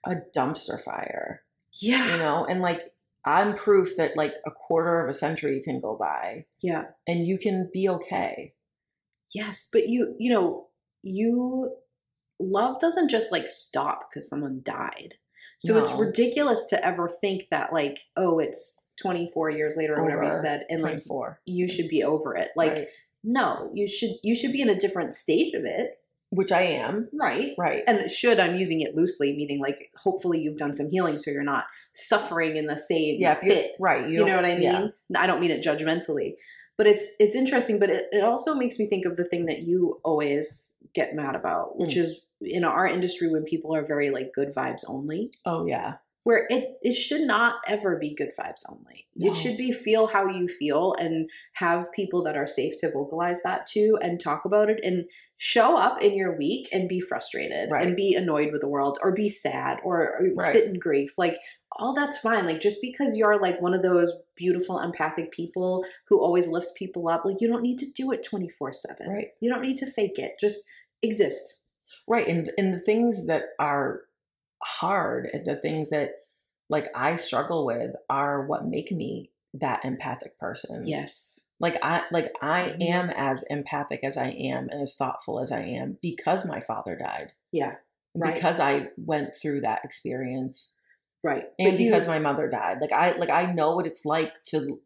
a 0.05 0.17
dumpster 0.37 0.79
fire 0.83 1.43
Yeah. 1.73 2.13
you 2.13 2.19
know 2.19 2.45
and 2.45 2.61
like 2.61 2.95
i'm 3.25 3.55
proof 3.55 3.97
that 3.97 4.15
like 4.19 4.35
a 4.47 4.51
quarter 4.51 5.01
of 5.01 5.09
a 5.09 5.15
century 5.15 5.63
can 5.63 5.81
go 5.81 5.97
by 5.97 6.45
Yeah. 6.61 6.89
and 7.07 7.27
you 7.27 7.39
can 7.39 7.71
be 7.73 7.89
okay 7.89 8.53
Yes, 9.35 9.67
but 9.73 9.89
you, 9.89 10.15
you 10.19 10.31
know, 10.31 10.69
you 11.03 11.75
love 12.41 12.81
doesn't 12.81 13.11
just 13.11 13.33
like 13.33 13.49
stop 13.49 14.11
because 14.11 14.29
someone 14.29 14.61
died. 14.63 15.17
So 15.59 15.79
it's 15.79 15.93
ridiculous 15.93 16.65
to 16.67 16.85
ever 16.85 17.09
think 17.09 17.45
that 17.51 17.73
like, 17.73 18.01
oh, 18.17 18.39
it's 18.39 18.85
24 19.03 19.51
years 19.51 19.77
later 19.77 19.97
or 19.97 20.03
whatever 20.03 20.25
you 20.25 20.33
said 20.33 20.65
and 20.69 20.81
like 20.81 21.05
24 21.05 21.41
you 21.47 21.69
should 21.69 21.89
be 21.89 22.03
over 22.03 22.37
it. 22.37 22.51
Like 22.57 22.73
right. 22.73 22.87
no, 23.23 23.71
you 23.75 23.89
should 23.89 24.11
you 24.23 24.35
should 24.35 24.53
be 24.53 24.61
in 24.61 24.69
a 24.69 24.79
different 24.79 25.15
stage 25.15 25.55
of 25.55 25.65
it, 25.65 25.99
which 26.31 26.53
i 26.53 26.63
am 26.63 27.09
right? 27.19 27.53
right 27.59 27.83
And 27.87 28.11
should 28.11 28.39
I'm 28.39 28.57
using 28.57 28.81
it 28.81 28.95
loosely, 28.95 29.35
meaning 29.37 29.61
like 29.61 29.91
hopefully 29.97 30.41
you've 30.41 30.59
done 30.59 30.75
some 30.75 30.91
healing 30.91 31.19
so 31.19 31.31
you're 31.31 31.43
not 31.43 31.65
suffering 31.93 32.57
in 32.57 32.67
the 32.67 32.77
same 32.77 33.17
yeah 33.21 33.37
if 33.37 33.43
you're 33.43 33.55
pit. 33.55 33.73
right 33.81 34.09
You, 34.09 34.25
know 34.25 34.37
what 34.37 34.45
I 34.45 34.55
mean? 34.59 34.63
yeah. 34.63 34.87
I 35.17 35.27
don't 35.27 35.41
mean 35.41 35.51
it 35.51 35.65
judgmentally, 35.65 36.35
but 36.77 36.87
it's 36.87 37.15
it's 37.19 37.35
interesting. 37.35 37.79
But 37.79 37.91
it, 37.91 38.07
it 38.13 38.25
also 38.25 38.55
makes 38.55 38.79
me 38.79 38.87
think 38.87 39.05
of 39.07 39.17
the 39.17 39.25
thing 39.25 39.47
that 39.47 39.61
you 39.61 40.01
always 40.05 40.77
get 40.95 41.15
mad 41.15 41.35
about, 41.35 41.79
which 41.79 41.95
Mm. 41.95 41.99
is 42.03 42.21
in 42.41 42.65
our 42.65 42.87
industry 42.87 43.31
when 43.31 43.45
people 43.45 43.75
are 43.75 43.87
very 43.87 44.11
like 44.11 44.33
good 44.35 44.55
vibes 44.55 44.85
only, 44.89 45.31
oh 45.47 45.67
yeah 45.67 45.95
where 46.25 46.47
it 46.49 46.79
it 46.83 46.93
should 46.93 47.21
not 47.27 47.57
ever 47.69 47.99
be 47.99 48.15
good 48.15 48.31
vibes 48.39 48.63
only. 48.71 49.07
No. 49.15 49.31
It 49.31 49.37
should 49.37 49.59
be 49.59 49.71
feel 49.73 50.07
how 50.07 50.27
you 50.27 50.49
feel 50.49 50.95
and 50.99 51.29
have 51.57 51.93
people 51.93 52.23
that 52.25 52.35
are 52.35 52.47
safe 52.47 52.75
to 52.81 52.91
vocalize 52.91 53.43
that 53.43 53.67
to 53.75 53.99
and 54.01 54.19
talk 54.19 54.47
about 54.47 54.71
it 54.71 54.81
and 54.83 55.05
show 55.37 55.77
up 55.77 56.01
in 56.01 56.15
your 56.15 56.35
week 56.39 56.69
and 56.73 56.89
be 56.89 56.99
frustrated 56.99 57.71
Right. 57.71 57.87
and 57.87 57.95
be 57.95 58.15
annoyed 58.15 58.53
with 58.53 58.63
the 58.63 58.69
world 58.71 58.99
or 59.03 59.13
be 59.13 59.29
sad 59.29 59.79
or, 59.85 60.17
or 60.19 60.29
Right. 60.35 60.53
sit 60.53 60.65
in 60.67 60.79
grief 60.79 61.13
like 61.19 61.37
all 61.77 61.95
that's 61.95 62.19
fine 62.19 62.47
like 62.47 62.61
just 62.61 62.81
because 62.81 63.17
you're 63.17 63.41
like 63.41 63.61
one 63.61 63.75
of 63.75 63.83
those 63.83 64.13
beautiful 64.37 64.79
empathic 64.81 65.31
people 65.33 65.85
who 66.09 66.21
always 66.21 66.49
lifts 66.49 66.73
people 66.77 67.09
up 67.09 67.25
like 67.25 67.41
you 67.41 67.49
don't 67.49 67.63
need 67.63 67.79
to 67.79 67.91
do 67.97 68.13
it 68.13 68.27
24/7 68.29 69.07
right. 69.09 69.29
You 69.41 69.51
don't 69.51 69.63
need 69.63 69.77
to 69.79 69.87
fake 69.91 70.19
it 70.19 70.33
just 70.41 70.65
exist. 71.03 71.65
Right 72.09 72.27
and 72.29 72.51
and 72.59 72.73
the 72.75 72.79
things 72.81 73.27
that 73.27 73.43
are 73.59 74.03
hard 74.63 75.29
and 75.33 75.47
the 75.47 75.57
things 75.57 75.91
that 75.91 76.11
like 76.71 76.89
i 76.95 77.17
struggle 77.17 77.67
with 77.67 77.93
are 78.09 78.47
what 78.47 78.67
make 78.67 78.91
me 78.91 79.31
that 79.53 79.85
empathic 79.85 80.39
person. 80.39 80.87
Yes. 80.87 81.47
Like 81.61 81.77
i 81.83 82.05
like 82.11 82.33
i 82.43 82.75
Mhm. 82.79 82.83
am 82.83 83.11
as 83.11 83.45
empathic 83.45 84.01
as 84.03 84.17
i 84.17 84.29
am 84.31 84.69
and 84.71 84.83
as 84.83 84.95
thoughtful 84.97 85.41
as 85.41 85.53
i 85.53 85.61
am 85.61 85.99
because 86.03 86.45
my 86.45 86.61
father 86.61 86.97
died. 86.97 87.33
Yeah 87.53 87.77
Right. 88.17 88.35
because 88.35 88.61
i 88.61 88.89
went 88.97 89.35
through 89.35 89.61
that 89.63 89.85
experience 89.85 90.79
right 91.25 91.45
and 91.59 91.77
because 91.77 92.07
my 92.07 92.21
mother 92.21 92.49
died 92.49 92.79
like 92.81 92.93
i 92.93 93.17
like 93.17 93.31
i 93.31 93.45
know 93.53 93.75
what 93.75 93.87
it's 93.87 94.05
like 94.05 94.41
to 94.45 94.81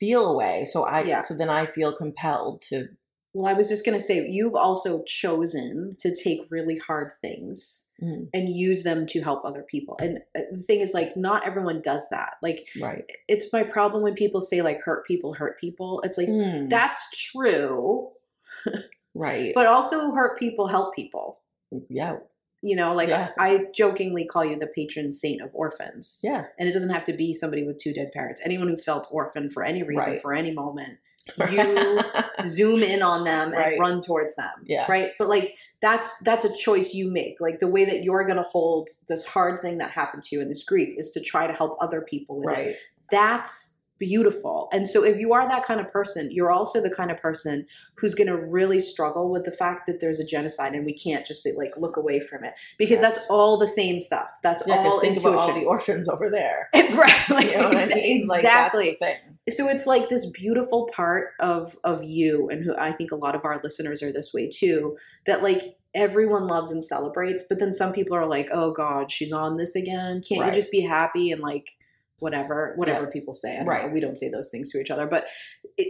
feel 0.00 0.26
away 0.26 0.64
so 0.64 0.84
i 0.84 1.02
Yeah. 1.02 1.20
so 1.20 1.34
then 1.36 1.50
i 1.50 1.66
feel 1.66 1.92
compelled 1.96 2.62
to 2.70 2.88
Well, 3.36 3.46
I 3.48 3.52
was 3.54 3.68
just 3.68 3.84
going 3.84 3.98
to 3.98 4.04
say, 4.04 4.24
you've 4.28 4.54
also 4.54 5.02
chosen 5.20 5.90
to 5.98 6.14
take 6.14 6.40
really 6.50 6.78
hard 6.78 7.08
things 7.20 7.90
Mm. 8.00 8.28
and 8.32 8.48
use 8.48 8.82
them 8.84 9.06
to 9.12 9.20
help 9.22 9.44
other 9.44 9.62
people. 9.62 9.96
And 10.00 10.18
uh, 10.38 10.42
the 10.52 10.60
thing 10.68 10.80
is, 10.80 10.92
like, 10.94 11.16
not 11.16 11.46
everyone 11.46 11.80
does 11.82 12.04
that. 12.10 12.34
Like, 12.46 12.60
right 12.80 13.04
it's 13.28 13.52
my 13.52 13.62
problem 13.64 14.02
when 14.04 14.14
people 14.14 14.40
say, 14.40 14.62
like, 14.62 14.80
hurt 14.86 15.04
people 15.06 15.34
hurt 15.34 15.58
people. 15.60 16.00
It's 16.06 16.16
like, 16.18 16.28
Mm, 16.28 16.70
that's 16.70 17.02
true, 17.32 18.10
right 19.26 19.52
but 19.54 19.66
also 19.66 20.12
hurt 20.12 20.38
people 20.38 20.66
help 20.68 20.94
people. 20.94 21.26
yeah 21.88 22.16
You 22.64 22.76
know, 22.76 22.94
like, 22.94 23.08
Yeah. 23.10 23.30
I 23.38 23.66
jokingly 23.74 24.24
call 24.24 24.44
you 24.44 24.56
the 24.58 24.66
patron 24.66 25.12
saint 25.12 25.42
of 25.42 25.50
orphans. 25.52 26.20
yeah 26.24 26.44
And 26.58 26.68
it 26.68 26.72
doesn't 26.72 26.90
have 26.90 27.04
to 27.04 27.12
be 27.12 27.34
somebody 27.34 27.62
with 27.64 27.78
two 27.78 27.92
dead 27.92 28.10
parents. 28.12 28.40
Anyone 28.44 28.68
who 28.68 28.76
felt 28.76 29.06
orphan 29.10 29.50
for 29.50 29.62
any 29.62 29.82
reason, 29.82 30.12
Right. 30.12 30.20
for 30.22 30.32
any 30.32 30.50
moment, 30.52 30.98
you 31.50 32.00
zoom 32.46 32.82
in 32.82 33.02
on 33.02 33.24
them 33.24 33.52
and 33.54 33.78
run 33.78 34.00
towards 34.02 34.34
them. 34.36 34.50
Yeah. 34.64 34.84
Right. 34.88 35.10
But 35.18 35.28
like 35.28 35.56
that's 35.80 36.18
that's 36.18 36.44
a 36.44 36.54
choice 36.54 36.92
you 36.94 37.10
make. 37.10 37.36
Like 37.40 37.60
the 37.60 37.68
way 37.68 37.84
that 37.84 38.02
you're 38.02 38.26
gonna 38.26 38.42
hold 38.42 38.88
this 39.08 39.24
hard 39.24 39.60
thing 39.60 39.78
that 39.78 39.90
happened 39.90 40.22
to 40.24 40.36
you 40.36 40.42
and 40.42 40.50
this 40.50 40.64
grief 40.64 40.92
is 40.98 41.10
to 41.12 41.20
try 41.20 41.46
to 41.46 41.52
help 41.52 41.76
other 41.80 42.00
people 42.02 42.40
with 42.42 42.56
it. 42.58 42.60
right. 42.60 42.76
That's 43.10 43.73
beautiful. 44.04 44.68
And 44.72 44.88
so 44.88 45.04
if 45.04 45.18
you 45.18 45.32
are 45.32 45.48
that 45.48 45.64
kind 45.64 45.80
of 45.80 45.90
person, 45.90 46.30
you're 46.30 46.50
also 46.50 46.80
the 46.80 46.90
kind 46.90 47.10
of 47.10 47.16
person 47.18 47.66
who's 47.96 48.14
gonna 48.14 48.36
really 48.36 48.80
struggle 48.80 49.30
with 49.30 49.44
the 49.44 49.52
fact 49.52 49.86
that 49.86 50.00
there's 50.00 50.20
a 50.20 50.24
genocide 50.24 50.74
and 50.74 50.84
we 50.84 50.94
can't 50.94 51.24
just 51.26 51.46
like 51.56 51.72
look 51.76 51.96
away 51.96 52.20
from 52.20 52.44
it. 52.44 52.54
Because 52.78 52.98
Right. 53.00 53.14
that's 53.14 53.26
all 53.30 53.56
the 53.56 53.66
same 53.66 54.00
stuff. 54.00 54.28
That's 54.42 54.62
Yeah, 54.66 54.76
all 54.76 55.00
think 55.00 55.16
intuition. 55.16 55.34
about 55.34 55.50
all 55.50 55.54
the 55.60 55.66
orphans 55.66 56.08
over 56.08 56.30
there. 56.30 56.68
right. 56.74 57.28
Like, 57.30 57.50
You 57.52 57.58
know 57.58 57.68
I 57.70 57.86
mean? 57.86 58.22
Exactly 58.30 58.98
so 59.50 59.68
it's 59.68 59.86
like 59.86 60.08
this 60.08 60.30
beautiful 60.30 60.86
part 60.94 61.28
of 61.38 61.76
of 61.84 62.02
you 62.02 62.48
and 62.48 62.64
who 62.64 62.74
i 62.78 62.90
think 62.90 63.12
a 63.12 63.16
lot 63.16 63.34
of 63.34 63.44
our 63.44 63.60
listeners 63.62 64.02
are 64.02 64.10
this 64.10 64.32
way 64.32 64.48
too 64.48 64.96
that 65.26 65.42
like 65.42 65.76
everyone 65.94 66.46
loves 66.46 66.70
and 66.70 66.82
celebrates 66.82 67.44
but 67.48 67.58
then 67.58 67.74
some 67.74 67.92
people 67.92 68.16
are 68.16 68.26
like 68.26 68.48
oh 68.52 68.70
god 68.72 69.10
she's 69.10 69.32
on 69.32 69.58
this 69.58 69.76
again 69.76 70.22
can't 70.26 70.40
Right. 70.40 70.48
you 70.48 70.54
just 70.60 70.72
be 70.72 70.80
happy 70.80 71.30
and 71.30 71.42
like 71.42 71.68
whatever 72.20 72.72
whatever 72.76 73.06
people 73.06 73.34
say 73.34 73.62
Right. 73.64 73.86
know. 73.86 73.92
we 73.92 74.00
don't 74.00 74.16
say 74.16 74.30
those 74.30 74.50
things 74.50 74.70
to 74.70 74.80
each 74.80 74.90
other 74.90 75.06
but 75.06 75.26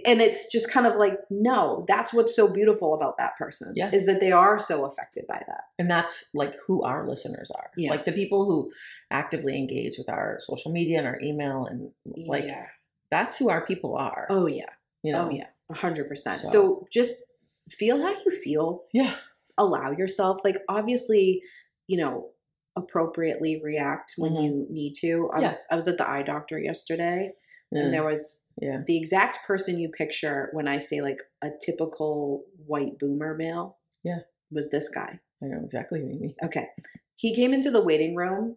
and 0.07 0.21
it's 0.23 0.51
just 0.51 0.71
kind 0.71 0.87
of 0.87 0.97
like 0.97 1.19
no 1.31 1.85
that's 1.87 2.13
what's 2.13 2.35
so 2.35 2.49
beautiful 2.53 2.95
about 2.95 3.19
that 3.19 3.37
person 3.37 3.73
Yeah. 3.77 3.91
is 3.93 4.07
that 4.07 4.21
they 4.21 4.33
are 4.33 4.59
so 4.59 4.85
affected 4.87 5.27
by 5.29 5.43
that 5.47 5.65
And 5.79 5.91
that's 5.91 6.31
like 6.35 6.55
who 6.67 6.83
our 6.83 7.07
listeners 7.09 7.51
are. 7.51 7.71
Yeah. 7.77 7.91
Like 7.91 8.05
the 8.07 8.13
people 8.13 8.47
who 8.47 8.73
actively 9.11 9.55
engage 9.57 9.99
with 9.99 10.09
our 10.09 10.39
social 10.41 10.73
media 10.73 10.99
and 10.99 11.07
our 11.07 11.21
email 11.23 11.67
and 11.67 11.91
like 12.27 12.45
yeah. 12.47 12.67
that's 13.11 13.39
who 13.39 13.51
our 13.51 13.65
people 13.67 13.97
are. 13.97 14.27
oh 14.31 14.47
yeah 14.47 14.71
you 15.03 15.13
know? 15.13 15.29
oh 15.29 15.31
yeah 15.31 15.47
100% 15.71 16.17
so, 16.17 16.35
So- 16.51 16.87
just 16.91 17.23
feel 17.71 18.01
how 18.03 18.15
you 18.25 18.31
feel 18.31 18.85
Yeah. 18.93 19.15
allow 19.59 19.91
yourself 19.93 20.41
like 20.45 20.57
obviously 20.69 21.43
you 21.87 21.99
know 21.99 22.31
appropriately 22.77 23.61
react 23.63 24.15
when 24.17 24.33
Mhm. 24.33 24.45
you 24.45 24.67
need 24.71 24.95
to 25.01 25.31
i 25.35 25.41
Yeah. 25.41 25.49
was 25.49 25.65
i 25.71 25.77
was 25.77 25.89
at 25.89 25.99
the 25.99 26.09
eye 26.09 26.23
doctor 26.23 26.59
yesterday 26.59 27.33
Yeah. 27.71 27.83
and 27.83 27.93
there 27.95 28.05
was 28.05 28.47
yeah. 28.61 28.83
the 28.87 28.97
exact 28.99 29.39
person 29.47 29.79
you 29.79 29.89
picture 29.89 30.51
when 30.53 30.67
i 30.69 30.79
say 30.79 31.01
like 31.01 31.21
a 31.43 31.51
typical 31.65 32.45
white 32.67 32.99
boomer 32.99 33.35
male 33.37 33.79
Yeah. 34.03 34.21
was 34.51 34.71
this 34.71 34.89
guy 34.89 35.21
I 35.43 35.47
know 35.47 35.61
exactly 35.63 36.01
who 36.01 36.09
you 36.09 36.19
mean. 36.21 36.35
okay 36.45 36.69
he 37.17 37.35
came 37.35 37.53
into 37.55 37.71
the 37.71 37.83
waiting 37.83 38.15
room 38.17 38.57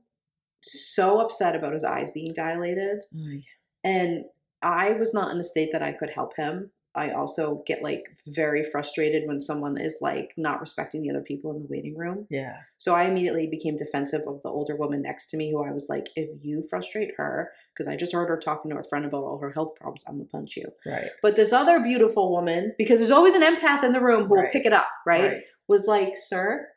so 0.64 1.20
upset 1.20 1.56
about 1.56 1.74
his 1.74 1.84
eyes 1.84 2.10
being 2.12 2.34
dilated 2.34 3.04
Ay. 3.16 3.44
and 3.84 4.26
I 4.64 4.94
was 4.94 5.14
not 5.14 5.32
in 5.32 5.40
a 5.40 5.44
state 5.44 5.72
that 5.72 5.84
I 5.84 5.92
could 5.92 6.10
help 6.10 6.36
him. 6.36 6.72
I 6.98 7.12
also 7.12 7.64
get 7.68 7.84
like 7.84 8.06
very 8.26 8.64
frustrated 8.64 9.28
when 9.28 9.40
someone 9.40 9.80
is 9.80 10.00
like 10.02 10.34
not 10.36 10.60
respecting 10.60 11.04
the 11.04 11.12
other 11.12 11.22
people 11.22 11.56
in 11.56 11.62
the 11.62 11.68
waiting 11.70 11.96
room. 11.96 12.26
Yeah. 12.32 12.58
So 12.78 12.96
I 12.96 13.04
immediately 13.04 13.48
became 13.48 13.78
defensive 13.78 14.22
of 14.28 14.42
the 14.42 14.50
older 14.50 14.76
woman 14.76 15.04
next 15.04 15.28
to 15.28 15.38
me 15.38 15.52
who 15.52 15.64
I 15.64 15.72
was 15.72 15.88
like, 15.90 16.08
if 16.16 16.30
you 16.42 16.66
frustrate 16.70 17.12
her, 17.18 17.52
because 17.74 17.88
I 17.88 17.96
just 17.96 18.14
heard 18.14 18.30
her 18.30 18.38
talking 18.38 18.72
to 18.72 18.78
her 18.78 18.84
friend 18.84 19.06
about 19.06 19.24
all 19.24 19.38
her 19.38 19.52
health 19.52 19.76
problems, 19.76 20.04
I'm 20.08 20.16
gonna 20.16 20.26
punch 20.26 20.58
you. 20.58 20.72
Right. 20.88 21.10
But 21.22 21.36
this 21.36 21.54
other 21.54 21.80
beautiful 21.80 22.32
woman, 22.32 22.74
because 22.80 22.98
there's 23.00 23.12
always 23.12 23.36
an 23.36 23.44
empath 23.44 23.84
in 23.84 23.92
the 23.94 24.02
room 24.02 24.26
who 24.26 24.34
will 24.34 24.50
pick 24.52 24.66
it 24.66 24.74
up, 24.74 24.90
right? 25.06 25.32
Right. 25.34 25.42
Was 25.68 25.86
like, 25.86 26.14
sir, 26.16 26.68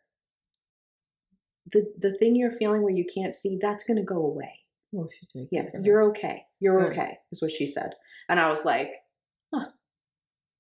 the 1.73 1.91
the 1.99 2.13
thing 2.13 2.37
you're 2.37 2.51
feeling 2.51 2.83
where 2.83 2.95
you 2.95 3.07
can't 3.13 3.35
see, 3.35 3.59
that's 3.61 3.85
gonna 3.85 4.05
go 4.05 4.17
away. 4.17 4.61
She 4.93 5.47
Yeah, 5.51 5.65
you're 5.83 6.03
okay. 6.11 6.43
You're 6.59 6.81
Good. 6.81 6.93
okay, 6.93 7.19
is 7.33 7.41
what 7.41 7.53
she 7.53 7.67
said. 7.67 7.95
And 8.29 8.39
I 8.39 8.51
was 8.51 8.67
like. 8.67 8.93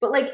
But 0.01 0.13
like, 0.13 0.31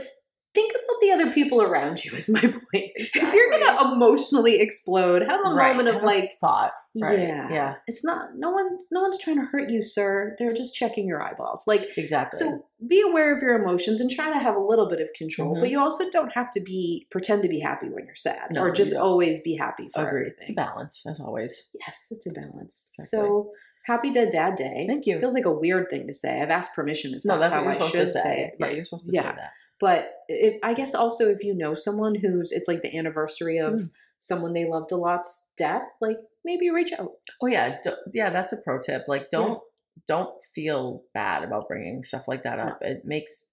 think 0.55 0.73
about 0.73 1.01
the 1.03 1.13
other 1.13 1.31
people 1.31 1.61
around 1.63 2.05
you, 2.05 2.13
is 2.17 2.29
my 2.31 2.41
point. 2.41 2.61
If 2.73 3.15
you're 3.15 3.51
gonna 3.51 3.93
emotionally 3.95 4.61
explode, 4.61 5.23
have 5.29 5.41
a 5.45 5.51
Right. 5.55 5.69
moment 5.77 5.89
of 5.89 5.95
Have 5.97 6.05
like, 6.05 6.31
thought. 6.41 6.73
Right. 6.99 7.19
yeah. 7.19 7.51
Yeah. 7.51 7.75
It's 7.87 8.03
not 8.03 8.37
no 8.39 8.51
one's 8.53 8.87
no 8.91 9.03
one's 9.03 9.19
trying 9.19 9.37
to 9.37 9.45
hurt 9.45 9.69
you, 9.69 9.83
sir. 9.83 10.35
They're 10.39 10.55
just 10.55 10.75
checking 10.75 11.07
your 11.07 11.21
eyeballs. 11.23 11.65
Like 11.67 11.91
Exactly. 11.99 12.39
so 12.39 12.65
be 12.89 13.03
aware 13.03 13.37
of 13.37 13.43
your 13.43 13.55
emotions 13.63 14.01
and 14.01 14.11
try 14.11 14.33
to 14.33 14.39
have 14.39 14.57
a 14.57 14.61
little 14.61 14.89
bit 14.89 15.01
of 15.03 15.11
control, 15.15 15.55
Mhm. 15.55 15.61
but 15.61 15.71
you 15.71 15.79
also 15.79 16.09
don't 16.09 16.33
have 16.33 16.51
to 16.53 16.61
be 16.61 17.07
pretend 17.11 17.43
to 17.43 17.51
be 17.51 17.61
happy 17.61 17.91
when 17.91 18.07
you're 18.07 18.15
sad 18.15 18.47
No, 18.53 18.63
or 18.63 18.71
just 18.71 18.95
always 18.95 19.41
be 19.43 19.57
happy 19.57 19.91
for 19.95 20.07
Agreed. 20.09 20.33
It's 20.39 20.49
a 20.49 20.55
balance, 20.55 21.05
as 21.07 21.21
always. 21.21 21.69
Yes, 21.87 22.07
it's 22.11 22.27
a 22.27 22.33
balance. 22.33 22.93
Exactly. 22.99 23.19
So 23.29 23.53
happy 23.87 24.11
Dead 24.11 24.31
Dad 24.31 24.57
Day. 24.57 24.85
Thank 24.89 25.07
you. 25.07 25.17
It 25.17 25.21
Feels 25.21 25.35
like 25.35 25.45
a 25.47 25.53
weird 25.53 25.89
thing 25.91 26.07
to 26.07 26.13
say. 26.13 26.41
I've 26.43 26.51
asked 26.51 26.75
permission 26.75 27.15
if 27.15 27.25
No, 27.25 27.39
that's, 27.39 27.55
that's 27.55 27.55
how 27.55 27.65
what 27.65 27.81
I 27.83 27.89
should 27.89 28.09
say. 28.11 28.21
say 28.23 28.41
it. 28.45 28.55
Yeah, 28.59 28.67
Right. 28.67 28.77
you're 28.77 28.85
supposed 28.85 29.07
to 29.07 29.13
Yeah. 29.13 29.23
say 29.31 29.37
that. 29.37 29.51
But 29.79 30.11
if, 30.29 30.59
I 30.63 30.73
guess 30.75 30.95
also 30.95 31.29
if 31.29 31.45
you 31.45 31.55
know 31.55 31.75
someone 31.75 32.15
who's 32.15 32.51
it's 32.53 32.67
like 32.69 32.83
the 32.83 32.97
anniversary 32.97 33.59
of 33.59 33.75
Mm. 33.75 33.91
someone 34.19 34.55
they 34.55 34.65
loved 34.67 34.91
a 34.93 34.97
lot's 34.97 35.53
death, 35.57 35.85
like 36.01 36.17
maybe 36.45 36.71
reach 36.71 36.93
out. 36.99 37.13
Oh 37.43 37.47
yeah, 37.47 37.79
d- 37.83 37.91
yeah. 38.15 38.31
That's 38.31 38.53
a 38.53 38.57
pro 38.57 38.81
tip. 38.81 39.05
Like, 39.07 39.31
don't 39.31 39.61
don't 40.07 40.31
feel 40.55 41.05
bad 41.15 41.43
about 41.45 41.69
bringing 41.69 42.03
stuff 42.03 42.27
like 42.29 42.43
that 42.43 42.59
up. 42.59 42.79
It 42.83 43.05
makes, 43.05 43.53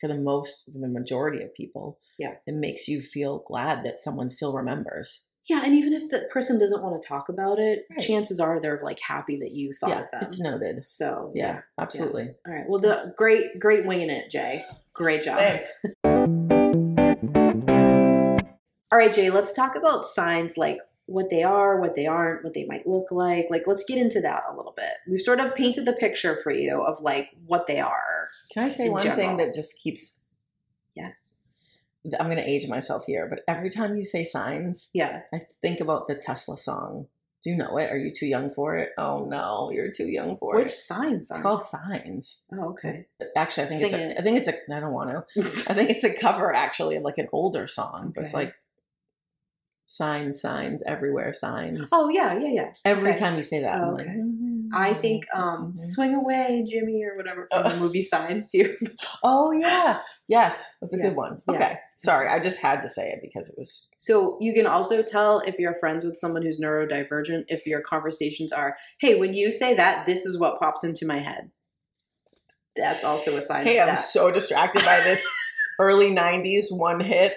for 0.00 0.06
the 0.08 0.16
most, 0.18 0.64
for 0.72 0.78
the 0.78 0.86
majority 0.88 1.42
of 1.42 1.52
people, 1.54 1.98
Yeah. 2.18 2.34
it 2.46 2.54
makes 2.54 2.86
you 2.88 3.00
feel 3.02 3.40
glad 3.46 3.84
that 3.84 3.98
someone 3.98 4.30
still 4.30 4.54
remembers. 4.54 5.25
Yeah, 5.48 5.62
and 5.64 5.74
even 5.74 5.92
if 5.92 6.08
the 6.08 6.28
person 6.32 6.58
doesn't 6.58 6.82
want 6.82 7.00
to 7.00 7.06
talk 7.08 7.28
about 7.28 7.58
it, 7.60 7.86
Right. 7.90 8.00
chances 8.00 8.40
are 8.40 8.60
they're 8.60 8.80
like 8.82 8.98
happy 8.98 9.36
that 9.38 9.52
you 9.52 9.72
thought 9.72 9.90
yeah, 9.90 10.00
of 10.02 10.10
them. 10.10 10.22
it's 10.22 10.40
noted. 10.40 10.84
So 10.84 11.30
Yeah, 11.34 11.60
absolutely. 11.78 12.34
All 12.46 12.52
right. 12.52 12.64
Well, 12.68 12.80
the 12.80 13.14
great, 13.16 13.58
great 13.60 13.86
winging 13.86 14.10
it, 14.10 14.28
Jay. 14.30 14.64
Great 14.92 15.22
job. 15.22 15.38
Thanks. 15.38 15.84
All 18.92 18.98
right, 18.98 19.12
Jay. 19.12 19.30
Let's 19.30 19.52
talk 19.52 19.76
about 19.76 20.06
signs 20.06 20.56
like 20.56 20.78
what 21.06 21.30
they 21.30 21.42
are, 21.42 21.80
what 21.80 21.94
they 21.94 22.06
aren't, 22.06 22.42
what 22.44 22.54
they 22.54 22.64
might 22.66 22.86
look 22.86 23.10
like. 23.12 23.46
Like, 23.50 23.66
let's 23.66 23.84
get 23.84 23.98
into 23.98 24.20
that 24.22 24.44
a 24.50 24.56
little 24.56 24.72
bit. 24.76 24.90
We've 25.08 25.20
sort 25.20 25.38
of 25.40 25.54
painted 25.54 25.84
the 25.84 25.92
picture 25.92 26.38
for 26.42 26.50
you 26.50 26.82
of 26.82 27.00
like 27.00 27.30
what 27.46 27.66
they 27.66 27.78
are. 27.78 28.28
Can 28.52 28.64
I 28.64 28.68
say 28.68 28.88
one 28.88 29.02
general. 29.02 29.16
thing 29.16 29.36
that 29.38 29.54
just 29.54 29.80
keeps? 29.80 30.18
Yes. 30.94 31.42
I'm 32.20 32.26
going 32.26 32.36
to 32.38 32.48
age 32.48 32.68
myself 32.68 33.04
here, 33.06 33.26
but 33.28 33.40
every 33.48 33.70
time 33.70 33.96
you 33.96 34.04
say 34.04 34.24
signs, 34.24 34.90
Yeah. 34.92 35.22
I 35.32 35.38
think 35.62 35.80
about 35.80 36.06
the 36.06 36.14
Tesla 36.14 36.56
song. 36.56 37.06
Do 37.42 37.50
you 37.50 37.56
know 37.56 37.76
it? 37.78 37.90
Are 37.92 37.96
you 37.96 38.12
too 38.12 38.26
young 38.26 38.50
for 38.50 38.76
it? 38.76 38.90
Oh 38.98 39.24
no, 39.24 39.70
you're 39.72 39.92
too 39.92 40.08
young 40.08 40.36
for 40.36 40.54
Which 40.56 40.62
it. 40.62 40.64
Which 40.66 40.74
signs? 40.74 41.30
It's 41.30 41.40
called 41.40 41.62
Signs. 41.62 42.42
Oh, 42.52 42.70
okay. 42.70 43.06
Actually, 43.36 43.64
I 43.64 43.68
think 43.68 43.80
Sing 43.80 43.86
it's 43.92 43.94
a, 43.94 44.10
it. 44.10 44.16
I 44.18 44.22
think 44.22 44.38
it's 44.38 44.48
a. 44.48 44.74
I 44.74 44.80
don't 44.80 44.92
want 44.92 45.10
to. 45.10 45.24
I 45.70 45.74
think 45.74 45.90
it's 45.90 46.02
a 46.02 46.12
cover 46.12 46.52
actually 46.52 46.96
of 46.96 47.02
like 47.02 47.18
an 47.18 47.28
older 47.32 47.68
song, 47.68 48.10
but 48.12 48.24
it's 48.24 48.34
like 48.34 48.52
signs, 49.86 50.40
signs 50.40 50.82
everywhere, 50.88 51.32
signs. 51.32 51.88
oh 51.92 52.08
yeah, 52.08 52.36
yeah, 52.36 52.48
yeah. 52.48 52.72
Every 52.84 53.10
okay. 53.10 53.18
time 53.20 53.36
you 53.36 53.44
say 53.44 53.60
that, 53.60 53.80
Oh, 53.80 53.84
I'm 53.88 53.92
like, 53.94 54.06
okay. 54.06 54.16
Hmm, 54.16 54.35
I 54.72 54.94
think 54.94 55.24
um 55.34 55.72
Mhm. 55.72 55.78
"Swing 55.78 56.14
Away, 56.14 56.64
Jimmy" 56.66 57.02
or 57.04 57.16
whatever 57.16 57.46
from 57.50 57.62
the 57.64 57.74
Oh. 57.74 57.78
movie 57.80 58.02
Signs. 58.02 58.50
too. 58.50 58.76
oh 59.22 59.52
yeah, 59.52 60.00
yes, 60.28 60.76
that's 60.80 60.94
a 60.94 60.98
Yeah, 60.98 61.08
good 61.08 61.16
one. 61.16 61.42
yeah. 61.48 61.54
Okay, 61.54 61.78
sorry, 61.96 62.28
I 62.28 62.38
just 62.40 62.58
had 62.58 62.80
to 62.82 62.88
say 62.88 63.08
it 63.10 63.20
because 63.22 63.48
it 63.48 63.54
was 63.58 63.88
So 63.98 64.36
you 64.40 64.52
can 64.52 64.66
also 64.66 65.02
tell 65.02 65.40
if 65.40 65.58
you're 65.58 65.74
friends 65.74 66.04
with 66.04 66.16
someone 66.16 66.42
who's 66.42 66.60
neurodivergent 66.60 67.44
if 67.48 67.66
your 67.66 67.80
conversations 67.80 68.52
are, 68.52 68.76
"Hey, 69.00 69.18
when 69.18 69.34
you 69.34 69.50
say 69.50 69.74
that, 69.74 70.06
this 70.06 70.24
is 70.26 70.38
what 70.38 70.58
pops 70.58 70.84
into 70.84 71.06
my 71.06 71.18
head." 71.20 71.50
That's 72.76 73.04
also 73.04 73.36
a 73.36 73.40
sign 73.40 73.64
Hey, 73.66 73.80
I'm 73.80 73.86
that. 73.88 73.94
so 73.96 74.30
distracted 74.30 74.84
by 74.84 75.00
this 75.00 75.26
early 75.80 76.10
'90s 76.10 76.66
one 76.70 77.00
hit 77.00 77.34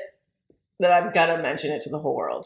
that 0.81 0.91
I've 0.91 1.13
got 1.13 1.27
to 1.27 1.41
mention 1.41 1.71
it 1.71 1.81
to 1.83 1.89
the 1.89 1.99
whole 1.99 2.15
world. 2.15 2.45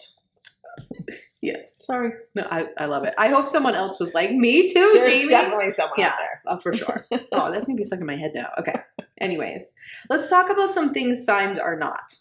Yes. 1.41 1.79
Sorry, 1.85 2.11
No, 2.35 2.47
I, 2.49 2.67
I 2.77 2.85
love 2.85 3.03
it. 3.05 3.13
I 3.17 3.29
hope 3.29 3.47
someone 3.49 3.75
else 3.75 3.99
was 3.99 4.13
like, 4.13 4.31
"Me 4.31 4.67
too, 4.67 4.91
there's 4.95 5.07
Jamie." 5.13 5.29
definitely 5.29 5.71
someone 5.71 5.95
Yeah. 5.99 6.07
out 6.09 6.17
there. 6.17 6.41
Oh, 6.47 6.57
for 6.57 6.73
sure. 6.73 7.05
oh, 7.31 7.51
that's 7.51 7.65
gonna 7.65 7.77
be 7.77 7.83
stuck 7.83 7.99
in 7.99 8.05
my 8.05 8.15
head 8.15 8.31
now. 8.33 8.49
Okay. 8.59 8.75
Anyways, 9.19 9.73
let's 10.09 10.29
talk 10.29 10.49
about 10.49 10.71
some 10.71 10.93
things 10.93 11.23
signs 11.23 11.57
are 11.57 11.77
not. 11.77 12.15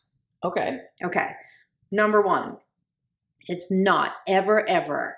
Okay, 0.45 0.81
Okay. 1.05 1.33
Number 1.91 2.21
one, 2.23 2.57
it's 3.49 3.71
not 3.71 4.15
ever, 4.27 4.69
ever 4.69 5.17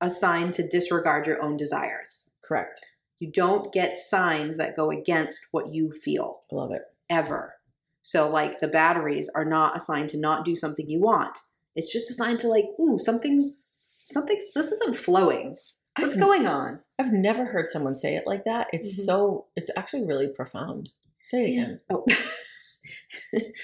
a 0.00 0.08
sign 0.10 0.50
to 0.52 0.66
disregard 0.66 1.26
your 1.26 1.42
own 1.42 1.56
desires. 1.56 2.34
correct. 2.42 2.86
You 3.18 3.30
don't 3.30 3.70
get 3.72 3.98
signs 3.98 4.56
that 4.56 4.74
go 4.76 4.90
against 4.90 5.48
what 5.52 5.74
you 5.74 5.92
feel 5.92 6.40
I 6.50 6.54
love 6.56 6.72
it. 6.72 6.82
ever. 7.10 7.54
So, 8.02 8.28
like 8.30 8.60
the 8.60 8.68
batteries 8.68 9.28
are 9.34 9.44
not 9.44 9.76
a 9.76 9.80
sign 9.80 10.06
to 10.08 10.16
not 10.18 10.44
do 10.46 10.56
something 10.56 10.88
you 10.88 11.00
want. 11.00 11.38
It's 11.76 11.92
just 11.92 12.10
a 12.10 12.14
sign 12.14 12.36
to 12.38 12.48
like, 12.48 12.64
ooh, 12.80 12.98
something's 12.98 14.04
something's 14.10 14.44
this 14.54 14.72
isn't 14.72 14.96
flowing. 14.96 15.56
What's 15.98 16.14
I've- 16.14 16.20
going 16.20 16.46
on? 16.46 16.80
I've 16.98 17.12
never 17.12 17.44
heard 17.46 17.70
someone 17.70 17.96
say 17.96 18.14
it 18.16 18.24
like 18.26 18.44
that. 18.44 18.68
It's 18.72 19.00
Mhm. 19.00 19.04
so. 19.04 19.46
It's 19.56 19.70
actually 19.76 20.04
really 20.04 20.28
profound. 20.28 20.90
Say 21.24 21.44
it 21.46 21.50
Yeah. 21.54 21.62
again. 21.62 21.80
Oh. 21.90 22.04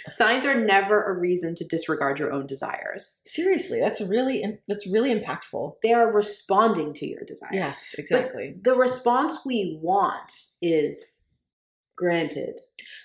Signs 0.08 0.44
are 0.44 0.54
never 0.60 1.02
a 1.02 1.18
reason 1.18 1.54
to 1.56 1.64
disregard 1.64 2.18
your 2.18 2.32
own 2.32 2.46
desires. 2.46 3.22
Seriously, 3.26 3.80
that's 3.80 4.00
really 4.00 4.60
that's 4.68 4.86
really 4.86 5.12
impactful. 5.18 5.76
They 5.82 5.92
are 5.92 6.12
responding 6.12 6.92
to 6.94 7.06
your 7.06 7.22
desires. 7.24 7.54
Yes, 7.54 7.94
exactly. 7.98 8.54
the 8.62 8.76
response 8.76 9.44
we 9.44 9.78
want 9.82 10.32
is 10.62 11.24
granted, 11.96 12.60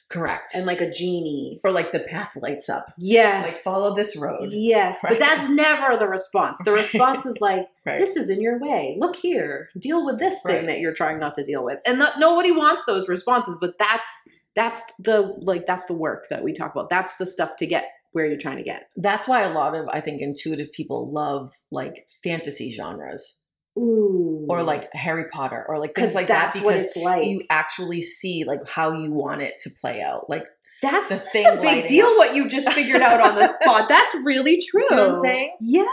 Correct. 0.09 0.53
and 0.53 0.65
like 0.65 0.81
a 0.81 0.89
genie. 0.91 1.59
or 1.63 1.71
like 1.71 1.91
the 1.91 1.99
path 2.01 2.35
lights 2.41 2.69
up. 2.69 2.93
Yes. 2.97 3.45
Like 3.47 3.73
follow 3.73 3.95
this 3.95 4.17
road. 4.17 4.49
Yes, 4.51 4.99
but 5.01 5.19
that's 5.19 5.47
never 5.49 5.97
the 5.97 6.07
response. 6.07 6.59
The 6.63 6.71
response 6.73 7.25
is 7.25 7.39
like, 7.41 7.67
Right. 7.85 7.97
"This 7.97 8.15
is 8.15 8.29
in 8.29 8.41
your 8.41 8.59
way. 8.59 8.95
Look 8.99 9.15
here. 9.15 9.69
Deal 9.79 10.05
with 10.05 10.19
this 10.19 10.41
thing 10.43 10.57
Right. 10.57 10.67
that 10.67 10.79
you're 10.79 10.93
trying 10.93 11.19
not 11.19 11.33
to 11.35 11.43
deal 11.43 11.63
with." 11.63 11.79
And 11.85 11.97
not, 11.99 12.19
nobody 12.19 12.51
wants 12.51 12.85
those 12.85 13.07
responses, 13.07 13.57
but 13.59 13.77
that's 13.79 14.27
that's 14.55 14.81
the 14.99 15.33
like 15.41 15.65
that's 15.65 15.85
the 15.85 15.93
work 15.95 16.27
that 16.29 16.43
we 16.43 16.53
talk 16.53 16.71
about. 16.75 16.89
That's 16.89 17.15
the 17.15 17.25
stuff 17.25 17.55
to 17.57 17.65
get 17.65 17.85
where 18.11 18.25
you're 18.25 18.37
trying 18.37 18.57
to 18.57 18.63
get. 18.63 18.89
That's 18.97 19.27
why 19.27 19.43
a 19.43 19.53
lot 19.53 19.73
of 19.73 19.87
I 19.87 20.01
think 20.01 20.21
intuitive 20.21 20.71
people 20.73 21.11
love 21.11 21.53
like 21.71 22.07
fantasy 22.23 22.69
genres 22.71 23.39
Ooh, 23.78 24.45
or 24.49 24.63
like 24.63 24.91
Harry 24.93 25.26
Potter 25.32 25.65
or 25.67 25.80
like 25.80 25.91
because 25.93 26.09
things 26.09 26.15
like 26.15 26.28
that's 26.28 26.55
that 26.57 26.65
what 26.65 26.74
because 26.74 26.88
it's 26.88 26.95
like. 26.97 27.26
you 27.26 27.41
actually 27.49 28.01
see 28.01 28.43
like 28.45 28.59
how 28.67 28.91
you 28.93 29.11
want 29.11 29.41
it 29.41 29.55
to 29.61 29.69
play 29.82 30.01
out. 30.01 30.30
Like 30.30 30.45
that's 30.82 31.09
the 31.09 31.15
that's 31.15 31.32
thing 31.32 31.45
a 31.47 31.55
big 31.61 31.88
deal. 31.88 32.05
up. 32.07 32.17
What 32.17 32.36
you 32.36 32.49
just 32.49 32.72
figured 32.74 33.01
out 33.01 33.22
on 33.22 33.36
the 33.36 33.47
spot. 33.47 33.88
That's 33.88 34.13
really 34.26 34.55
true. 34.69 34.84
See 34.86 34.95
what 34.95 35.07
I'm 35.09 35.15
saying? 35.15 35.55
Yeah, 35.61 35.86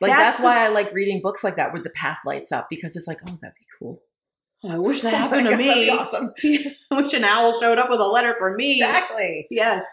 like 0.00 0.10
that's, 0.10 0.38
the- 0.38 0.44
why 0.44 0.64
I 0.64 0.68
like 0.70 0.92
reading 0.92 1.20
books 1.22 1.44
like 1.44 1.56
that 1.56 1.72
where 1.72 1.82
the 1.82 1.90
path 1.90 2.18
lights 2.26 2.50
up 2.50 2.66
because 2.70 2.96
it's 2.96 3.06
like, 3.06 3.18
oh, 3.26 3.38
that'd 3.40 3.54
be 3.54 3.66
cool. 3.78 4.02
Oh, 4.64 4.70
I 4.70 4.78
wish 4.78 5.00
oh 5.04 5.10
that 5.10 5.14
Oh 5.14 5.18
happened 5.18 5.46
to 5.46 5.50
God, 5.52 5.58
me. 5.58 5.90
awesome. 5.90 6.32
I 6.90 7.00
wish 7.02 7.12
an 7.12 7.24
owl 7.24 7.58
showed 7.60 7.78
up 7.78 7.90
with 7.90 8.00
a 8.00 8.06
letter 8.06 8.34
for 8.38 8.54
me. 8.56 8.80
Exactly. 8.80 9.46
Yes. 9.50 9.84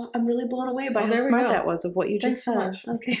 Well, 0.00 0.10
I'm 0.14 0.24
really 0.24 0.46
blown 0.46 0.68
away 0.68 0.88
by 0.88 1.02
Well, 1.02 1.14
how 1.14 1.26
smart 1.28 1.48
that 1.48 1.66
was 1.66 1.84
of 1.84 1.92
what 1.94 2.08
you 2.08 2.18
just 2.18 2.42
Thanks 2.44 2.82
said. 2.82 2.88
much. 2.88 2.88
Okay. 2.88 3.18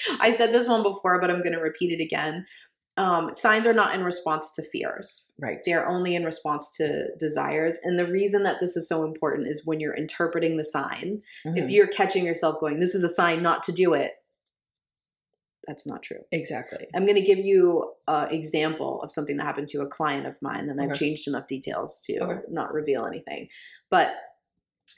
I 0.20 0.32
said 0.32 0.52
this 0.52 0.68
one 0.68 0.84
before, 0.84 1.20
but 1.20 1.28
I'm 1.28 1.38
going 1.42 1.54
to 1.54 1.60
repeat 1.60 1.90
it 1.98 2.02
again. 2.02 2.46
Um, 2.96 3.34
signs 3.34 3.66
are 3.66 3.72
not 3.72 3.96
in 3.96 4.04
response 4.04 4.52
to 4.54 4.62
fears. 4.62 5.32
Right. 5.40 5.58
They're 5.66 5.88
only 5.88 6.14
in 6.14 6.24
response 6.24 6.72
to 6.76 7.08
desires. 7.18 7.74
And 7.82 7.98
the 7.98 8.06
reason 8.06 8.44
that 8.44 8.60
this 8.60 8.76
is 8.76 8.88
so 8.88 9.02
important 9.02 9.48
is 9.48 9.62
when 9.66 9.80
you're 9.80 9.94
interpreting 9.96 10.56
the 10.56 10.62
sign, 10.64 11.20
if 11.44 11.64
Mhm. 11.66 11.70
you're 11.72 11.88
catching 11.88 12.24
yourself 12.24 12.60
going, 12.60 12.78
this 12.78 12.94
is 12.94 13.02
a 13.02 13.08
sign 13.08 13.42
not 13.42 13.64
to 13.64 13.72
do 13.72 13.92
it, 13.94 14.12
that's 15.66 15.86
not 15.86 16.02
true. 16.04 16.20
exactly. 16.30 16.86
I'm 16.94 17.06
going 17.06 17.16
to 17.16 17.24
give 17.24 17.38
you 17.38 17.90
an 18.06 18.30
example 18.32 19.02
of 19.02 19.10
something 19.10 19.38
that 19.38 19.44
happened 19.44 19.68
to 19.68 19.80
a 19.80 19.86
client 19.86 20.26
of 20.26 20.36
mine, 20.42 20.68
and 20.68 20.80
I've 20.80 20.94
changed 20.96 21.26
enough 21.26 21.46
details 21.48 22.00
to 22.02 22.18
Okay. 22.20 22.40
not 22.50 22.72
reveal 22.72 23.06
anything. 23.06 23.48
But 23.90 24.14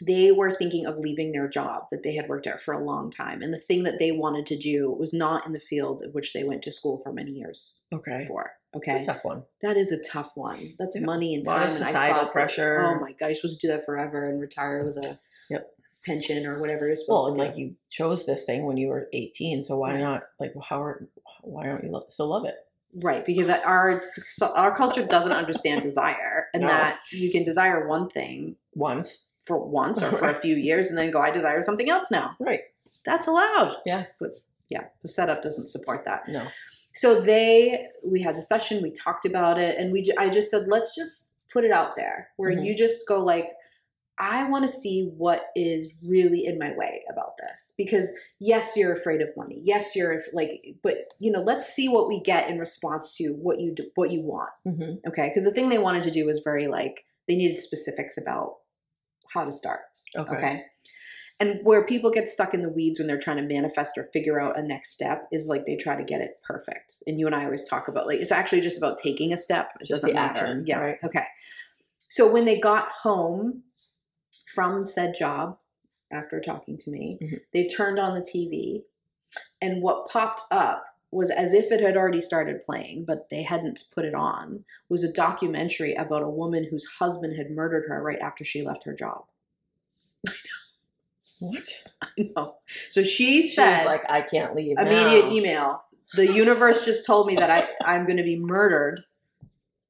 they 0.06 0.32
were 0.32 0.50
thinking 0.50 0.84
of 0.86 0.98
leaving 0.98 1.32
their 1.32 1.48
job 1.48 1.84
that 1.90 2.02
they 2.02 2.14
had 2.14 2.28
worked 2.28 2.46
at 2.46 2.60
for 2.60 2.74
a 2.74 2.82
long 2.84 3.10
time. 3.10 3.40
And 3.42 3.54
the 3.54 3.58
thing 3.58 3.84
that 3.84 3.98
they 3.98 4.10
wanted 4.12 4.44
to 4.46 4.56
do 4.58 4.90
was 4.90 5.12
not 5.14 5.46
in 5.46 5.52
the 5.52 5.60
field 5.60 6.02
of 6.02 6.12
which 6.14 6.32
they 6.32 6.44
went 6.44 6.62
to 6.62 6.72
school 6.72 7.00
for 7.02 7.12
many 7.12 7.30
years 7.30 7.80
Okay. 7.92 8.24
for. 8.26 8.52
Okay. 8.74 9.00
a 9.00 9.04
tough 9.04 9.24
one. 9.24 9.42
That 9.62 9.76
is 9.78 9.90
a 9.90 10.02
tough 10.02 10.32
one. 10.34 10.58
That's 10.78 10.96
Yeah. 10.96 11.06
money 11.06 11.34
and 11.34 11.46
A 11.46 11.50
lot 11.50 11.56
time. 11.58 11.66
of 11.66 11.72
societal 11.72 12.22
thought 12.24 12.32
pressure. 12.32 12.80
oh 12.82 13.00
my 13.00 13.12
gosh 13.12 13.36
supposed 13.36 13.58
to 13.60 13.66
do 13.66 13.72
that 13.72 13.86
forever 13.86 14.28
and 14.28 14.38
retire 14.40 14.84
with 14.84 14.98
a 14.98 15.18
Yep. 15.48 15.72
pension 16.04 16.44
or 16.46 16.60
whatever 16.60 16.80
you're 16.86 16.96
Well, 17.08 17.24
supposed 17.26 17.28
and 17.28 17.36
to 17.38 17.42
do. 17.44 17.48
like 17.48 17.58
you 17.58 17.76
chose 17.88 18.26
this 18.26 18.44
thing 18.44 18.66
when 18.66 18.76
you 18.76 18.88
were 18.88 19.08
18, 19.14 19.62
so 19.64 19.78
why 19.78 19.92
Right. 19.92 20.00
not? 20.00 20.24
Like, 20.38 20.52
how 20.68 20.82
are, 20.82 21.08
why 21.42 21.68
aren't 21.68 21.84
you 21.84 21.90
lo- 21.90 22.04
still 22.08 22.26
love 22.28 22.44
it? 22.44 22.56
Right, 23.02 23.24
because 23.24 23.48
our 23.48 24.02
our 24.54 24.76
culture 24.76 25.04
doesn't 25.06 25.32
understand 25.32 25.82
desire, 25.82 26.48
and 26.54 26.62
No. 26.62 26.68
that 26.68 26.98
you 27.12 27.30
can 27.30 27.44
desire 27.44 27.86
one 27.86 28.08
thing 28.10 28.56
Once, 28.74 29.26
for 29.46 29.58
once 29.58 30.02
or 30.02 30.10
for 30.12 30.28
a 30.28 30.34
few 30.34 30.56
years, 30.56 30.88
and 30.88 30.98
then 30.98 31.10
go, 31.10 31.20
I 31.20 31.30
desire 31.30 31.62
something 31.62 31.88
else 31.88 32.10
now. 32.10 32.36
right? 32.40 32.60
That's 33.04 33.26
allowed. 33.28 33.76
Yeah. 33.86 34.04
but 34.20 34.30
yeah, 34.68 34.84
the 35.02 35.08
setup 35.08 35.42
doesn't 35.42 35.66
support 35.68 36.04
that. 36.04 36.28
No. 36.28 36.46
So 36.92 37.20
they, 37.20 37.86
we 38.04 38.20
had 38.22 38.36
the 38.36 38.42
session, 38.42 38.82
we 38.82 38.90
talked 38.90 39.24
about 39.24 39.58
it, 39.58 39.78
and 39.78 39.92
we, 39.92 40.04
I 40.18 40.28
just 40.28 40.50
said, 40.50 40.66
let's 40.68 40.94
just 40.94 41.30
put 41.52 41.64
it 41.64 41.70
out 41.70 41.94
there, 41.96 42.30
where 42.36 42.50
Mhm. 42.52 42.66
you 42.66 42.74
just 42.76 43.06
go 43.08 43.22
like. 43.24 43.48
I 44.18 44.48
want 44.48 44.66
to 44.66 44.72
see 44.72 45.10
what 45.14 45.48
is 45.54 45.92
really 46.02 46.46
in 46.46 46.58
my 46.58 46.72
way 46.74 47.02
about 47.12 47.36
this 47.36 47.74
because 47.76 48.10
yes, 48.40 48.72
you're 48.74 48.94
afraid 48.94 49.20
of 49.20 49.28
money. 49.36 49.60
Yes, 49.62 49.94
you're 49.94 50.22
like, 50.32 50.74
but 50.82 51.12
you 51.18 51.30
know, 51.30 51.42
let's 51.42 51.66
see 51.66 51.86
what 51.90 52.08
we 52.08 52.22
get 52.22 52.48
in 52.48 52.58
response 52.58 53.14
to 53.18 53.32
what 53.34 53.60
you 53.60 53.74
do, 53.74 53.84
what 53.94 54.10
you 54.10 54.22
want. 54.22 54.48
Mm-hmm. 54.66 55.06
Okay, 55.08 55.28
because 55.28 55.44
the 55.44 55.50
thing 55.50 55.68
they 55.68 55.76
wanted 55.76 56.02
to 56.04 56.10
do 56.10 56.24
was 56.24 56.40
very 56.42 56.66
like 56.66 57.04
they 57.28 57.36
needed 57.36 57.58
specifics 57.58 58.16
about 58.16 58.54
how 59.32 59.44
to 59.44 59.52
start. 59.52 59.80
Okay. 60.16 60.34
Okay. 60.34 60.62
And 61.38 61.60
where 61.64 61.84
people 61.84 62.10
get 62.10 62.30
stuck 62.30 62.54
in 62.54 62.62
the 62.62 62.70
weeds 62.70 62.98
when 62.98 63.06
they're 63.06 63.18
trying 63.18 63.36
to 63.36 63.42
manifest 63.42 63.98
or 63.98 64.04
figure 64.04 64.40
out 64.40 64.58
a 64.58 64.62
next 64.62 64.92
step 64.92 65.28
is 65.30 65.46
like 65.46 65.66
they 65.66 65.76
try 65.76 65.94
to 65.94 66.02
get 66.02 66.22
it 66.22 66.40
perfect. 66.42 66.94
And 67.06 67.18
you 67.20 67.26
and 67.26 67.34
I 67.34 67.44
always 67.44 67.68
talk 67.68 67.88
about 67.88 68.06
like 68.06 68.20
it's 68.20 68.32
actually 68.32 68.62
just 68.62 68.78
about 68.78 68.96
taking 68.96 69.34
a 69.34 69.36
step. 69.36 69.70
It 69.80 69.88
Just 69.88 70.02
doesn't 70.02 70.14
matter. 70.14 70.40
action, 70.40 70.64
Yeah. 70.66 70.80
right. 70.80 70.96
Okay. 71.04 71.24
So 72.08 72.30
when 72.30 72.46
they 72.46 72.58
got 72.58 72.88
home 72.88 73.64
from 74.54 74.86
said 74.86 75.14
job 75.18 75.58
after 76.10 76.40
talking 76.40 76.78
to 76.78 76.90
me, 76.90 77.18
Mhm. 77.20 77.40
they 77.52 77.66
turned 77.66 77.98
on 77.98 78.14
the 78.14 78.22
TV 78.24 78.84
and 79.60 79.82
what 79.82 80.08
popped 80.08 80.42
up 80.50 80.86
was 81.12 81.30
as 81.30 81.52
if 81.54 81.70
it 81.72 81.80
had 81.80 81.96
already 81.96 82.20
started 82.20 82.60
playing, 82.64 83.04
but 83.06 83.28
they 83.30 83.42
hadn't 83.42 83.82
put 83.94 84.04
it 84.04 84.14
on, 84.14 84.64
was 84.88 85.04
a 85.04 85.12
documentary 85.12 85.94
about 85.94 86.22
a 86.22 86.28
woman 86.28 86.66
whose 86.70 86.84
husband 86.98 87.36
had 87.36 87.50
murdered 87.50 87.84
her 87.88 88.02
right 88.02 88.18
after 88.20 88.44
she 88.44 88.62
left 88.62 88.84
her 88.84 88.94
job. 88.94 89.24
I 90.26 90.30
know. 90.32 91.48
What? 91.50 91.68
I 92.02 92.08
know. 92.36 92.54
So 92.88 93.02
she 93.02 93.42
She 93.42 93.48
said, 93.48 93.78
was 93.78 93.86
like, 93.86 94.02
I 94.10 94.22
can't 94.22 94.54
leave. 94.54 94.76
immediate 94.78 95.26
now. 95.26 95.32
email. 95.32 95.82
The 96.14 96.26
universe 96.32 96.84
just 96.84 97.04
told 97.06 97.26
me 97.26 97.36
that 97.36 97.50
I, 97.50 97.68
I'm 97.84 98.04
going 98.06 98.16
to 98.18 98.22
be 98.22 98.36
murdered 98.38 99.02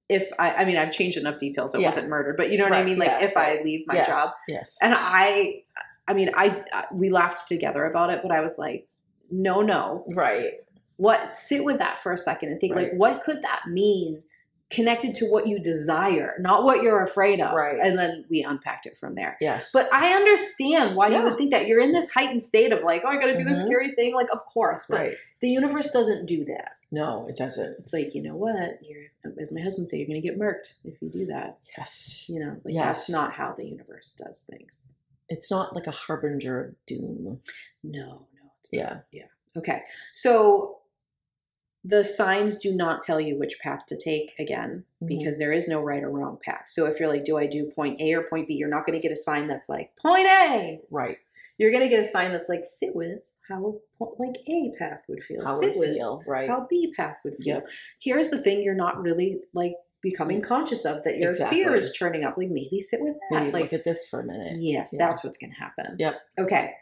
if 0.09 0.31
I, 0.39 0.53
I 0.55 0.65
mean, 0.65 0.77
I've 0.77 0.93
changed 0.93 1.17
enough 1.17 1.39
details. 1.39 1.75
It 1.75 1.81
Yeah. 1.81 1.89
wasn't 1.89 2.09
murdered, 2.09 2.37
but 2.37 2.51
you 2.53 2.59
know 2.59 2.65
what 2.65 2.73
I 2.75 2.85
mean? 2.85 2.99
Like 2.99 3.09
yeah, 3.11 3.25
if 3.25 3.37
right. 3.37 3.59
I 3.61 3.63
leave 3.63 3.85
my 3.87 3.95
Yes, 3.97 4.07
job. 4.07 4.31
Yes. 4.49 4.77
And 4.81 4.95
I, 4.97 5.63
I 6.09 6.13
mean, 6.15 6.31
I, 6.35 6.63
I- 6.73 6.87
we 6.93 7.11
laughed 7.11 7.49
together 7.49 7.85
about 7.85 8.11
it, 8.11 8.21
but 8.23 8.31
I 8.33 8.41
was 8.41 8.57
like, 8.59 8.87
no, 9.31 9.63
no. 9.63 10.05
Right. 10.09 10.53
What, 10.97 11.33
sit 11.35 11.65
with 11.65 11.79
that 11.79 11.99
for 12.03 12.13
a 12.13 12.19
second 12.19 12.51
and 12.51 12.61
think 12.61 12.75
like, 12.75 12.93
what 12.93 13.23
could 13.23 13.43
that 13.43 13.65
mean 13.69 14.23
connected 14.69 15.15
to 15.15 15.27
what 15.27 15.47
you 15.47 15.61
desire, 15.61 16.35
not 16.41 16.65
what 16.65 16.83
you're 16.83 17.03
afraid 17.03 17.41
of? 17.41 17.55
Right. 17.55 17.77
And 17.81 17.99
then 17.99 18.25
we 18.31 18.43
unpacked 18.43 18.87
it 18.87 18.97
from 18.97 19.15
there. 19.15 19.37
Yes. 19.41 19.71
But 19.73 19.93
I 19.93 20.15
understand 20.15 20.97
why 20.97 21.09
you 21.09 21.23
would 21.23 21.37
think 21.37 21.51
that. 21.53 21.67
You're 21.67 21.81
in 21.81 21.93
this 21.93 22.11
heightened 22.11 22.43
state 22.43 22.73
of 22.73 22.83
like, 22.83 23.03
oh, 23.05 23.09
I 23.09 23.17
got 23.17 23.27
to 23.27 23.37
do 23.37 23.45
this 23.45 23.63
Mhm. 23.63 23.67
scary 23.67 23.95
thing. 23.95 24.15
Like, 24.15 24.29
of 24.33 24.45
course. 24.47 24.87
But 24.89 24.97
right. 25.01 25.15
the 25.41 25.49
universe 25.51 25.91
doesn't 25.93 26.27
do 26.27 26.45
that. 26.47 26.73
No, 26.91 27.27
it 27.29 27.37
doesn't. 27.37 27.77
It's 27.81 27.93
like, 27.93 28.15
you 28.15 28.23
know 28.23 28.35
what? 28.37 28.79
You're, 28.83 29.05
as 29.41 29.53
my 29.53 29.61
husband 29.61 29.89
said, 29.89 29.99
you're 29.99 30.07
going 30.09 30.21
to 30.23 30.27
get 30.27 30.39
murked 30.39 30.75
if 30.85 31.01
you 31.03 31.11
do 31.11 31.27
that. 31.27 31.59
Yes. 31.77 32.27
You 32.29 32.41
know, 32.41 32.57
like 32.65 32.75
Yes. 32.75 32.85
that's 32.85 33.09
not 33.11 33.33
how 33.35 33.53
the 33.53 33.67
universe 33.67 34.13
does 34.19 34.43
things. 34.51 34.91
It's 35.29 35.51
not 35.51 35.75
like 35.75 35.87
a 35.87 35.93
harbinger 35.93 36.61
of 36.65 36.87
doom. 36.87 37.41
No, 37.83 38.01
no, 38.01 38.51
it's 38.61 38.73
not. 38.73 38.79
Yeah, 38.81 38.99
yeah. 39.13 39.25
Okay. 39.57 39.83
So 40.13 40.76
the 41.89 42.03
signs 42.03 42.57
do 42.57 42.75
not 42.75 43.03
tell 43.05 43.21
you 43.21 43.39
which 43.39 43.61
path 43.61 43.87
to 43.87 43.97
take 43.97 44.33
again 44.41 44.83
Mhm. 45.03 45.07
because 45.09 45.39
there 45.39 45.53
is 45.53 45.69
no 45.69 45.81
right 45.81 46.03
or 46.03 46.11
wrong 46.11 46.37
path. 46.45 46.63
So 46.67 46.87
if 46.87 46.99
you're 46.99 47.09
like, 47.09 47.25
do 47.25 47.37
I 47.37 47.47
do 47.47 47.71
point 47.71 48.01
A 48.01 48.13
or 48.15 48.23
point 48.25 48.49
B? 48.49 48.55
You're 48.55 48.69
not 48.69 48.85
going 48.85 48.99
to 48.99 49.03
get 49.03 49.13
a 49.13 49.17
sign 49.17 49.47
that's 49.47 49.69
like 49.69 49.95
point 49.97 50.27
A. 50.27 50.81
Right. 50.91 51.19
You're 51.59 51.71
going 51.71 51.85
to 51.85 51.89
get 51.89 52.01
a 52.01 52.05
sign 52.05 52.33
that's 52.33 52.49
like 52.49 52.65
sit 52.65 52.97
with 52.97 53.21
how 53.49 53.77
like 54.19 54.35
A 54.49 54.73
path 54.77 55.03
would 55.09 55.23
feel. 55.23 55.43
How 55.47 55.61
sit 55.61 55.77
it 55.77 55.79
with 55.79 55.95
feel. 55.95 56.25
Right. 56.27 56.49
how 56.49 56.67
B 56.69 56.93
path 56.97 57.19
would 57.25 57.37
feel. 57.37 57.57
Yep. 57.57 57.69
Here's 58.03 58.31
the 58.31 58.43
thing 58.43 58.63
you're 58.65 58.75
not 58.75 59.01
really 59.01 59.43
like 59.55 59.75
becoming 60.03 60.43
conscious 60.43 60.85
of 60.85 61.05
that 61.05 61.19
your 61.19 61.33
fear 61.35 61.75
is 61.77 61.93
churning 61.93 62.25
up. 62.25 62.37
Like 62.37 62.51
maybe 62.51 62.81
sit 62.81 63.01
with 63.01 63.15
that. 63.31 63.41
Maybe 63.45 63.53
like 63.53 63.63
look 63.65 63.73
at 63.75 63.85
this 63.85 64.09
for 64.09 64.21
a 64.21 64.25
minute. 64.25 64.57
yes, 64.59 64.91
Yeah. 64.93 65.07
that's 65.07 65.23
what's 65.23 65.39
going 65.39 65.53
to 65.53 65.57
happen. 65.59 65.97
Yep. 66.01 66.21
Okay. 66.41 66.73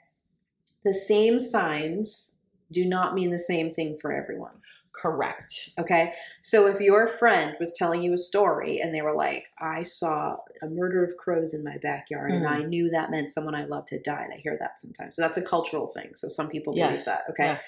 The 0.82 0.94
same 0.94 1.38
signs 1.38 2.40
do 2.72 2.84
not 2.86 3.14
mean 3.14 3.30
the 3.30 3.38
same 3.38 3.70
thing 3.70 3.96
for 4.00 4.12
everyone. 4.12 4.54
Correct. 4.94 5.70
Okay. 5.78 6.12
So 6.42 6.66
if 6.68 6.80
your 6.80 7.06
friend 7.06 7.56
was 7.58 7.74
telling 7.76 8.02
you 8.02 8.12
a 8.12 8.16
story 8.18 8.80
and 8.80 8.94
they 8.94 9.02
were 9.02 9.14
like, 9.14 9.46
I 9.58 9.82
saw 9.82 10.36
a 10.62 10.68
murder 10.68 11.02
of 11.02 11.16
crows 11.16 11.52
in 11.52 11.64
my 11.64 11.78
backyard 11.82 12.30
and 12.30 12.44
Mm. 12.44 12.50
I 12.50 12.62
knew 12.62 12.90
that 12.90 13.10
meant 13.10 13.30
someone 13.30 13.54
I 13.54 13.64
loved 13.64 13.90
had 13.90 14.02
died. 14.02 14.30
I 14.32 14.38
hear 14.38 14.56
that 14.60 14.78
sometimes. 14.78 15.16
So 15.16 15.22
that's 15.22 15.36
a 15.36 15.42
cultural 15.42 15.88
thing. 15.88 16.14
So 16.14 16.28
some 16.28 16.48
people 16.48 16.72
believe 16.72 16.90
Yes. 16.90 17.04
that. 17.06 17.24
Okay. 17.30 17.46
Yeah. 17.46 17.58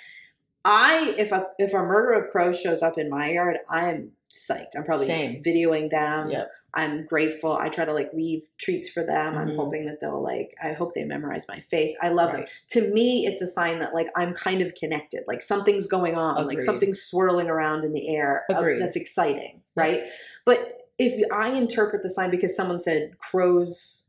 I 0.65 1.15
if 1.17 1.31
a 1.31 1.47
if 1.59 1.75
a 1.75 1.83
murder 1.83 2.13
of 2.13 2.31
crows 2.31 2.61
shows 2.61 2.83
up 2.83 2.99
in 2.99 3.09
my 3.09 3.31
yard, 3.31 3.59
I'm 3.69 4.13
psyched. 4.31 4.77
I'm 4.77 4.85
probably 4.85 5.07
Same. 5.07 5.43
videoing 5.43 5.89
them. 5.91 6.31
Yep. 6.31 6.51
I'm 6.75 7.07
grateful. 7.07 7.53
I 7.57 7.69
try 7.69 7.85
to 7.85 7.93
like 7.95 8.13
leave 8.13 8.43
treats 8.59 8.89
for 8.89 9.03
them. 9.03 9.37
I'm 9.39 9.49
Mhm. 9.51 9.57
hoping 9.57 9.87
that 9.87 10.01
they'll 10.01 10.21
like 10.23 10.55
I 10.63 10.73
hope 10.73 10.95
they 10.95 11.05
memorize 11.05 11.47
my 11.49 11.61
face. 11.61 11.95
I 12.03 12.09
love 12.11 12.33
Right. 12.35 12.45
it. 12.45 12.51
To 12.71 12.93
me, 12.93 13.27
it's 13.27 13.41
a 13.41 13.47
sign 13.47 13.79
that 13.81 13.95
like 13.95 14.09
I'm 14.17 14.35
kind 14.35 14.61
of 14.63 14.75
connected. 14.75 15.25
Like 15.27 15.43
something's 15.43 15.87
going 15.87 16.17
on. 16.17 16.47
Like 16.47 16.61
something's 16.61 17.01
swirling 17.01 17.49
around 17.49 17.85
in 17.85 17.93
the 17.93 18.09
air. 18.15 18.45
uh, 18.51 18.57
Agreed. 18.59 18.81
that's 18.83 18.97
exciting, 18.97 19.63
right? 19.75 20.03
But 20.45 20.91
if 20.99 21.25
I 21.33 21.51
interpret 21.51 22.03
the 22.03 22.11
sign 22.11 22.31
because 22.31 22.55
someone 22.57 22.81
said 22.81 23.19
crows 23.19 24.07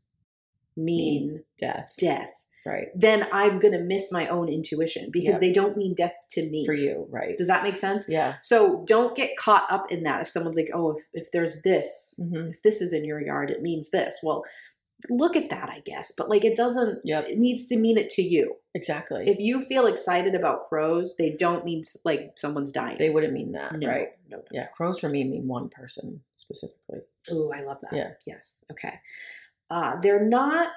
mean 0.76 1.44
Death. 1.58 1.94
death, 1.98 2.46
Right. 2.66 2.88
then 2.94 3.26
I'm 3.32 3.58
going 3.60 3.72
to 3.72 3.80
miss 3.80 4.12
my 4.12 4.26
own 4.28 4.48
intuition 4.48 5.08
because 5.10 5.34
Yeah. 5.36 5.38
they 5.40 5.52
don't 5.52 5.76
mean 5.76 5.94
death 5.94 6.14
to 6.32 6.42
me. 6.50 6.66
For 6.66 6.74
you, 6.74 7.06
right? 7.10 7.36
Does 7.36 7.46
that 7.48 7.62
make 7.62 7.76
sense? 7.76 8.04
Yeah. 8.08 8.34
So 8.42 8.84
don't 8.86 9.16
get 9.16 9.36
caught 9.38 9.64
up 9.70 9.90
in 9.90 10.02
that. 10.02 10.20
If 10.22 10.28
someone's 10.28 10.56
like, 10.56 10.70
oh, 10.74 10.90
if, 10.96 11.06
if 11.14 11.30
there's 11.32 11.62
this, 11.62 12.14
hmm 12.18 12.48
if 12.50 12.62
this 12.62 12.80
is 12.80 12.92
in 12.92 13.04
your 13.04 13.20
yard, 13.20 13.50
it 13.50 13.62
means 13.62 13.90
this. 13.90 14.18
Well, 14.22 14.44
look 15.08 15.36
at 15.36 15.48
that, 15.50 15.68
I 15.70 15.80
guess. 15.84 16.12
But 16.18 16.28
like, 16.28 16.44
it 16.44 16.56
doesn't, 16.56 16.98
Yep. 17.04 17.26
it 17.28 17.38
needs 17.38 17.66
to 17.68 17.76
mean 17.78 17.96
it 17.96 18.10
to 18.10 18.22
you. 18.22 18.56
Exactly. 18.74 19.28
If 19.28 19.38
you 19.38 19.64
feel 19.64 19.86
excited 19.86 20.34
about 20.34 20.68
crows, 20.68 21.14
they 21.18 21.30
don't 21.38 21.64
mean 21.64 21.82
like 22.04 22.32
someone's 22.36 22.72
dying. 22.72 22.98
they 22.98 23.08
wouldn't 23.10 23.32
mean 23.32 23.52
that, 23.52 23.72
no, 23.76 23.88
right? 23.88 24.08
No, 24.28 24.38
no. 24.38 24.42
Yeah. 24.52 24.66
Crows 24.66 24.98
for 25.00 25.08
me 25.08 25.24
mean 25.24 25.46
one 25.48 25.68
person 25.68 26.20
specifically. 26.36 27.00
Ooh, 27.32 27.50
I 27.54 27.62
love 27.62 27.80
that. 27.80 27.92
Yeah. 27.94 28.10
Yes. 28.26 28.64
Okay. 28.72 28.94
Uh, 29.70 30.00
they're 30.00 30.24
not 30.24 30.68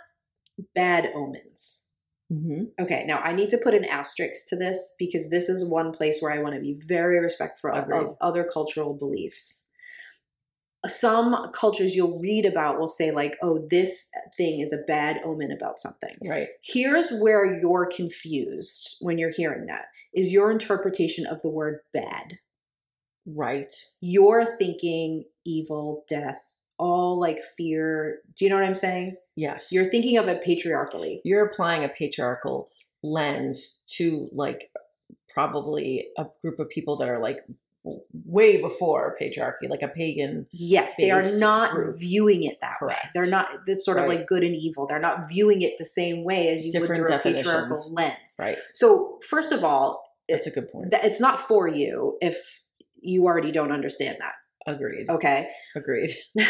bad 0.76 1.09
omens. 1.16 1.88
Mm-hmm. 2.32 2.64
Okay, 2.80 3.03
now 3.05 3.20
I 3.20 3.34
need 3.34 3.49
to 3.49 3.57
put 3.57 3.74
an 3.74 3.84
asterisk 3.86 4.47
to 4.49 4.55
this 4.55 4.95
because 4.97 5.30
this 5.30 5.49
is 5.49 5.66
one 5.66 5.91
place 5.91 6.22
where 6.22 6.32
I 6.32 6.41
want 6.41 6.55
to 6.55 6.62
be 6.62 6.80
very 6.86 7.20
respectful 7.20 7.72
of, 7.72 7.86
Agreed. 7.86 7.97
of 7.97 8.18
other 8.22 8.47
cultural 8.51 8.93
beliefs. 8.93 9.68
Some 10.88 11.51
cultures 11.53 11.95
you'll 11.95 12.20
read 12.20 12.45
about 12.45 12.80
will 12.80 12.88
say, 12.88 13.12
like, 13.12 13.38
oh, 13.43 13.68
this 13.70 14.09
thing 14.38 14.62
is 14.62 14.74
a 14.74 14.84
bad 14.88 15.22
omen 15.24 15.51
about 15.51 15.78
something. 15.78 16.16
Right. 16.26 16.47
Here's 16.64 17.12
where 17.12 17.45
you're 17.59 17.88
confused 17.93 18.95
when 19.01 19.18
you're 19.18 19.30
hearing 19.32 19.68
that 19.68 19.86
is 20.14 20.32
your 20.32 20.51
interpretation 20.51 21.26
of 21.26 21.41
the 21.41 21.49
word 21.49 21.80
bad. 21.93 22.39
Right. 23.26 23.74
You're 23.99 24.45
thinking 24.45 25.26
evil, 25.45 26.03
death, 26.09 26.53
all 26.78 27.20
like 27.20 27.39
fear. 27.57 28.20
Do 28.36 28.45
you 28.45 28.49
know 28.49 28.55
what 28.57 28.66
I'm 28.66 28.76
saying? 28.76 29.16
Yes. 29.42 29.70
You're 29.72 29.86
thinking 29.86 30.18
of 30.18 30.28
it 30.28 30.44
patriarchally. 30.44 31.20
you're 31.26 31.44
applying 31.44 31.84
a 31.84 31.89
patriarchal 31.89 32.70
lens 33.02 33.82
to 33.98 34.30
like 34.32 34.72
probably 35.28 36.08
a 36.16 36.28
group 36.42 36.60
of 36.60 36.70
people 36.70 36.96
that 36.98 37.10
are 37.10 37.20
like 37.20 37.39
way 38.14 38.62
before 38.62 39.18
patriarchy, 39.20 39.68
like 39.68 39.82
a 39.82 39.88
pagan. 39.88 40.46
Yes, 40.52 40.94
they 40.96 41.10
are 41.10 41.24
not 41.39 41.72
group. 41.72 42.00
viewing 42.00 42.44
it 42.44 42.60
that 42.62 42.78
way. 42.82 42.96
They're 43.16 43.26
not 43.26 43.66
this 43.66 43.84
sort 43.84 43.98
of 43.98 44.08
like 44.08 44.28
good 44.28 44.44
and 44.44 44.56
evil. 44.56 44.86
They're 44.86 45.00
not 45.00 45.28
viewing 45.28 45.64
it 45.64 45.74
the 45.80 45.86
same 45.86 46.24
way 46.24 46.50
as 46.50 46.64
you 46.64 46.72
Different 46.72 47.02
would 47.02 47.08
through 47.08 47.32
a 47.32 47.36
patriarchal 47.36 47.94
lens. 47.94 48.36
Right. 48.38 48.60
So, 48.74 49.18
first 49.28 49.52
of 49.52 49.64
all, 49.64 50.04
That's 50.30 50.46
a 50.46 50.52
good 50.52 50.72
point. 50.72 50.94
it's 50.94 51.20
not 51.20 51.39
for 51.39 51.68
you 51.68 52.20
if 52.22 52.62
you 53.02 53.26
already 53.26 53.52
don't 53.52 53.72
understand 53.72 54.18
that. 54.20 54.34
Agreed. 54.68 55.09
Okay. 55.09 55.49
Agreed. 55.76 56.12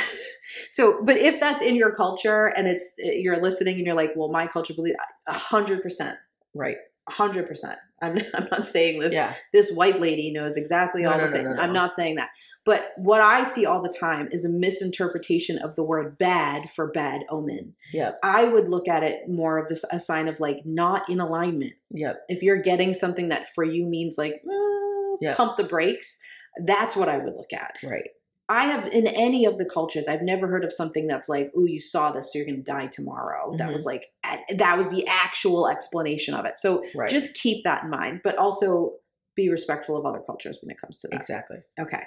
So, 0.69 1.03
but 1.03 1.17
if 1.17 1.39
that's 1.39 1.61
in 1.61 1.75
your 1.75 1.93
culture 1.93 2.47
and 2.57 2.67
it's 2.67 2.95
you're 2.97 3.39
listening 3.41 3.77
and 3.77 3.85
you're 3.85 3.95
like, 3.95 4.11
well, 4.15 4.29
my 4.29 4.47
culture 4.47 4.73
believe 4.73 4.95
a 5.27 5.33
hundred 5.33 5.81
percent, 5.83 6.17
Right. 6.53 6.77
a 7.07 7.11
hundred 7.11 7.47
percent. 7.47 7.77
I'm 8.01 8.17
I'm 8.33 8.47
not 8.51 8.65
saying 8.65 8.99
this. 8.99 9.13
Yeah. 9.13 9.33
This 9.53 9.71
white 9.71 10.01
lady 10.01 10.31
knows 10.33 10.57
exactly 10.57 11.03
No, 11.03 11.11
all 11.11 11.17
no, 11.19 11.25
the 11.25 11.37
no, 11.37 11.43
things. 11.43 11.59
I'm 11.59 11.71
not 11.73 11.93
saying 11.93 12.15
that. 12.15 12.29
But 12.65 12.89
what 12.97 13.21
I 13.21 13.43
see 13.43 13.65
all 13.65 13.81
the 13.81 13.95
time 13.97 14.27
is 14.31 14.43
a 14.43 14.49
misinterpretation 14.49 15.59
of 15.59 15.75
the 15.75 15.83
word 15.83 16.17
bad 16.17 16.71
for 16.71 16.91
bad 16.91 17.21
omen. 17.29 17.75
Yeah. 17.93 18.13
I 18.23 18.45
would 18.45 18.67
look 18.67 18.87
at 18.87 19.03
it 19.03 19.29
more 19.29 19.57
of 19.57 19.69
this 19.69 19.85
a 19.91 19.99
sign 19.99 20.27
of 20.27 20.39
like 20.39 20.57
not 20.65 21.07
in 21.07 21.19
alignment. 21.19 21.73
Yep. 21.91 22.23
If 22.29 22.41
you're 22.41 22.61
getting 22.61 22.93
something 22.93 23.29
that 23.29 23.47
for 23.53 23.63
you 23.63 23.85
means 23.85 24.17
like 24.17 24.41
mm, 24.45 25.15
Yeah. 25.21 25.35
pump 25.35 25.57
the 25.57 25.63
brakes, 25.63 26.19
that's 26.65 26.95
what 26.95 27.09
I 27.09 27.17
would 27.17 27.35
look 27.35 27.53
at. 27.53 27.77
Right. 27.83 28.09
I 28.49 28.65
have 28.65 28.87
in 28.87 29.07
any 29.07 29.45
of 29.45 29.57
the 29.57 29.63
cultures, 29.65 30.09
I've 30.09 30.21
never 30.23 30.47
heard 30.47 30.65
of 30.65 30.73
something 30.73 31.07
that's 31.07 31.29
like, 31.29 31.51
"Oh, 31.55 31.65
you 31.65 31.79
saw 31.79 32.11
this, 32.11 32.31
so 32.33 32.37
you're 32.37 32.45
going 32.45 32.61
to 32.61 32.71
die 32.71 32.87
tomorrow." 32.87 33.55
That 33.57 33.69
Mhm. 33.69 33.71
was 33.71 33.85
like 33.85 34.11
that 34.57 34.77
was 34.77 34.89
the 34.89 35.07
actual 35.07 35.69
explanation 35.69 36.33
of 36.33 36.45
it. 36.45 36.59
So 36.59 36.83
Right. 36.93 37.09
just 37.09 37.33
keep 37.35 37.63
that 37.63 37.83
in 37.85 37.89
mind, 37.89 38.21
but 38.23 38.35
also 38.37 38.97
be 39.35 39.47
respectful 39.49 39.95
of 39.95 40.05
other 40.05 40.19
cultures 40.19 40.59
when 40.61 40.69
it 40.69 40.79
comes 40.81 40.99
to 40.99 41.07
that. 41.07 41.15
exactly. 41.17 41.59
Okay. 41.79 42.03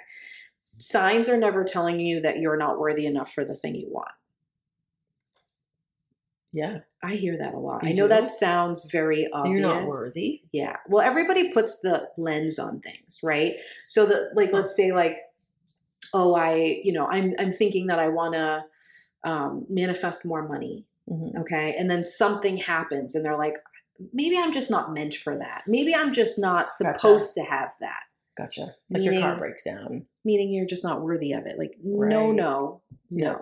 Signs 0.77 1.29
are 1.29 1.37
never 1.37 1.63
telling 1.63 1.99
you 1.99 2.19
that 2.21 2.37
you're 2.37 2.57
not 2.57 2.79
worthy 2.79 3.05
enough 3.07 3.33
for 3.33 3.43
the 3.43 3.55
thing 3.55 3.73
you 3.75 3.87
want. 3.89 4.11
Yeah. 6.55 6.79
I 7.03 7.15
hear 7.15 7.37
that 7.37 7.53
a 7.53 7.59
lot. 7.59 7.83
You 7.83 7.89
I 7.89 7.93
know 7.93 8.05
do? 8.05 8.09
that 8.09 8.27
sounds 8.29 8.87
very 8.89 9.27
obvious. 9.31 9.59
You're 9.59 9.67
not 9.67 9.87
worthy? 9.87 10.41
Yeah. 10.53 10.77
Well, 10.87 11.03
everybody 11.05 11.51
puts 11.51 11.81
the 11.81 12.09
lens 12.17 12.57
on 12.57 12.79
things, 12.79 13.19
right? 13.21 13.55
So 13.87 14.05
that 14.05 14.31
like 14.35 14.53
let's 14.53 14.75
say 14.75 14.91
like 14.93 15.19
oh, 16.13 16.33
I, 16.33 16.79
you 16.83 16.93
know, 16.93 17.07
I'm 17.07 17.33
I'm 17.37 17.51
thinking 17.51 17.87
that 17.87 17.99
I 17.99 18.07
want 18.07 18.35
to 18.35 18.63
um 19.23 19.65
manifest 19.69 20.25
more 20.25 20.47
money, 20.47 20.85
hmm 21.09 21.37
okay? 21.41 21.75
And 21.77 21.89
then 21.89 22.03
something 22.03 22.57
happens 22.57 23.15
and 23.15 23.25
they're 23.25 23.37
like 23.37 23.57
maybe 24.13 24.37
I'm 24.37 24.53
just 24.53 24.71
not 24.71 24.93
meant 24.93 25.13
for 25.15 25.37
that. 25.37 25.63
Maybe 25.67 25.93
I'm 25.93 26.13
just 26.13 26.39
not 26.39 26.69
Gotcha. 26.81 26.99
supposed 26.99 27.33
to 27.35 27.43
have 27.43 27.73
that. 27.81 28.03
Gotcha. 28.37 28.75
Like 28.89 29.03
your 29.03 29.19
car 29.19 29.37
breaks 29.37 29.63
down. 29.63 30.05
Meaning 30.23 30.51
you're 30.53 30.65
just 30.65 30.83
not 30.83 31.01
worthy 31.01 31.33
of 31.33 31.45
it. 31.45 31.57
Like 31.59 31.73
no, 31.83 31.99
Right. 31.99 32.09
no. 32.09 32.31
No. 32.33 32.81
Yeah. 33.09 33.35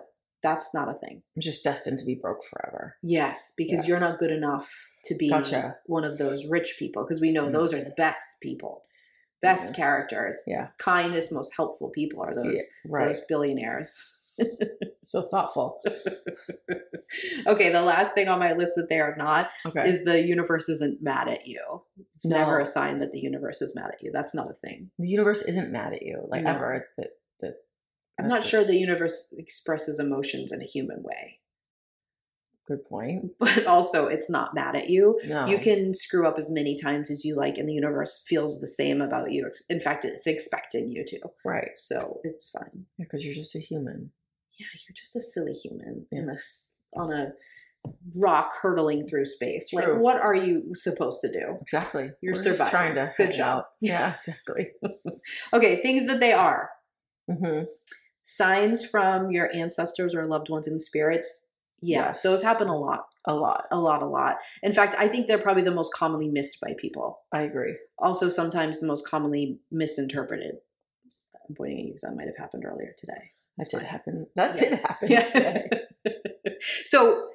That's 0.44 0.74
not 0.74 0.90
a 0.90 0.94
thing. 0.94 1.24
I'm 1.36 1.42
just 1.42 1.64
destined 1.64 2.00
to 2.00 2.06
be 2.06 2.16
broke 2.16 2.44
forever. 2.44 2.98
Yes, 3.02 3.54
because 3.58 3.86
Yeah. 3.86 3.92
you're 3.92 4.00
not 4.02 4.20
good 4.20 4.32
enough 4.32 4.70
to 5.06 5.16
be 5.16 5.30
Gotcha. 5.30 5.78
one 5.86 6.04
of 6.04 6.18
those 6.18 6.46
rich 6.50 6.76
people 6.78 7.04
because 7.04 7.22
we 7.22 7.32
know 7.32 7.46
Mhm. 7.48 7.54
those 7.54 7.74
are 7.74 7.82
the 7.84 7.92
best 7.98 8.42
people, 8.42 8.84
best 9.42 9.68
Yeah. 9.70 9.74
characters, 9.76 10.36
Yeah. 10.46 10.68
kindest, 10.80 11.32
most 11.32 11.54
helpful 11.56 11.90
people 11.90 12.22
are 12.22 12.34
those 12.34 12.58
Yeah, 12.58 12.92
right. 12.92 13.08
those 13.08 13.26
billionaires. 13.26 14.18
So 15.06 15.22
thoughtful. 15.24 15.82
okay, 17.48 17.70
the 17.72 17.82
last 17.82 18.16
thing 18.16 18.28
on 18.30 18.40
my 18.40 18.54
list 18.54 18.74
that 18.78 18.90
they 18.90 19.00
are 19.00 19.16
not 19.18 19.50
Okay. 19.68 19.88
is 19.88 20.06
the 20.06 20.26
universe 20.26 20.70
isn't 20.70 21.02
mad 21.02 21.28
at 21.28 21.46
you. 21.46 21.84
It's 22.14 22.26
No. 22.26 22.38
never 22.38 22.60
a 22.60 22.66
sign 22.66 23.00
that 23.00 23.12
the 23.12 23.20
universe 23.20 23.62
is 23.62 23.76
mad 23.76 23.92
at 23.94 24.02
you. 24.02 24.12
That's 24.12 24.34
not 24.34 24.50
a 24.50 24.54
thing. 24.54 24.92
the 24.98 25.08
universe 25.10 25.42
isn't 25.44 25.72
mad 25.72 25.94
at 25.94 26.04
you, 26.04 26.26
like 26.30 26.44
No. 26.44 26.52
ever. 26.52 26.88
That 26.98 27.12
I'm 28.20 28.28
not 28.28 28.36
That's 28.40 28.46
a 28.46 28.50
sure 28.50 28.64
the 28.64 28.76
universe 28.78 29.34
expresses 29.38 30.00
emotions 30.00 30.52
in 30.52 30.62
a 30.62 30.66
human 30.66 31.02
way, 31.02 31.40
good 32.68 32.86
point. 32.86 33.32
but 33.40 33.66
also 33.66 34.08
it's 34.08 34.30
not 34.30 34.54
mad 34.54 34.76
at 34.76 34.90
you. 34.90 35.20
No. 35.26 35.48
You 35.48 35.58
can 35.58 35.94
screw 35.94 36.28
up 36.28 36.38
as 36.38 36.50
many 36.50 36.78
times 36.78 37.10
as 37.12 37.26
you 37.26 37.36
like, 37.36 37.58
and 37.58 37.68
the 37.68 37.74
universe 37.74 38.24
feels 38.28 38.60
the 38.60 38.68
same 38.68 39.02
about 39.02 39.32
you. 39.32 39.50
In 39.70 39.80
fact, 39.80 40.06
it's 40.06 40.28
expecting 40.28 40.90
you 40.92 41.04
to. 41.08 41.20
right. 41.44 41.72
So 41.76 42.20
it's 42.24 42.50
fine. 42.50 42.86
Yeah, 42.98 43.06
because 43.06 43.26
you're 43.26 43.36
just 43.36 43.56
a 43.56 43.60
human. 43.60 44.12
Yeah, 44.60 44.68
you're 44.88 44.94
just 44.96 45.16
a 45.16 45.20
silly 45.22 45.54
human 45.54 46.06
in 46.12 46.28
Yeah. 46.28 46.34
this 46.34 46.74
on 46.96 47.12
a 47.12 47.34
rock 48.18 48.52
hurtling 48.62 49.08
through 49.08 49.26
space. 49.26 49.74
Like, 49.74 49.88
what 49.98 50.18
are 50.22 50.36
you 50.36 50.74
supposed 50.76 51.20
to 51.22 51.32
do? 51.32 51.58
Exactly. 51.62 52.12
You're 52.22 52.34
We're 52.36 52.42
surviving. 52.44 52.70
trying 52.72 52.96
to 52.96 53.12
Good 53.18 53.32
job. 53.32 53.58
out. 53.60 53.66
Yeah, 53.82 54.16
exactly. 54.18 54.68
Okay, 55.54 55.82
things 55.82 56.06
that 56.08 56.20
they 56.20 56.34
are 56.34 56.70
hmm 57.30 57.62
signs 58.26 58.86
from 58.86 59.32
your 59.32 59.54
ancestors 59.54 60.16
or 60.16 60.26
loved 60.26 60.50
ones 60.50 60.66
in 60.68 60.80
spirits. 60.80 61.50
Yeah, 61.82 62.06
Yes. 62.08 62.22
those 62.22 62.42
happen 62.42 62.70
a 62.70 62.78
lot, 62.80 63.08
A 63.28 63.34
lot. 63.36 63.66
a 63.72 63.78
lot, 63.78 64.02
a 64.02 64.06
lot. 64.06 64.38
In 64.62 64.74
fact, 64.74 64.96
I 64.98 65.10
think 65.10 65.28
they're 65.28 65.38
probably 65.38 65.64
the 65.64 65.72
most 65.72 65.94
commonly 65.94 66.30
missed 66.30 66.62
by 66.62 66.74
people. 66.80 67.20
I 67.34 67.42
agree. 67.42 67.78
Also, 68.00 68.30
sometimes 68.30 68.80
the 68.80 68.88
most 68.88 69.06
commonly 69.06 69.60
misinterpreted. 69.72 70.56
I'm 71.50 71.56
pointing 71.56 71.80
at 71.80 71.86
you, 71.86 71.94
so 71.98 72.08
that 72.08 72.16
might 72.16 72.28
have 72.28 72.38
happened 72.38 72.64
earlier 72.66 72.94
today. 72.98 73.32
That 73.58 73.70
did 73.70 73.80
fine. 73.82 73.86
happen. 73.90 74.28
That 74.38 74.58
Yeah. 74.62 74.70
did 74.70 74.80
happen 74.80 75.10
today. 75.10 75.70
so 76.86 77.28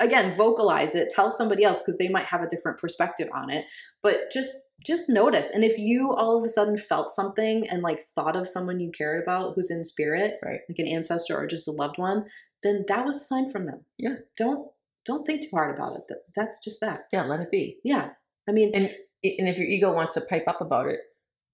again 0.00 0.34
vocalize 0.34 0.94
it 0.94 1.08
tell 1.14 1.30
somebody 1.30 1.62
else 1.64 1.80
because 1.82 1.96
they 1.98 2.08
might 2.08 2.24
have 2.26 2.42
a 2.42 2.48
different 2.48 2.78
perspective 2.78 3.28
on 3.34 3.50
it 3.50 3.64
but 4.02 4.30
just 4.32 4.52
just 4.84 5.08
notice 5.08 5.50
and 5.50 5.64
if 5.64 5.78
you 5.78 6.12
all 6.12 6.36
of 6.38 6.44
a 6.44 6.48
sudden 6.48 6.76
felt 6.76 7.10
something 7.12 7.66
and 7.68 7.82
like 7.82 8.00
thought 8.00 8.36
of 8.36 8.48
someone 8.48 8.80
you 8.80 8.90
cared 8.96 9.22
about 9.22 9.54
who's 9.54 9.70
in 9.70 9.84
spirit 9.84 10.34
Right. 10.44 10.60
like 10.68 10.78
an 10.78 10.88
ancestor 10.88 11.36
or 11.36 11.46
just 11.46 11.68
a 11.68 11.72
loved 11.72 11.98
one 11.98 12.24
then 12.62 12.84
that 12.88 13.04
was 13.04 13.16
a 13.16 13.20
sign 13.20 13.50
from 13.50 13.66
them 13.66 13.84
Yeah. 13.98 14.16
don't 14.38 14.68
don't 15.04 15.24
think 15.26 15.42
too 15.42 15.50
hard 15.52 15.74
about 15.76 15.96
it 15.96 16.16
that's 16.34 16.58
just 16.64 16.80
that 16.80 17.06
Yeah, 17.12 17.24
let 17.24 17.40
it 17.40 17.50
be. 17.50 17.78
yeah 17.84 18.10
i 18.48 18.52
mean 18.52 18.72
And 18.74 18.86
and 19.22 19.48
if 19.48 19.58
your 19.58 19.66
ego 19.68 19.92
wants 19.92 20.14
to 20.14 20.20
pipe 20.20 20.44
up 20.46 20.60
about 20.60 20.86
it, 20.88 21.00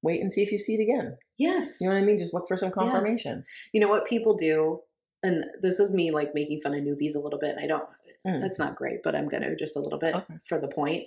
wait 0.02 0.20
and 0.20 0.32
see 0.32 0.42
if 0.42 0.52
you 0.52 0.58
see 0.58 0.74
it 0.74 0.82
again. 0.82 1.16
yes 1.38 1.78
You 1.80 1.88
know 1.88 1.94
what 1.94 2.02
I 2.02 2.04
mean? 2.04 2.18
Just 2.18 2.34
look 2.34 2.46
for 2.48 2.56
some 2.56 2.70
confirmation. 2.72 3.44
you 3.72 3.80
know 3.80 3.88
what 3.88 4.06
people 4.06 4.34
do 4.36 4.80
and 5.24 5.44
this 5.60 5.78
is 5.78 5.94
me 5.94 6.10
like 6.10 6.34
making 6.34 6.60
fun 6.60 6.74
of 6.74 6.80
newbies 6.82 7.14
a 7.14 7.20
little 7.20 7.38
bit 7.38 7.54
i 7.62 7.66
don't 7.66 7.84
Mm. 8.26 8.40
that's 8.40 8.58
not 8.58 8.76
great 8.76 9.00
but 9.02 9.16
i'm 9.16 9.28
gonna 9.28 9.56
just 9.56 9.76
a 9.76 9.80
little 9.80 9.98
bit 9.98 10.14
Okay. 10.14 10.34
for 10.48 10.60
the 10.60 10.68
point 10.68 11.04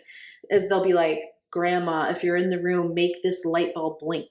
is 0.50 0.68
they'll 0.68 0.84
be 0.84 0.94
like 0.94 1.22
grandma 1.52 2.10
if 2.10 2.24
you're 2.24 2.36
in 2.36 2.50
the 2.50 2.62
room 2.62 2.94
make 2.94 3.22
this 3.24 3.46
light 3.46 3.74
bulb 3.74 4.00
blink 4.00 4.28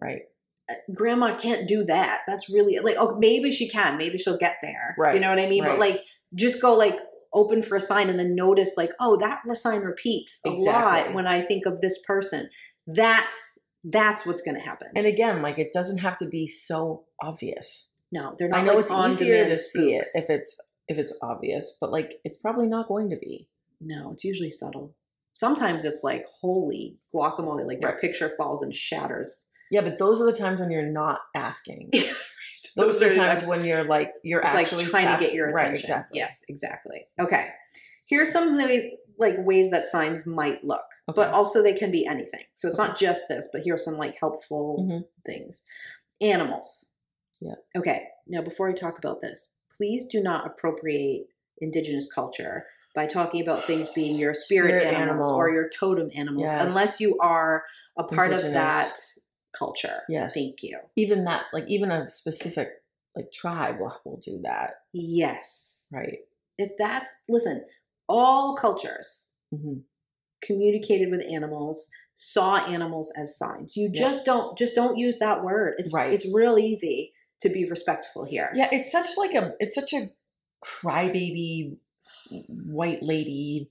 Right. 0.00 0.22
Uh, 0.70 0.74
grandma 0.94 1.36
can't 1.36 1.66
do 1.68 1.84
that 1.84 2.20
that's 2.26 2.48
really 2.50 2.78
like 2.82 2.96
oh 2.98 3.16
maybe 3.18 3.50
she 3.50 3.68
can 3.68 3.96
maybe 3.96 4.18
she'll 4.18 4.36
get 4.38 4.56
there 4.62 4.94
Right. 4.98 5.14
you 5.14 5.20
know 5.20 5.30
what 5.30 5.38
i 5.38 5.48
mean 5.48 5.64
but 5.64 5.78
like 5.78 6.00
just 6.34 6.60
go 6.60 6.74
like 6.74 6.98
open 7.32 7.62
for 7.62 7.76
a 7.76 7.80
sign 7.80 8.10
and 8.10 8.18
then 8.18 8.34
notice 8.34 8.74
like 8.76 8.90
oh 9.00 9.16
that 9.18 9.40
sign 9.56 9.80
repeats 9.80 10.40
a 10.44 10.50
lot 10.50 11.14
when 11.14 11.26
i 11.26 11.40
think 11.40 11.64
of 11.66 11.80
this 11.80 11.98
person 12.06 12.48
that's 12.86 13.58
that's 13.84 14.26
what's 14.26 14.42
gonna 14.42 14.60
happen 14.60 14.88
And 14.96 15.06
again, 15.06 15.40
like 15.40 15.58
it 15.58 15.72
doesn't 15.72 15.98
have 15.98 16.16
to 16.18 16.26
be 16.26 16.46
so 16.48 17.04
obvious. 17.22 17.88
no 18.10 18.34
they're 18.38 18.48
not 18.48 18.60
I 18.60 18.62
know 18.64 18.74
like 18.74 18.86
it's 18.90 19.20
easier 19.20 19.46
to 19.48 19.56
see 19.56 19.94
it 19.94 20.06
if 20.14 20.28
it's 20.28 20.58
if 20.88 20.98
it's 20.98 21.12
obvious, 21.22 21.76
but 21.80 21.92
like 21.92 22.20
it's 22.24 22.36
probably 22.36 22.66
not 22.66 22.88
going 22.88 23.10
to 23.10 23.16
be. 23.16 23.48
No, 23.80 24.12
it's 24.12 24.24
usually 24.24 24.50
subtle. 24.50 24.94
Sometimes 25.34 25.84
it's 25.84 26.02
like 26.02 26.24
holy 26.40 26.98
guacamole, 27.14 27.66
like 27.66 27.80
your 27.80 27.92
Right. 27.92 28.00
picture 28.00 28.32
falls 28.36 28.62
and 28.62 28.74
shatters. 28.74 29.50
Yeah, 29.70 29.82
but 29.82 29.98
those 29.98 30.20
are 30.20 30.24
the 30.24 30.32
times 30.32 30.58
when 30.60 30.70
you're 30.70 30.82
not 30.90 31.20
asking. 31.34 31.90
Those 32.74 33.00
are 33.00 33.08
the 33.10 33.14
times 33.14 33.46
when 33.46 33.64
you're 33.64 33.84
like 33.84 34.12
you're 34.24 34.40
it's 34.40 34.52
like 34.52 34.64
actually 34.66 34.84
trying 34.86 35.04
tapped- 35.04 35.22
to 35.22 35.26
get 35.28 35.34
your 35.36 35.50
attention. 35.50 35.68
Right, 35.70 35.78
exactly. 35.80 36.18
Yes, 36.18 36.42
exactly. 36.48 37.06
Okay. 37.20 37.50
Here's 38.08 38.32
some 38.32 38.48
of 38.48 38.56
the 38.58 38.64
ways 38.64 38.84
like 39.16 39.34
ways 39.38 39.70
that 39.70 39.86
signs 39.86 40.26
might 40.26 40.64
look, 40.64 40.82
but 41.06 41.28
also 41.32 41.62
they 41.62 41.72
can 41.72 41.92
be 41.92 42.04
anything. 42.04 42.42
So 42.54 42.66
it's 42.66 42.80
Okay. 42.80 42.88
not 42.88 42.98
just 42.98 43.28
this, 43.28 43.48
but 43.52 43.62
here's 43.64 43.84
some 43.84 43.96
like 43.96 44.16
helpful 44.18 44.84
Mhm. 44.90 45.04
things. 45.24 45.64
Animals. 46.20 46.92
Yeah. 47.40 47.54
Okay. 47.76 48.08
Now 48.26 48.42
before 48.42 48.66
we 48.68 48.74
talk 48.74 48.98
about 48.98 49.20
this, 49.20 49.54
please 49.78 50.04
do 50.06 50.20
not 50.22 50.46
appropriate 50.46 51.28
indigenous 51.60 52.12
culture 52.12 52.66
by 52.94 53.06
talking 53.06 53.40
about 53.40 53.64
things 53.64 53.88
being 53.90 54.16
your 54.16 54.34
spirit, 54.34 54.70
Spirit 54.82 54.86
animals 54.94 55.26
animal. 55.26 55.34
or 55.36 55.50
your 55.50 55.70
totem 55.70 56.10
animals 56.16 56.48
Yes. 56.50 56.66
unless 56.68 57.00
you 57.00 57.16
are 57.20 57.64
a 57.96 58.02
part 58.04 58.32
of 58.32 58.42
that 58.42 58.92
culture. 59.56 60.02
Yes. 60.08 60.34
Thank 60.34 60.62
you. 60.62 60.78
Even 60.96 61.24
that, 61.24 61.44
like 61.52 61.64
even 61.68 61.90
a 61.92 62.06
specific 62.08 62.68
like 63.16 63.32
tribe 63.32 63.80
will, 63.80 63.96
will 64.04 64.18
do 64.18 64.40
that, 64.42 64.82
Yes. 64.92 65.88
right? 65.92 66.18
if 66.60 66.72
that's 66.76 67.22
listen 67.28 67.64
all 68.08 68.56
cultures 68.56 69.30
hmm 69.54 69.78
communicated 70.42 71.10
with 71.10 71.20
animals 71.22 71.88
saw 72.14 72.56
animals 72.66 73.12
as 73.16 73.36
signs 73.36 73.76
you 73.76 73.88
Yeah. 73.92 74.00
just 74.08 74.24
don't 74.24 74.56
just 74.58 74.74
don't 74.74 74.96
use 74.96 75.18
that 75.20 75.42
word 75.44 75.74
it's 75.78 75.92
Right. 75.92 76.12
it's 76.12 76.32
real 76.32 76.58
easy 76.58 77.12
to 77.40 77.48
be 77.48 77.64
respectful 77.64 78.24
here 78.24 78.50
Yeah, 78.54 78.68
it's 78.72 78.90
such 78.92 79.08
like 79.16 79.34
a 79.34 79.54
it's 79.60 79.74
such 79.74 79.92
a 79.92 80.06
crybaby 80.64 81.76
white 82.48 83.02
lady 83.02 83.70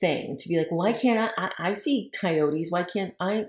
thing 0.00 0.36
to 0.38 0.48
be 0.48 0.58
like, 0.58 0.70
why 0.70 0.92
can't 0.92 1.32
I? 1.36 1.46
I, 1.46 1.70
I 1.70 1.74
see 1.74 2.10
coyotes. 2.18 2.70
Why 2.70 2.82
can't 2.84 3.14
I? 3.20 3.46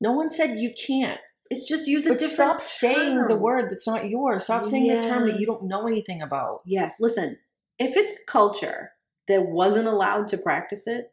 No 0.00 0.12
one 0.12 0.30
said 0.30 0.58
you 0.58 0.72
can't. 0.72 1.20
it's 1.50 1.68
just 1.68 1.86
use 1.86 2.06
a 2.06 2.10
But 2.10 2.18
different 2.18 2.34
stop 2.34 2.60
saying 2.60 3.26
the 3.28 3.36
word 3.36 3.70
that's 3.70 3.86
not 3.86 4.08
yours. 4.08 4.44
Stop 4.44 4.64
saying 4.64 4.88
the 4.88 5.00
term 5.06 5.26
that 5.26 5.38
you 5.40 5.46
don't 5.46 5.68
know 5.68 5.86
anything 5.86 6.22
about. 6.22 6.60
yes 6.64 6.96
listen 7.00 7.38
if 7.78 7.96
it's 7.96 8.12
culture 8.26 8.92
that 9.28 9.46
wasn't 9.46 9.86
allowed 9.86 10.28
to 10.28 10.38
practice 10.38 10.86
it 10.86 11.12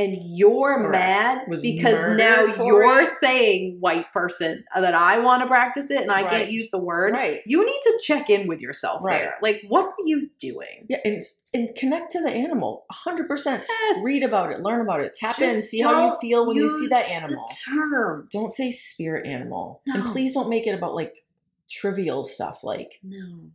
and 0.00 0.16
you're 0.20 0.76
Correct. 0.76 0.92
mad 0.92 1.42
Was 1.48 1.60
because 1.62 2.16
now 2.16 2.44
you're 2.64 3.02
it. 3.02 3.08
saying 3.08 3.76
white 3.80 4.12
person 4.12 4.64
that 4.74 4.94
I 4.94 5.18
want 5.20 5.42
to 5.42 5.48
practice 5.48 5.90
it 5.90 6.02
and 6.02 6.10
I 6.10 6.22
Right. 6.22 6.30
can't 6.30 6.50
use 6.50 6.70
the 6.70 6.78
word 6.78 7.12
Right. 7.14 7.40
you 7.46 7.64
need 7.64 7.80
to 7.84 7.98
check 8.02 8.30
in 8.30 8.46
with 8.48 8.60
yourself 8.60 9.02
Right. 9.04 9.18
there 9.20 9.34
like 9.42 9.62
what 9.68 9.84
are 9.84 9.94
you 10.04 10.30
doing 10.38 10.86
Yeah, 10.88 10.98
and 11.04 11.22
and 11.52 11.68
connect 11.76 12.12
to 12.12 12.20
the 12.20 12.30
animal. 12.30 12.84
hundred 12.90 13.26
percent. 13.28 13.64
yes 13.68 14.04
Read 14.04 14.22
about 14.22 14.52
it, 14.52 14.60
learn 14.60 14.80
about 14.80 15.00
it, 15.00 15.14
tap 15.14 15.38
in, 15.40 15.62
see 15.62 15.80
how 15.80 16.06
you 16.06 16.16
feel 16.20 16.46
when 16.46 16.56
you 16.56 16.70
see 16.70 16.86
that 16.88 17.08
animal. 17.08 17.44
term. 17.66 18.28
Don't 18.32 18.52
say 18.52 18.70
spirit 18.70 19.26
animal. 19.26 19.82
And 19.86 20.04
please 20.06 20.32
don't 20.34 20.48
make 20.48 20.66
it 20.68 20.74
about 20.74 20.94
like 20.94 21.24
trivial 21.68 22.24
stuff 22.24 22.62
like 22.64 23.00
No. 23.02 23.50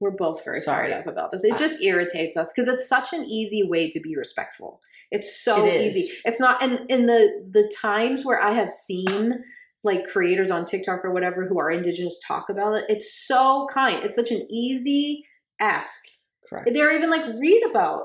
We're 0.00 0.10
both 0.12 0.42
very 0.44 0.60
Sorry. 0.60 0.90
fired 0.90 1.00
up 1.00 1.06
about 1.06 1.30
this. 1.30 1.44
It 1.44 1.56
just 1.58 1.74
ah. 1.74 1.84
irritates 1.84 2.36
us 2.36 2.52
because 2.54 2.68
it's 2.68 2.88
such 2.88 3.12
an 3.12 3.24
easy 3.24 3.62
way 3.62 3.90
to 3.90 4.00
be 4.00 4.16
respectful. 4.16 4.80
It's 5.10 5.42
so 5.42 5.66
It 5.66 5.80
easy. 5.82 6.10
It's 6.24 6.40
not 6.40 6.62
and 6.62 6.80
in 6.88 7.06
the 7.06 7.30
the 7.50 7.70
times 7.80 8.24
where 8.24 8.40
I 8.42 8.52
have 8.52 8.70
seen 8.70 9.44
like 9.84 10.04
creators 10.06 10.50
on 10.50 10.64
TikTok 10.64 11.04
or 11.04 11.12
whatever 11.12 11.46
who 11.46 11.58
are 11.58 11.70
indigenous 11.70 12.18
talk 12.26 12.48
about 12.48 12.74
it, 12.74 12.84
it's 12.88 13.12
so 13.26 13.66
kind. 13.70 14.02
It's 14.04 14.16
such 14.16 14.30
an 14.30 14.46
easy 14.50 15.24
ask. 15.58 16.00
Correct. 16.48 16.70
They're 16.72 16.94
even 16.96 17.10
like 17.10 17.24
read 17.38 17.62
about 17.68 18.04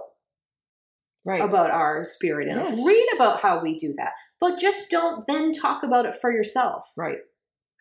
Right. 1.28 1.42
about 1.42 1.72
our 1.72 2.06
spirit 2.06 2.48
and 2.50 2.60
Yes. 2.60 2.86
Read 2.86 3.08
about 3.16 3.40
how 3.42 3.62
we 3.62 3.78
do 3.80 3.94
that. 3.98 4.14
But 4.40 4.60
just 4.60 4.92
don't 4.92 5.26
then 5.28 5.54
talk 5.54 5.82
about 5.82 6.06
it 6.06 6.14
for 6.14 6.32
yourself. 6.32 6.92
right. 6.98 7.18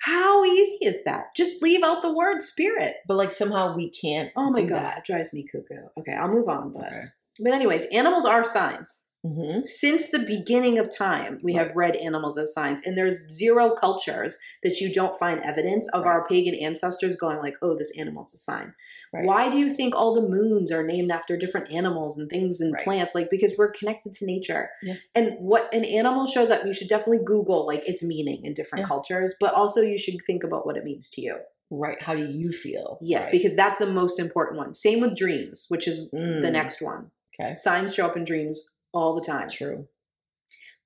How 0.04 0.44
easy 0.44 0.84
is 0.84 1.02
that? 1.04 1.34
Just 1.34 1.62
leave 1.62 1.82
out 1.82 2.02
the 2.02 2.12
word 2.12 2.42
spirit. 2.42 2.96
But 3.08 3.16
like 3.16 3.32
somehow 3.32 3.74
we 3.74 3.88
can't 3.90 4.30
Oh 4.36 4.50
my 4.50 4.60
god, 4.60 4.68
that. 4.82 4.98
it 4.98 5.04
drives 5.04 5.32
me 5.32 5.46
cuckoo. 5.50 5.86
Okay, 5.98 6.12
I'll 6.12 6.28
move 6.28 6.46
on. 6.48 6.72
But 6.74 6.84
Okay. 6.86 7.04
but 7.40 7.54
anyways, 7.54 7.86
animals 7.86 8.26
are 8.26 8.44
signs. 8.44 9.08
Hmm 9.24 9.60
Since 9.64 10.10
the 10.10 10.18
beginning 10.18 10.78
of 10.78 10.94
time, 10.94 11.38
we 11.42 11.54
have 11.54 11.74
read 11.74 11.96
animals 11.96 12.36
as 12.36 12.52
signs, 12.52 12.82
and 12.84 12.96
there's 12.96 13.22
zero 13.30 13.74
cultures 13.74 14.36
that 14.62 14.80
you 14.80 14.92
don't 14.92 15.18
find 15.18 15.40
evidence 15.42 15.88
of 15.94 16.04
Right. 16.04 16.10
our 16.10 16.26
pagan 16.26 16.54
ancestors 16.54 17.16
going 17.16 17.38
like, 17.38 17.54
"Oh, 17.62 17.74
this 17.76 17.90
animal's 17.98 18.34
a 18.34 18.38
sign." 18.38 18.74
Right. 19.14 19.24
Why 19.24 19.50
do 19.50 19.56
you 19.58 19.70
think 19.70 19.96
all 19.96 20.14
the 20.14 20.28
moons 20.28 20.70
are 20.70 20.86
named 20.86 21.10
after 21.10 21.36
different 21.38 21.72
animals 21.72 22.18
and 22.18 22.28
things 22.28 22.60
and 22.60 22.72
Right. 22.74 22.84
plants? 22.84 23.14
Like 23.14 23.30
because 23.30 23.54
we're 23.56 23.70
connected 23.70 24.12
to 24.14 24.26
nature. 24.26 24.70
Yeah. 24.82 24.94
And 25.14 25.36
what 25.38 25.72
an 25.72 25.84
animal 25.84 26.26
shows 26.26 26.50
up, 26.50 26.64
you 26.66 26.72
should 26.74 26.88
definitely 26.88 27.24
Google 27.24 27.66
like 27.66 27.88
its 27.88 28.02
meaning 28.02 28.44
in 28.44 28.52
different 28.52 28.82
Yeah. 28.82 28.88
cultures, 28.88 29.34
but 29.40 29.54
also 29.54 29.80
you 29.80 29.96
should 29.96 30.16
think 30.26 30.44
about 30.44 30.66
what 30.66 30.76
it 30.76 30.84
means 30.84 31.08
to 31.10 31.22
you. 31.22 31.36
Right. 31.70 32.00
How 32.02 32.14
do 32.14 32.26
you 32.26 32.52
feel? 32.52 32.98
Yes, 33.00 33.24
Right. 33.24 33.32
because 33.32 33.56
that's 33.56 33.78
the 33.78 33.86
most 33.86 34.18
important 34.18 34.58
one. 34.58 34.74
Same 34.74 35.00
with 35.00 35.16
dreams, 35.16 35.64
which 35.68 35.88
is 35.88 36.10
the 36.10 36.16
Mm, 36.18 36.52
next 36.52 36.82
one. 36.82 37.10
Okay. 37.40 37.54
Signs 37.54 37.94
show 37.94 38.06
up 38.06 38.16
in 38.16 38.22
dreams 38.24 38.73
all 38.94 39.14
the 39.14 39.20
time. 39.26 39.48
True. 39.50 39.88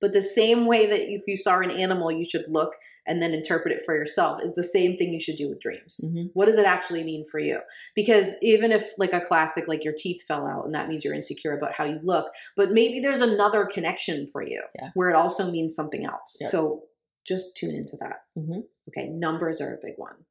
But 0.01 0.13
the 0.13 0.21
same 0.21 0.65
way 0.65 0.85
that 0.85 1.11
if 1.11 1.21
you 1.27 1.35
saw 1.35 1.59
an 1.59 1.71
animal, 1.71 2.09
you 2.11 2.23
should 2.23 2.45
look 2.47 2.73
and 3.05 3.21
then 3.21 3.33
interpret 3.33 3.73
it 3.73 3.81
for 3.85 3.95
yourself 3.95 4.41
is 4.41 4.55
the 4.55 4.63
same 4.63 4.95
thing 4.95 5.11
you 5.11 5.19
should 5.19 5.35
do 5.35 5.49
with 5.49 5.59
dreams. 5.59 5.99
Mhm. 6.03 6.29
What 6.33 6.45
does 6.45 6.57
it 6.57 6.65
actually 6.65 7.03
mean 7.03 7.25
for 7.29 7.39
you? 7.39 7.59
Because 7.95 8.35
even 8.41 8.71
if, 8.71 8.93
like 8.97 9.11
a 9.13 9.19
classic, 9.19 9.67
like 9.67 9.83
your 9.83 9.95
teeth 9.97 10.23
fell 10.25 10.45
out 10.47 10.65
and 10.65 10.73
that 10.73 10.87
means 10.87 11.03
you're 11.03 11.13
insecure 11.13 11.53
about 11.57 11.73
how 11.73 11.83
you 11.83 11.99
look, 12.03 12.31
but 12.55 12.71
maybe 12.71 12.99
there's 13.01 13.19
another 13.21 13.65
connection 13.65 14.29
for 14.31 14.41
you 14.41 14.61
Yeah. 14.75 14.91
where 14.93 15.09
it 15.09 15.15
also 15.15 15.51
means 15.51 15.75
something 15.75 16.05
else. 16.05 16.37
Yeah. 16.39 16.47
So 16.47 16.85
just 17.25 17.57
tune 17.57 17.75
into 17.75 17.97
that. 17.97 18.21
Mhm. 18.37 18.63
Okay, 18.87 19.09
numbers 19.09 19.59
are 19.59 19.73
a 19.73 19.79
big 19.85 19.97
one. 19.97 20.25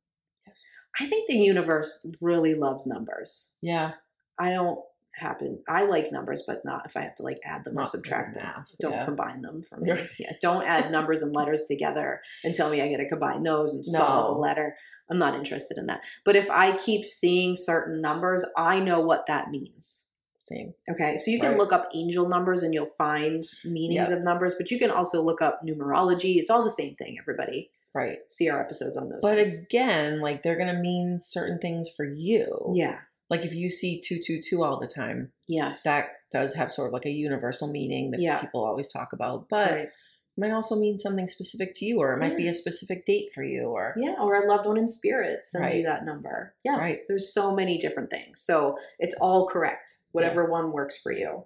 Yes. 0.47 0.65
I 0.99 1.07
think 1.07 1.29
the 1.29 1.37
universe 1.37 2.07
really 2.23 2.55
loves 2.55 2.87
numbers. 2.87 3.55
Yeah. 3.61 3.93
I 4.39 4.53
don't 4.53 4.81
happen. 5.19 5.63
I 5.69 5.85
like 5.85 6.11
numbers, 6.11 6.43
but 6.47 6.65
not 6.65 6.87
if 6.87 6.97
I 6.97 7.03
have 7.03 7.15
to 7.17 7.23
like 7.23 7.39
add 7.45 7.65
them 7.65 7.79
or 7.79 7.87
subtract 7.87 8.35
them. 8.35 8.45
math, 8.45 8.75
Don't 8.81 8.93
yeah. 8.93 9.05
combine 9.05 9.43
them 9.43 9.63
for 9.63 9.77
me. 9.79 9.93
Yeah, 10.19 10.33
don't 10.41 10.65
add 10.65 10.91
numbers 10.91 11.23
and 11.23 11.35
letters 11.35 11.65
together 11.65 12.21
and 12.45 12.55
tell 12.55 12.71
me 12.71 12.81
I 12.81 12.91
got 12.91 12.99
to 12.99 13.09
combine 13.09 13.43
those 13.43 13.75
and 13.75 13.85
solve 13.85 14.31
No. 14.35 14.37
a 14.37 14.41
letter. 14.41 14.77
I'm 15.11 15.19
not 15.19 15.35
interested 15.35 15.79
in 15.79 15.87
that. 15.87 16.01
But 16.25 16.37
if 16.37 16.51
I 16.51 16.77
keep 16.77 17.05
seeing 17.05 17.57
certain 17.57 18.01
numbers, 18.01 18.45
I 18.57 18.81
know 18.81 19.01
what 19.01 19.27
that 19.27 19.51
means. 19.51 20.07
Same. 20.41 20.73
Okay, 20.91 21.19
so 21.19 21.31
you 21.31 21.39
can 21.41 21.51
Right. 21.51 21.59
look 21.59 21.73
up 21.75 21.89
angel 21.95 22.27
numbers 22.29 22.63
and 22.63 22.73
you'll 22.73 22.87
find 22.87 23.45
meanings 23.65 24.09
Yeah. 24.11 24.17
of 24.17 24.23
numbers, 24.25 24.55
but 24.57 24.71
you 24.71 24.79
can 24.79 24.91
also 24.91 25.21
look 25.23 25.43
up 25.43 25.61
numerology. 25.67 26.37
It's 26.39 26.51
all 26.51 26.65
the 26.65 26.71
same 26.71 26.95
thing, 26.95 27.17
everybody. 27.21 27.71
Right. 27.95 28.19
See 28.29 28.49
our 28.49 28.61
episodes 28.61 28.97
on 28.97 29.09
those. 29.09 29.21
But 29.23 29.39
things. 29.39 29.65
again, 29.67 30.21
like 30.21 30.43
they're 30.43 30.57
gonna 30.59 30.79
mean 30.81 31.21
certain 31.21 31.59
things 31.59 31.89
for 31.91 32.05
you. 32.05 32.71
yeah, 32.75 32.99
Like 33.31 33.45
if 33.45 33.55
you 33.55 33.69
see 33.71 34.01
two 34.01 34.21
two 34.25 34.41
two 34.41 34.63
all 34.63 34.81
the 34.81 34.87
time, 34.87 35.33
yes. 35.47 35.83
that 35.83 36.07
does 36.33 36.55
have 36.55 36.73
sort 36.73 36.89
of 36.89 36.93
like 36.95 37.07
a 37.07 37.11
universal 37.11 37.71
meaning 37.71 38.11
that 38.13 38.21
Yeah. 38.21 38.41
people 38.41 38.65
always 38.65 38.91
talk 38.91 39.13
about. 39.13 39.49
But 39.49 39.71
Right. 39.71 39.85
it 39.87 39.93
might 40.37 40.53
also 40.53 40.77
mean 40.77 40.99
something 40.99 41.29
specific 41.29 41.73
to 41.77 41.85
you, 41.85 41.99
or 41.99 42.13
it 42.15 42.19
might 42.19 42.37
be 42.37 42.49
a 42.49 42.55
specific 42.55 43.05
date 43.05 43.31
for 43.35 43.43
you, 43.43 43.65
or 43.65 43.95
Yeah, 43.99 44.15
or 44.21 44.35
a 44.35 44.47
loved 44.47 44.67
one 44.67 44.79
in 44.79 44.89
spirit 44.89 45.45
sends 45.45 45.75
you 45.75 45.81
Right. 45.81 45.87
that 45.87 46.05
number. 46.05 46.55
Yes, 46.65 46.81
Right. 46.81 46.99
there's 47.09 47.33
so 47.33 47.55
many 47.55 47.77
different 47.79 48.11
things. 48.11 48.41
So 48.41 48.79
it's 48.99 49.15
all 49.21 49.47
correct, 49.47 49.91
whatever 50.13 50.49
one 50.51 50.73
works 50.73 50.99
for 50.99 51.13
you. 51.13 51.45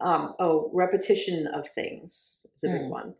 Um, 0.00 0.34
oh, 0.38 0.70
repetition 0.74 1.46
of 1.46 1.68
things 1.68 2.46
is 2.56 2.64
a 2.64 2.68
big 2.68 2.82
Mm. 2.82 2.90
one. 2.90 3.14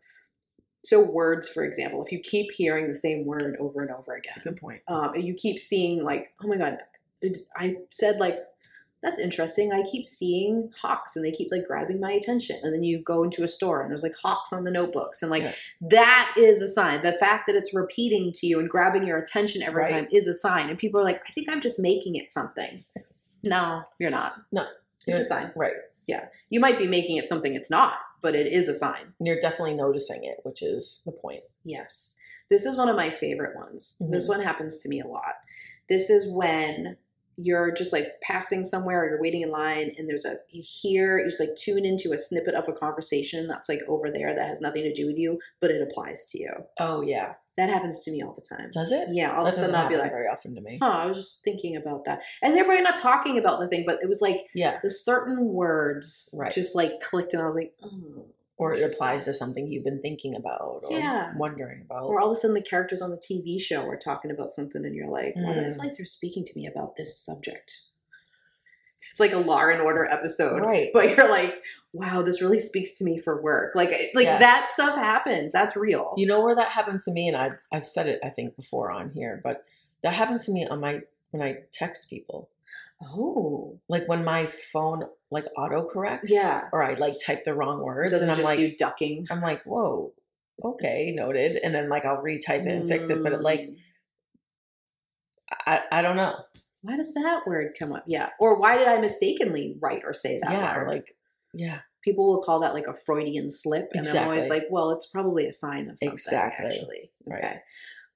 So 0.83 1.01
words, 1.03 1.49
for 1.49 1.63
example, 1.63 2.03
if 2.05 2.11
you 2.11 2.19
keep 2.19 2.51
hearing 2.51 2.87
the 2.87 2.93
same 2.93 3.25
word 3.25 3.57
over 3.59 3.81
and 3.81 3.89
over 3.89 4.13
again, 4.13 4.33
That's 4.35 4.45
a 4.45 4.49
good 4.51 4.59
point. 4.59 4.83
um, 4.87 5.15
you 5.15 5.33
keep 5.33 5.57
seeing 5.59 6.03
like, 6.03 6.33
oh 6.43 6.47
my 6.47 6.57
god, 6.57 6.77
I 7.55 7.75
said 7.91 8.19
like, 8.19 8.39
that's 9.03 9.19
interesting. 9.19 9.71
I 9.71 9.83
keep 9.83 10.05
seeing 10.05 10.71
hawks, 10.81 11.15
and 11.15 11.23
they 11.23 11.31
keep 11.31 11.51
like 11.51 11.65
grabbing 11.67 11.99
my 11.99 12.11
attention. 12.13 12.59
And 12.63 12.73
then 12.73 12.83
you 12.83 13.03
go 13.03 13.23
into 13.23 13.43
a 13.43 13.47
store, 13.47 13.81
and 13.81 13.91
there's 13.91 14.01
like 14.01 14.15
hawks 14.21 14.51
on 14.51 14.63
the 14.63 14.71
notebooks, 14.71 15.21
and 15.21 15.29
like 15.29 15.43
Yeah. 15.43 15.53
that 15.91 16.33
is 16.37 16.61
a 16.61 16.67
sign. 16.67 17.03
The 17.03 17.13
fact 17.13 17.45
that 17.47 17.55
it's 17.55 17.73
repeating 17.73 18.31
to 18.33 18.47
you 18.47 18.59
and 18.59 18.67
grabbing 18.69 19.05
your 19.05 19.17
attention 19.19 19.61
every 19.61 19.83
Right. 19.83 19.89
time 19.91 20.07
is 20.11 20.25
a 20.27 20.33
sign. 20.33 20.69
And 20.69 20.79
people 20.79 20.99
are 20.99 21.03
like, 21.03 21.21
I 21.27 21.31
think 21.33 21.49
I'm 21.49 21.61
just 21.61 21.79
making 21.79 22.15
it 22.15 22.31
something. 22.33 22.83
No, 23.43 23.83
you're 23.99 24.09
not. 24.09 24.37
No. 24.51 24.65
It's 25.05 25.17
a 25.17 25.25
sign. 25.25 25.51
Right. 25.55 25.75
Yeah. 26.07 26.25
You 26.49 26.59
might 26.59 26.79
be 26.79 26.87
making 26.87 27.17
it 27.17 27.27
something 27.27 27.53
it's 27.53 27.69
not, 27.69 27.99
but 28.21 28.35
it 28.35 28.47
is 28.47 28.67
a 28.67 28.73
sign. 28.73 29.13
And 29.19 29.27
you're 29.27 29.39
definitely 29.39 29.75
noticing 29.75 30.23
it, 30.23 30.39
which 30.43 30.63
is 30.63 31.03
the 31.05 31.11
point. 31.11 31.43
Yes. 31.63 32.17
This 32.49 32.65
is 32.65 32.75
one 32.75 32.89
of 32.89 32.95
my 32.95 33.11
favorite 33.11 33.55
ones. 33.55 34.01
This 34.09 34.25
Mhm. 34.25 34.29
one 34.29 34.41
happens 34.41 34.77
to 34.79 34.89
me 34.89 34.99
a 34.99 35.07
lot. 35.07 35.35
This 35.89 36.09
is 36.09 36.27
when 36.27 36.97
you're 37.37 37.71
just 37.73 37.91
like 37.93 38.19
passing 38.21 38.63
somewhere 38.65 39.03
or 39.03 39.09
you're 39.09 39.21
waiting 39.21 39.41
in 39.41 39.49
line 39.51 39.91
and 39.97 40.07
there's 40.09 40.25
a 40.25 40.35
you 40.49 40.63
hear 40.65 41.17
you 41.19 41.25
just 41.25 41.39
like 41.39 41.55
tune 41.57 41.85
into 41.85 42.13
a 42.13 42.17
snippet 42.17 42.55
of 42.55 42.67
a 42.67 42.73
conversation 42.73 43.47
that's 43.47 43.67
like 43.69 43.81
over 43.87 44.09
there 44.11 44.33
that 44.33 44.47
has 44.47 44.61
nothing 44.61 44.83
to 44.83 44.93
do 44.93 45.05
with 45.07 45.17
you, 45.17 45.39
but 45.61 45.71
it 45.71 45.81
applies 45.81 46.25
to 46.27 46.39
you. 46.39 46.51
Oh 46.79 47.01
yeah. 47.01 47.33
That 47.57 47.69
happens 47.69 47.99
to 48.01 48.11
me 48.11 48.21
all 48.21 48.33
the 48.33 48.41
time. 48.55 48.69
Does 48.73 48.91
it? 48.91 49.07
Yeah, 49.11 49.31
all 49.33 49.45
that 49.45 49.53
of 49.53 49.59
a 49.59 49.65
sudden 49.65 49.75
I'll 49.75 49.87
be 49.87 49.95
like, 49.95 50.11
very 50.11 50.27
often 50.27 50.55
to 50.55 50.61
me. 50.61 50.77
huh, 50.81 50.89
I 50.89 51.05
was 51.05 51.15
just 51.17 51.43
thinking 51.45 51.77
about 51.77 52.03
that. 52.03 52.21
And 52.43 52.53
they 52.55 52.63
were 52.63 52.81
not 52.81 52.97
talking 52.99 53.37
about 53.37 53.61
the 53.61 53.69
thing, 53.69 53.85
but 53.87 53.99
it 54.03 54.09
was 54.09 54.21
like 54.21 54.41
Yeah. 54.53 54.79
the 54.83 54.89
certain 54.89 55.45
words 55.45 56.35
Right. 56.37 56.51
just 56.51 56.75
like 56.75 56.99
clicked 57.01 57.33
and 57.33 57.41
I 57.41 57.45
was 57.45 57.55
like, 57.55 57.73
oh. 57.83 58.25
Or 58.57 58.71
it 58.73 58.81
applies 58.89 59.25
to 59.25 59.33
something 59.33 59.67
you've 59.67 59.83
been 59.83 59.99
thinking 59.99 60.33
about 60.35 60.83
or 60.85 60.97
Yeah. 60.97 61.33
wondering 61.37 61.81
about. 61.81 62.03
Or 62.05 62.19
all 62.21 62.31
of 62.31 62.37
a 62.37 62.39
sudden 62.39 62.53
the 62.53 62.61
characters 62.61 63.01
on 63.01 63.09
the 63.11 63.17
TV 63.17 63.59
show 63.59 63.85
are 63.89 63.97
talking 63.97 64.31
about 64.31 64.51
something 64.53 64.85
and 64.85 64.95
you're 64.95 65.09
like, 65.09 65.35
what 65.35 65.57
if 65.57 65.75
Mm. 65.75 65.77
like 65.77 65.93
they're 65.97 66.05
speaking 66.05 66.43
to 66.45 66.51
me 66.55 66.65
about 66.65 66.95
this 66.95 67.19
subject? 67.19 67.81
It's 69.11 69.19
like 69.19 69.33
a 69.33 69.37
Law 69.37 69.67
and 69.69 69.81
Order 69.81 70.05
episode. 70.05 70.61
right. 70.61 70.89
But 70.93 71.15
you're 71.15 71.29
like, 71.29 71.53
wow, 71.93 72.21
this 72.21 72.41
really 72.41 72.59
speaks 72.59 72.97
to 72.97 73.05
me 73.05 73.17
for 73.19 73.41
work. 73.41 73.75
Like 73.75 73.89
like 74.13 74.25
Yes. 74.25 74.39
that 74.41 74.69
stuff 74.69 74.95
happens. 74.95 75.51
That's 75.53 75.75
real. 75.75 76.13
You 76.17 76.25
know 76.27 76.41
where 76.41 76.55
that 76.55 76.69
happens 76.69 77.05
to 77.05 77.11
me, 77.11 77.27
and 77.27 77.37
I've 77.37 77.57
I've 77.71 77.85
said 77.85 78.07
it 78.07 78.19
I 78.23 78.29
think 78.29 78.55
before 78.55 78.91
on 78.91 79.11
here, 79.11 79.39
but 79.43 79.63
that 80.01 80.13
happens 80.13 80.45
to 80.45 80.51
me 80.51 80.65
on 80.67 80.79
my 80.81 81.01
when 81.31 81.41
I 81.41 81.59
text 81.71 82.09
people. 82.09 82.49
Oh. 83.07 83.79
Like 83.89 84.07
when 84.07 84.23
my 84.23 84.45
phone 84.45 85.03
like 85.31 85.45
auto 85.57 85.87
corrects. 85.87 86.31
Yeah. 86.31 86.69
Or 86.71 86.83
I 86.83 86.93
like 86.93 87.15
type 87.25 87.43
the 87.43 87.53
wrong 87.53 87.81
words. 87.81 88.11
doesn't 88.11 88.29
and 88.29 88.31
I'm 88.31 88.37
just 88.37 88.49
like 88.49 88.57
do 88.57 88.75
ducking. 88.77 89.25
I'm 89.29 89.41
like, 89.41 89.63
whoa, 89.63 90.13
okay, 90.63 91.13
noted. 91.15 91.57
And 91.63 91.73
then 91.73 91.89
like 91.89 92.05
I'll 92.05 92.23
retype 92.23 92.65
it 92.65 92.67
and 92.67 92.87
fix 92.87 93.09
it. 93.09 93.21
But 93.23 93.33
it, 93.33 93.41
like 93.41 93.61
Mm. 93.61 93.77
I, 95.67 95.81
I 95.91 96.01
don't 96.01 96.15
know. 96.15 96.35
why 96.81 96.97
does 96.97 97.13
that 97.13 97.41
word 97.45 97.75
come 97.77 97.93
up? 97.93 98.03
Yeah. 98.07 98.29
Or 98.39 98.59
why 98.59 98.77
did 98.77 98.87
I 98.87 98.99
mistakenly 98.99 99.77
write 99.79 100.01
or 100.05 100.13
say 100.13 100.39
that 100.41 100.51
yeah. 100.51 100.75
word? 100.75 100.83
Or 100.83 100.89
like 100.89 101.15
yeah. 101.53 101.79
People 102.03 102.27
will 102.27 102.41
call 102.41 102.59
that 102.59 102.73
like 102.73 102.87
a 102.87 102.93
Freudian 102.93 103.49
slip. 103.49 103.89
And 103.93 104.07
I'm 104.07 104.25
always 104.25 104.47
like, 104.47 104.65
well, 104.69 104.91
it's 104.91 105.07
probably 105.07 105.47
a 105.47 105.51
sign 105.51 105.89
of 105.89 105.97
something, 105.97 106.13
Exactly. 106.13 106.65
actually. 106.65 107.11
Right. 107.25 107.57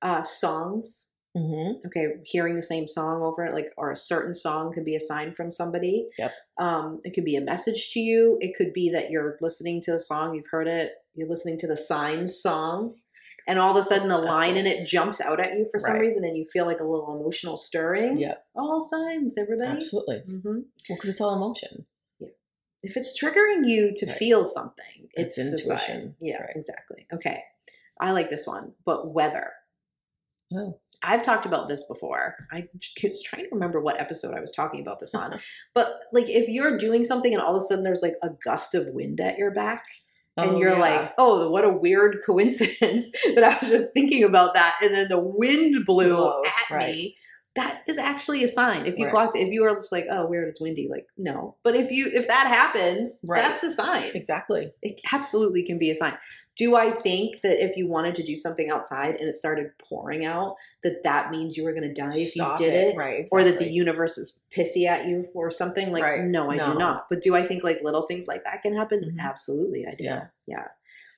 Uh, 0.02 0.22
songs. 0.24 1.14
Mm-hmm. 1.38 1.86
Okay, 1.88 2.08
hearing 2.26 2.56
the 2.56 2.62
same 2.62 2.88
song 2.88 3.22
over 3.22 3.46
it, 3.46 3.54
like, 3.54 3.68
or 3.78 3.92
a 3.92 3.96
certain 3.96 4.34
song 4.34 4.74
could 4.74 4.84
be 4.84 4.96
a 4.96 5.00
sign 5.00 5.34
from 5.34 5.52
somebody. 5.52 6.08
Yep. 6.18 6.32
Um, 6.60 7.00
it 7.04 7.14
could 7.14 7.24
be 7.26 7.36
a 7.36 7.42
message 7.42 7.92
to 7.94 8.00
you. 8.00 8.38
It 8.42 8.56
could 8.58 8.74
be 8.74 8.90
that 8.92 9.12
you're 9.12 9.38
listening 9.40 9.80
to 9.82 9.92
the 9.92 10.00
song, 10.00 10.34
you've 10.34 10.50
heard 10.50 10.68
it, 10.68 10.94
you're 11.14 11.30
listening 11.30 11.60
to 11.60 11.68
the 11.68 11.78
Signs 11.78 12.42
song, 12.42 12.96
and 13.48 13.60
all 13.60 13.72
of 13.72 13.78
a 13.78 13.84
sudden 13.84 14.10
a 14.10 14.18
line 14.18 14.58
in 14.58 14.66
it 14.66 14.88
jumps 14.88 15.22
out 15.22 15.40
at 15.40 15.54
you 15.54 15.68
for 15.72 15.80
some 15.80 15.94
Right. 15.94 16.02
reason, 16.02 16.24
and 16.24 16.36
you 16.36 16.46
feel 16.52 16.66
like 16.66 16.80
a 16.80 16.84
little 16.84 17.16
emotional 17.20 17.58
stirring. 17.58 18.18
Yep. 18.18 18.44
All 18.56 18.82
signs, 18.82 19.38
everybody. 19.38 19.70
Absolutely. 19.78 20.22
hmm 20.28 20.44
Well, 20.46 20.64
because 20.90 21.10
it's 21.10 21.22
all 21.22 21.36
emotion. 21.36 21.86
Yeah. 22.20 22.30
If 22.82 22.98
it's 22.98 23.22
triggering 23.22 23.68
you 23.68 23.94
to 23.96 24.06
Right. 24.08 24.16
feel 24.18 24.46
something, 24.46 25.10
It's 25.14 25.38
it's, 25.38 25.62
intuition. 25.64 26.16
Yeah, 26.20 26.42
Right. 26.42 26.56
exactly. 26.56 27.06
Okay, 27.14 27.44
I 28.00 28.12
like 28.14 28.30
this 28.30 28.48
one, 28.48 28.74
but 28.84 29.14
weather. 29.14 29.52
Oh. 30.54 30.80
I've 31.02 31.24
talked 31.24 31.46
about 31.46 31.70
this 31.70 31.84
before. 31.88 32.36
I 32.52 32.66
was 33.04 33.24
trying 33.24 33.44
to 33.46 33.50
remember 33.54 33.80
what 33.80 34.02
episode 34.02 34.36
I 34.36 34.42
was 34.42 34.52
talking 34.52 34.82
about 34.82 35.00
this 35.00 35.16
on. 35.16 35.40
but 35.74 36.00
like 36.12 36.30
if 36.30 36.50
you're 36.50 36.78
doing 36.78 37.04
something 37.04 37.34
and 37.34 37.42
all 37.42 37.56
of 37.56 37.62
a 37.62 37.66
sudden 37.66 37.84
there's 37.86 38.02
like 38.02 38.16
a 38.22 38.30
gust 38.44 38.76
of 38.76 38.90
wind 38.94 39.22
at 39.22 39.38
your 39.38 39.52
back 39.52 39.86
and 40.36 40.52
Oh, 40.52 40.60
you're 40.60 40.72
yeah. 40.74 40.80
like, 40.80 41.14
"Oh, 41.18 41.50
what 41.50 41.64
a 41.66 41.70
weird 41.70 42.18
coincidence 42.26 43.12
that 43.36 43.44
I 43.44 43.58
was 43.60 43.70
just 43.70 43.94
thinking 43.94 44.24
about 44.24 44.54
that 44.56 44.78
and 44.82 44.94
then 44.94 45.08
the 45.10 45.22
wind 45.26 45.86
blew 45.86 46.16
Blows, 46.16 46.46
at 46.46 46.74
right. 46.76 46.96
me." 46.96 47.16
That 47.56 47.82
is 47.88 47.98
actually 47.98 48.44
a 48.44 48.48
sign. 48.48 48.86
If 48.86 48.98
you 49.00 49.06
Right. 49.06 49.12
clocked 49.14 49.36
if 49.36 49.50
you 49.52 49.66
are 49.66 49.74
just 49.76 49.92
like, 49.92 50.06
"Oh, 50.10 50.28
weird, 50.28 50.48
it's 50.50 50.62
windy." 50.62 50.88
Like, 50.90 51.08
no. 51.18 51.56
But 51.64 51.76
if 51.76 51.92
you 51.92 52.10
if 52.14 52.28
that 52.28 52.48
happens, 52.48 53.20
Right. 53.24 53.42
that's 53.42 53.64
a 53.64 53.72
sign. 53.72 54.12
exactly. 54.14 54.72
It 54.82 55.02
absolutely 55.12 55.64
can 55.66 55.78
be 55.80 55.90
a 55.90 55.96
sign. 55.96 56.14
Do 56.60 56.76
I 56.76 56.92
think 56.92 57.40
that 57.42 57.64
if 57.64 57.78
you 57.78 57.88
wanted 57.88 58.16
to 58.16 58.24
do 58.24 58.36
something 58.36 58.70
outside 58.70 59.16
and 59.16 59.30
it 59.30 59.36
started 59.36 59.72
pouring 59.78 60.26
out, 60.26 60.58
that 60.84 61.04
that 61.04 61.32
means 61.32 61.56
you 61.56 61.64
were 61.64 61.72
going 61.72 61.88
to 61.88 61.94
die 61.94 62.12
if 62.16 62.32
Stop 62.32 62.60
you 62.60 62.66
did 62.66 62.74
it? 62.76 62.98
Right. 62.98 63.30
Or 63.32 63.46
that 63.46 63.60
the 63.60 63.70
universe 63.72 64.18
is 64.18 64.42
pissy 64.56 64.86
at 64.86 65.06
you 65.08 65.28
or 65.34 65.52
something? 65.52 65.94
Like, 65.94 66.04
Right. 66.04 66.26
no, 66.26 66.52
I 66.52 66.58
No. 66.58 66.74
do 66.74 66.78
not. 66.78 67.08
But 67.10 67.24
do 67.24 67.34
I 67.34 67.48
think 67.48 67.64
like 67.64 67.82
little 67.82 68.02
things 68.08 68.28
like 68.28 68.44
that 68.44 68.62
can 68.62 68.76
happen? 68.76 69.00
Mhm. 69.16 69.20
Absolutely, 69.24 69.88
I 69.88 69.96
do. 69.96 70.04
Yeah. 70.04 70.26
Yeah. 70.48 70.68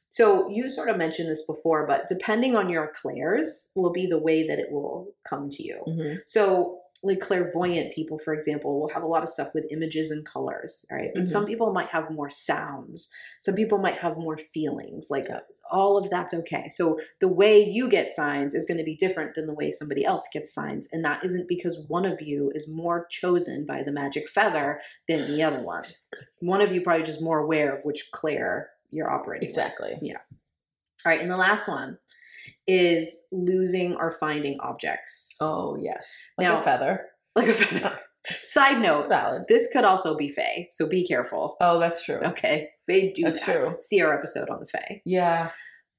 So 0.10 0.48
you 0.50 0.70
sort 0.70 0.89
of 0.89 0.98
mentioned 0.98 1.30
this 1.32 1.44
before, 1.46 1.88
but 1.88 2.08
depending 2.08 2.56
on 2.56 2.70
your 2.70 2.92
clairs 2.94 3.72
will 3.76 3.92
be 3.92 4.06
the 4.06 4.20
way 4.20 4.46
that 4.46 4.60
it 4.60 4.72
will 4.72 5.14
come 5.24 5.50
to 5.50 5.64
you. 5.64 5.82
Mhm. 5.88 6.20
So, 6.28 6.81
like 7.04 7.20
clairvoyant 7.20 7.93
people, 7.95 8.20
for 8.20 8.34
example, 8.34 8.80
will 8.80 8.89
have 8.89 9.02
a 9.02 9.08
lot 9.08 9.24
of 9.24 9.30
stuff 9.30 9.49
with 9.56 9.66
images 9.72 10.12
and 10.12 10.24
colors, 10.26 10.86
right? 10.91 11.10
But 11.16 11.24
Mm-hmm. 11.24 11.32
some 11.32 11.45
people 11.45 11.74
might 11.74 11.89
have 11.89 12.12
more 12.12 12.30
sounds. 12.30 13.10
Some 13.39 13.56
people 13.56 13.80
might 13.80 13.97
have 13.97 14.18
more 14.18 14.38
feelings. 14.38 15.08
Like 15.10 15.26
Yeah. 15.28 15.39
all 15.72 15.97
of 15.97 16.10
that's 16.12 16.34
okay. 16.34 16.68
So 16.70 16.99
the 17.20 17.28
way 17.28 17.64
you 17.64 17.89
get 17.89 18.12
signs 18.12 18.54
is 18.54 18.66
going 18.68 18.78
to 18.78 18.84
be 18.84 18.95
different 18.95 19.34
than 19.34 19.47
the 19.47 19.54
way 19.54 19.72
somebody 19.72 20.06
else 20.06 20.28
gets 20.32 20.54
signs, 20.54 20.88
and 20.91 21.04
that 21.06 21.24
isn't 21.26 21.47
because 21.47 21.84
one 21.88 22.06
of 22.06 22.22
you 22.22 22.52
is 22.54 22.70
more 22.70 23.08
chosen 23.10 23.66
by 23.66 23.82
the 23.82 23.91
magic 23.91 24.28
feather 24.28 24.80
than 25.08 25.28
the 25.32 25.41
other 25.41 25.62
one. 25.62 25.84
One 26.39 26.62
of 26.62 26.72
you 26.74 26.82
probably 26.82 27.04
just 27.04 27.22
more 27.22 27.39
aware 27.39 27.76
of 27.76 27.84
which 27.84 28.10
clair 28.12 28.70
you're 28.91 29.10
operating. 29.10 29.47
with. 29.49 29.56
Yeah. 30.04 30.18
All 31.04 31.12
right, 31.12 31.22
and 31.22 31.32
the 31.32 31.38
last 31.38 31.68
one 31.68 31.97
is 32.68 33.24
losing 33.32 33.96
or 33.96 34.12
finding 34.12 34.60
objects. 34.60 35.36
Oh 35.39 35.78
yes. 35.82 36.14
Like 36.38 36.48
Now- 36.48 36.60
a 36.60 36.64
feather. 36.64 37.06
Like 37.36 37.48
a 37.48 37.54
feather. 37.54 38.00
Side 38.42 38.80
note, 38.82 39.10
Valid. 39.10 39.44
this 39.48 39.68
could 39.74 39.84
also 39.84 40.16
be 40.16 40.30
Fae, 40.30 40.68
so 40.72 40.88
be 40.88 41.04
careful. 41.08 41.56
Oh, 41.60 41.80
that's 41.80 42.06
true. 42.06 42.20
Okay, 42.24 42.70
they 42.88 43.12
do 43.14 43.24
That's 43.24 43.44
that. 43.46 43.52
true. 43.56 43.76
See 43.80 44.00
our 44.02 44.14
episode 44.16 44.48
on 44.50 44.60
the 44.60 44.68
Fae. 44.68 45.02
Yeah. 45.06 45.50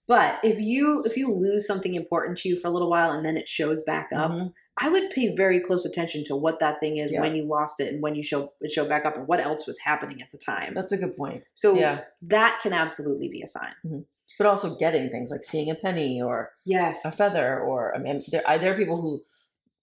But 0.06 0.38
if 0.44 0.60
you 0.60 1.02
if 1.04 1.16
you 1.16 1.32
lose 1.34 1.66
something 1.66 1.94
important 1.94 2.38
to 2.38 2.48
you 2.48 2.56
for 2.56 2.68
a 2.68 2.70
little 2.70 2.90
while 2.90 3.10
and 3.10 3.24
then 3.26 3.36
it 3.36 3.48
shows 3.48 3.82
back 3.82 4.10
up, 4.14 4.30
Mhm. 4.30 4.52
I 4.80 4.88
would 4.88 5.10
pay 5.10 5.34
very 5.34 5.58
close 5.60 5.84
attention 5.84 6.22
to 6.26 6.36
what 6.36 6.58
that 6.60 6.78
thing 6.80 6.96
is 6.96 7.10
Yeah. 7.10 7.20
when 7.20 7.34
you 7.34 7.44
lost 7.44 7.80
it 7.80 7.92
and 7.92 8.02
when 8.02 8.14
you 8.14 8.22
show 8.22 8.52
it 8.60 8.70
showed 8.70 8.88
back 8.88 9.04
up 9.04 9.16
and 9.16 9.26
what 9.26 9.40
else 9.40 9.66
was 9.66 9.78
happening 9.80 10.22
at 10.22 10.30
the 10.30 10.38
time. 10.38 10.74
That's 10.74 10.92
a 10.92 10.96
good 10.98 11.16
point. 11.16 11.42
so 11.54 11.74
yeah. 11.74 12.02
that 12.22 12.60
can 12.62 12.72
absolutely 12.72 13.28
be 13.28 13.42
a 13.42 13.48
sign. 13.48 14.04
But 14.42 14.48
also 14.50 14.74
getting 14.76 15.08
things 15.08 15.30
like 15.30 15.44
seeing 15.44 15.70
a 15.70 15.76
penny 15.76 16.20
or 16.20 16.50
Yes. 16.64 17.04
a 17.04 17.12
feather, 17.12 17.60
or 17.60 17.94
I 17.94 17.98
mean, 17.98 18.20
there, 18.32 18.42
I- 18.44 18.58
there 18.58 18.72
are 18.74 18.76
people 18.76 19.00
who 19.00 19.22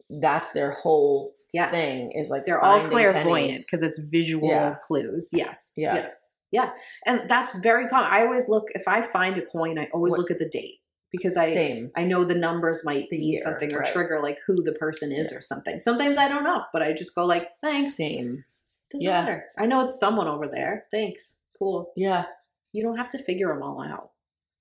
that's 0.10 0.52
their 0.52 0.72
whole 0.72 1.34
Yes. 1.54 1.72
thing 1.72 2.12
is 2.14 2.30
like 2.30 2.44
They're 2.46 2.60
all 2.62 2.82
clairvoyant 2.86 3.62
because 3.66 3.82
it's 3.84 3.98
visual 4.00 4.50
Yeah. 4.50 4.76
clues. 4.86 5.30
Yes. 5.32 5.72
Yeah. 5.78 5.96
Yes. 5.96 6.40
Yeah. 6.52 6.72
And 7.06 7.30
that's 7.30 7.54
very 7.60 7.88
common. 7.88 8.10
I 8.12 8.26
always 8.26 8.50
look 8.50 8.66
if 8.76 8.86
I 8.88 9.02
find 9.02 9.38
a 9.38 9.46
coin, 9.46 9.80
I 9.80 9.88
always 9.94 10.12
What- 10.12 10.20
look 10.20 10.32
at 10.32 10.40
the 10.40 10.50
date 10.50 10.80
because 11.12 11.38
I 11.38 11.54
Same. 11.54 11.92
I 11.96 12.04
know 12.04 12.24
the 12.26 12.36
numbers 12.36 12.84
might 12.84 13.08
The 13.10 13.18
mean 13.18 13.28
year, 13.34 13.42
something 13.42 13.74
or 13.74 13.80
right. 13.80 13.88
trigger 13.88 14.20
like 14.20 14.40
who 14.46 14.62
the 14.62 14.74
person 14.74 15.12
is 15.14 15.32
Yeah. 15.32 15.38
or 15.38 15.42
something. 15.42 15.80
Sometimes 15.80 16.18
I 16.18 16.28
don't 16.28 16.44
know, 16.44 16.64
but 16.74 16.82
I 16.82 16.92
just 16.92 17.16
go 17.16 17.26
like, 17.26 17.48
thanks. 17.62 17.96
Same. 17.96 18.44
Doesn't 18.92 19.06
Yeah. 19.08 19.22
matter. 19.22 19.46
I 19.58 19.68
know 19.68 19.84
it's 19.86 19.98
someone 20.00 20.28
over 20.28 20.48
there. 20.48 20.86
Thanks. 20.92 21.40
Cool. 21.58 21.94
Yeah. 21.96 22.26
You 22.74 22.84
don't 22.84 22.98
have 22.98 23.10
to 23.12 23.20
figure 23.20 23.48
them 23.54 23.64
all 23.64 23.82
out. 23.82 24.12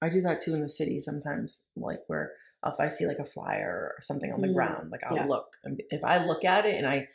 I 0.01 0.09
do 0.09 0.21
that 0.23 0.41
too 0.41 0.55
in 0.55 0.61
the 0.61 0.69
city 0.69 1.01
sometimes, 1.01 1.69
like 1.77 2.01
where 2.07 2.33
if 2.67 2.79
I 2.81 2.89
see 2.89 3.07
like 3.07 3.19
a 3.19 3.25
flyer 3.25 3.93
or 3.97 4.01
something 4.01 4.33
on 4.33 4.41
the 4.41 4.49
Mm, 4.49 4.55
ground, 4.55 4.91
like 4.91 5.03
I'll 5.05 5.17
yeah. 5.17 5.27
look. 5.27 5.47
If 5.91 6.03
I 6.05 6.25
look 6.25 6.45
at 6.45 6.67
it 6.67 6.75
and 6.77 6.87
I 6.87 7.09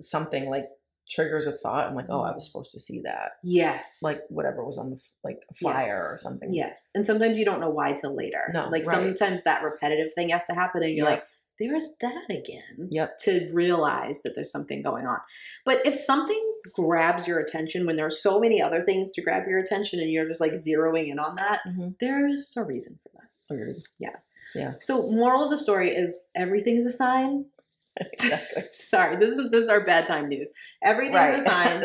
something 0.00 0.48
like 0.48 0.66
triggers 1.08 1.46
a 1.46 1.52
thought, 1.52 1.88
I'm 1.88 1.94
like, 1.94 2.06
oh, 2.10 2.20
I 2.20 2.32
was 2.32 2.46
supposed 2.46 2.70
to 2.72 2.80
see 2.80 3.00
that. 3.04 3.32
Yes. 3.42 4.00
Like 4.02 4.18
whatever 4.28 4.64
was 4.64 4.76
on 4.78 4.90
the 4.90 5.02
like 5.24 5.38
a 5.50 5.54
flyer 5.54 6.08
or 6.12 6.18
something. 6.18 6.52
Yes. 6.52 6.90
And 6.94 7.04
sometimes 7.06 7.38
you 7.38 7.44
don't 7.44 7.60
know 7.60 7.70
why 7.70 7.92
till 7.92 8.14
later. 8.14 8.50
No, 8.52 8.68
Like 8.68 8.86
right. 8.86 8.94
sometimes 8.96 9.44
that 9.44 9.62
repetitive 9.62 10.12
thing 10.14 10.28
has 10.28 10.44
to 10.44 10.54
happen 10.54 10.82
and 10.82 10.94
you're 10.94 11.06
Yeah. 11.06 11.12
like, 11.14 11.24
there's 11.58 11.96
that 12.00 12.24
again. 12.30 12.88
Yep. 12.90 13.18
To 13.24 13.48
realize 13.52 14.22
that 14.22 14.34
there's 14.34 14.50
something 14.52 14.82
going 14.82 15.06
on. 15.06 15.18
But 15.64 15.84
if 15.84 15.94
something 15.94 16.40
grabs 16.72 17.26
your 17.26 17.38
attention 17.40 17.86
when 17.86 17.96
there's 17.96 18.22
so 18.22 18.38
many 18.40 18.60
other 18.62 18.82
things 18.82 19.10
to 19.12 19.22
grab 19.22 19.46
your 19.48 19.58
attention 19.58 20.00
and 20.00 20.10
you're 20.10 20.26
just 20.26 20.40
like 20.40 20.52
zeroing 20.52 21.08
in 21.08 21.18
on 21.18 21.36
that, 21.36 21.60
Mm-hmm. 21.66 21.88
there's 22.00 22.54
a 22.56 22.62
reason 22.64 22.98
for 23.02 23.10
that. 23.14 23.54
Agreed. 23.54 23.82
Yeah. 23.98 24.16
Yeah. 24.54 24.72
So 24.76 25.10
moral 25.10 25.44
of 25.44 25.50
the 25.50 25.58
story 25.58 25.94
is 25.94 26.28
everything's 26.34 26.86
a 26.86 26.92
sign. 26.92 27.46
exactly. 28.12 28.62
Sorry, 28.70 29.16
this 29.16 29.32
is 29.32 29.50
this 29.50 29.64
is 29.64 29.68
our 29.68 29.84
bad 29.84 30.06
time 30.06 30.28
news. 30.28 30.52
Everything's 30.82 31.40
a 31.40 31.44
sign. 31.44 31.84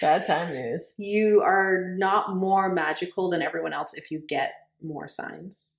Bad 0.00 0.26
time 0.26 0.52
news. 0.54 0.94
You 0.96 1.42
are 1.44 1.94
not 1.96 2.36
more 2.36 2.72
magical 2.72 3.30
than 3.30 3.42
everyone 3.42 3.72
else 3.72 3.94
if 3.94 4.10
you 4.10 4.20
get 4.28 4.52
more 4.82 5.08
signs. 5.08 5.77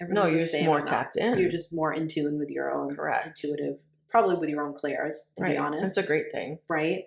Everyone's 0.00 0.32
you're 0.32 0.42
just 0.42 0.64
more 0.64 0.80
tapped 0.82 1.16
in. 1.16 1.38
You're 1.38 1.50
just 1.50 1.72
more 1.72 1.92
in 1.92 2.06
tune 2.08 2.38
with 2.38 2.50
your 2.50 2.70
own 2.72 2.94
Correct. 2.94 3.26
intuitive, 3.28 3.80
probably 4.08 4.36
with 4.36 4.50
your 4.50 4.62
own 4.66 4.74
clairs, 4.74 5.30
to 5.36 5.44
right. 5.44 5.52
be 5.52 5.56
honest. 5.58 5.94
That's 5.94 6.06
a 6.06 6.08
great 6.08 6.30
thing. 6.32 6.58
right? 6.68 7.04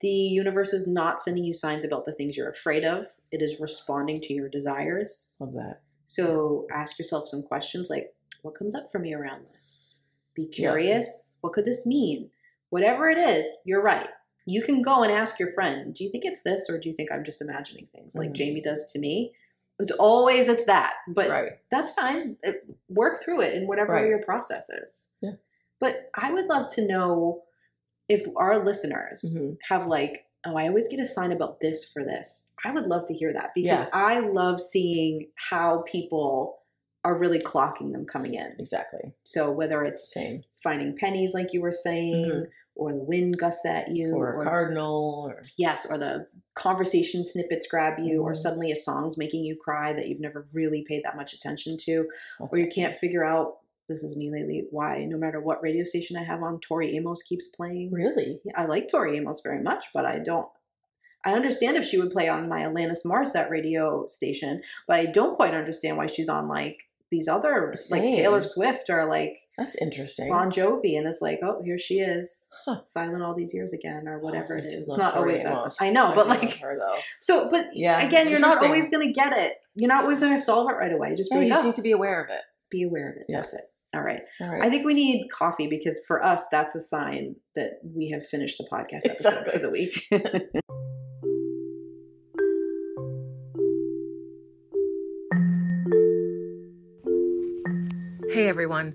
The 0.00 0.08
universe 0.08 0.72
is 0.72 0.88
not 0.88 1.20
sending 1.20 1.44
you 1.44 1.54
signs 1.54 1.84
about 1.84 2.04
the 2.04 2.12
things 2.12 2.36
you're 2.36 2.50
afraid 2.50 2.84
of. 2.84 3.06
It 3.30 3.40
is 3.40 3.60
responding 3.60 4.20
to 4.22 4.34
your 4.34 4.48
desires. 4.48 5.36
Love 5.38 5.52
that. 5.52 5.82
So 6.06 6.66
ask 6.72 6.98
yourself 6.98 7.28
some 7.28 7.42
questions 7.42 7.88
like, 7.88 8.12
what 8.42 8.56
comes 8.56 8.74
up 8.74 8.90
for 8.90 8.98
me 8.98 9.14
around 9.14 9.44
this? 9.52 9.94
Be 10.34 10.46
curious. 10.46 11.38
What 11.40 11.52
could 11.52 11.64
this 11.64 11.86
mean? 11.86 12.30
Whatever 12.70 13.08
it 13.10 13.18
is, 13.18 13.46
you're 13.64 13.82
right. 13.82 14.08
You 14.44 14.60
can 14.62 14.82
go 14.82 15.04
and 15.04 15.12
ask 15.12 15.38
your 15.38 15.52
friend, 15.52 15.94
do 15.94 16.02
you 16.02 16.10
think 16.10 16.24
it's 16.24 16.42
this 16.42 16.68
or 16.68 16.80
do 16.80 16.88
you 16.88 16.96
think 16.96 17.12
I'm 17.12 17.22
just 17.22 17.40
imagining 17.40 17.86
things 17.94 18.16
like 18.16 18.30
Mhm. 18.30 18.34
Jamie 18.34 18.60
does 18.60 18.90
to 18.92 18.98
me? 18.98 19.32
It's 19.82 19.90
always 19.92 20.48
it's 20.48 20.64
that, 20.64 20.94
but 21.08 21.28
right. 21.28 21.52
that's 21.70 21.92
fine. 21.92 22.36
It- 22.42 22.64
Work 22.88 23.22
through 23.24 23.40
it 23.42 23.54
in 23.54 23.66
whatever 23.66 23.92
Right. 23.94 24.06
your 24.08 24.22
process 24.22 24.68
is. 24.70 25.10
Yeah. 25.20 25.32
But 25.80 26.10
I 26.14 26.32
would 26.32 26.46
love 26.46 26.68
to 26.74 26.86
know 26.86 27.42
if 28.08 28.26
our 28.36 28.62
listeners 28.64 29.22
Mhm. 29.38 29.58
have 29.68 29.86
like, 29.86 30.26
oh, 30.44 30.56
I 30.56 30.68
always 30.68 30.88
get 30.88 31.00
a 31.00 31.04
sign 31.04 31.32
about 31.32 31.60
this 31.60 31.90
for 31.90 32.04
this. 32.04 32.50
I 32.64 32.70
would 32.72 32.86
love 32.86 33.06
to 33.06 33.14
hear 33.14 33.32
that 33.32 33.52
because 33.54 33.80
Yeah. 33.80 33.88
I 33.92 34.20
love 34.20 34.60
seeing 34.60 35.28
how 35.36 35.82
people 35.86 36.58
are 37.04 37.16
really 37.18 37.38
clocking 37.40 37.92
them 37.92 38.04
coming 38.04 38.34
in. 38.34 38.54
Exactly. 38.58 39.12
So 39.24 39.50
whether 39.50 39.82
it's 39.84 40.12
Same. 40.12 40.44
finding 40.62 40.94
pennies, 40.96 41.34
like 41.34 41.52
you 41.52 41.60
were 41.60 41.72
saying, 41.72 42.26
Mhm. 42.26 42.46
Or 42.74 42.92
the 42.92 42.98
wind 43.04 43.38
gusts 43.38 43.66
at 43.66 43.90
you, 43.94 44.14
Or 44.14 44.40
a 44.40 44.44
cardinal 44.44 45.26
or 45.28 45.42
yes, 45.58 45.86
or 45.88 45.98
the 45.98 46.26
conversation 46.54 47.24
snippets 47.24 47.66
grab 47.66 47.98
you, 47.98 48.22
or 48.22 48.32
Mhm. 48.32 48.36
suddenly 48.36 48.72
a 48.72 48.76
song's 48.76 49.16
making 49.18 49.44
you 49.44 49.56
cry 49.56 49.92
that 49.92 50.08
you've 50.08 50.20
never 50.20 50.46
really 50.52 50.82
paid 50.82 51.04
that 51.04 51.16
much 51.16 51.32
attention 51.32 51.76
to, 51.78 52.08
what's 52.38 52.52
or 52.54 52.58
you 52.58 52.68
can't 52.68 52.94
figure 52.94 53.24
out. 53.24 53.58
This 53.88 54.04
is 54.04 54.16
me 54.16 54.30
lately. 54.30 54.66
Why, 54.70 55.04
no 55.04 55.18
matter 55.18 55.40
what 55.40 55.62
radio 55.62 55.84
station 55.84 56.16
I 56.16 56.22
have 56.22 56.42
on, 56.42 56.60
Tori 56.60 56.96
Amos 56.96 57.22
keeps 57.22 57.48
playing. 57.48 57.90
Really? 57.90 58.40
Yeah, 58.44 58.52
I 58.56 58.64
like 58.64 58.88
Tori 58.88 59.16
Amos 59.16 59.40
very 59.42 59.60
much, 59.60 59.86
but 59.92 60.06
I 60.06 60.18
don't. 60.18 60.48
I 61.24 61.34
understand 61.34 61.76
if 61.76 61.84
she 61.84 62.00
would 62.00 62.10
play 62.10 62.28
on 62.28 62.48
my 62.48 62.62
Alanis 62.62 63.04
Morissette 63.04 63.50
radio 63.50 64.06
station, 64.08 64.62
but 64.88 64.96
I 64.98 65.06
don't 65.06 65.36
quite 65.36 65.54
understand 65.54 65.96
why 65.96 66.06
she's 66.06 66.28
on 66.28 66.48
like 66.48 66.88
these 67.10 67.28
other, 67.28 67.74
like 67.90 68.02
Taylor 68.02 68.40
Swift 68.40 68.88
or 68.88 69.04
like 69.04 69.41
That's 69.58 69.76
interesting. 69.82 70.30
Bon 70.30 70.50
Jovi, 70.50 70.96
and 70.96 71.06
it's 71.06 71.20
like, 71.20 71.40
oh, 71.42 71.60
here 71.62 71.78
she 71.78 72.00
is, 72.00 72.48
Huh. 72.64 72.82
silent 72.84 73.22
all 73.22 73.34
these 73.34 73.52
years 73.52 73.72
again, 73.74 74.08
or 74.08 74.18
whatever 74.18 74.54
Oh, 74.54 74.56
it 74.56 74.60
I 74.64 74.68
do 74.70 74.76
is. 74.78 74.84
It's 74.86 74.96
not 74.96 75.14
always 75.14 75.42
that. 75.42 75.74
I 75.80 75.90
know, 75.90 76.06
I 76.12 76.14
but 76.14 76.26
like, 76.26 76.56
her 76.58 76.78
though. 76.78 76.98
so, 77.20 77.50
but 77.50 77.66
Yeah, 77.74 78.00
again, 78.06 78.28
you're 78.30 78.38
not 78.38 78.62
always 78.64 78.88
going 78.88 79.06
to 79.06 79.12
get 79.12 79.36
it. 79.36 79.54
You're 79.74 79.88
not 79.88 80.04
always 80.04 80.20
going 80.20 80.34
to 80.34 80.40
solve 80.42 80.70
it 80.70 80.74
right 80.74 80.92
away. 80.92 81.14
Just 81.14 81.30
Yeah, 81.30 81.40
be 81.40 81.44
you 81.46 81.50
like, 81.50 81.56
just 81.58 81.64
oh, 81.64 81.68
need 81.68 81.76
to 81.76 81.82
be 81.82 81.92
aware 81.92 82.22
of 82.24 82.30
it. 82.30 82.40
be 82.70 82.82
aware 82.82 83.10
of 83.10 83.16
it. 83.16 83.24
Yeah. 83.28 83.36
That's 83.38 83.52
it. 83.52 83.64
All 83.94 84.00
right. 84.02 84.22
All 84.40 84.48
right. 84.48 84.62
I 84.62 84.70
think 84.70 84.86
we 84.86 84.94
need 84.94 85.28
coffee 85.30 85.66
because 85.66 86.00
for 86.08 86.24
us, 86.24 86.46
that's 86.50 86.74
a 86.74 86.80
sign 86.80 87.36
that 87.54 87.72
we 87.84 88.08
have 88.08 88.26
finished 88.26 88.56
the 88.56 88.66
podcast 88.72 89.04
episode 89.04 89.46
for 89.48 89.58
the 89.58 89.68
week. 89.68 90.06
Hey 98.30 98.48
everyone, 98.48 98.94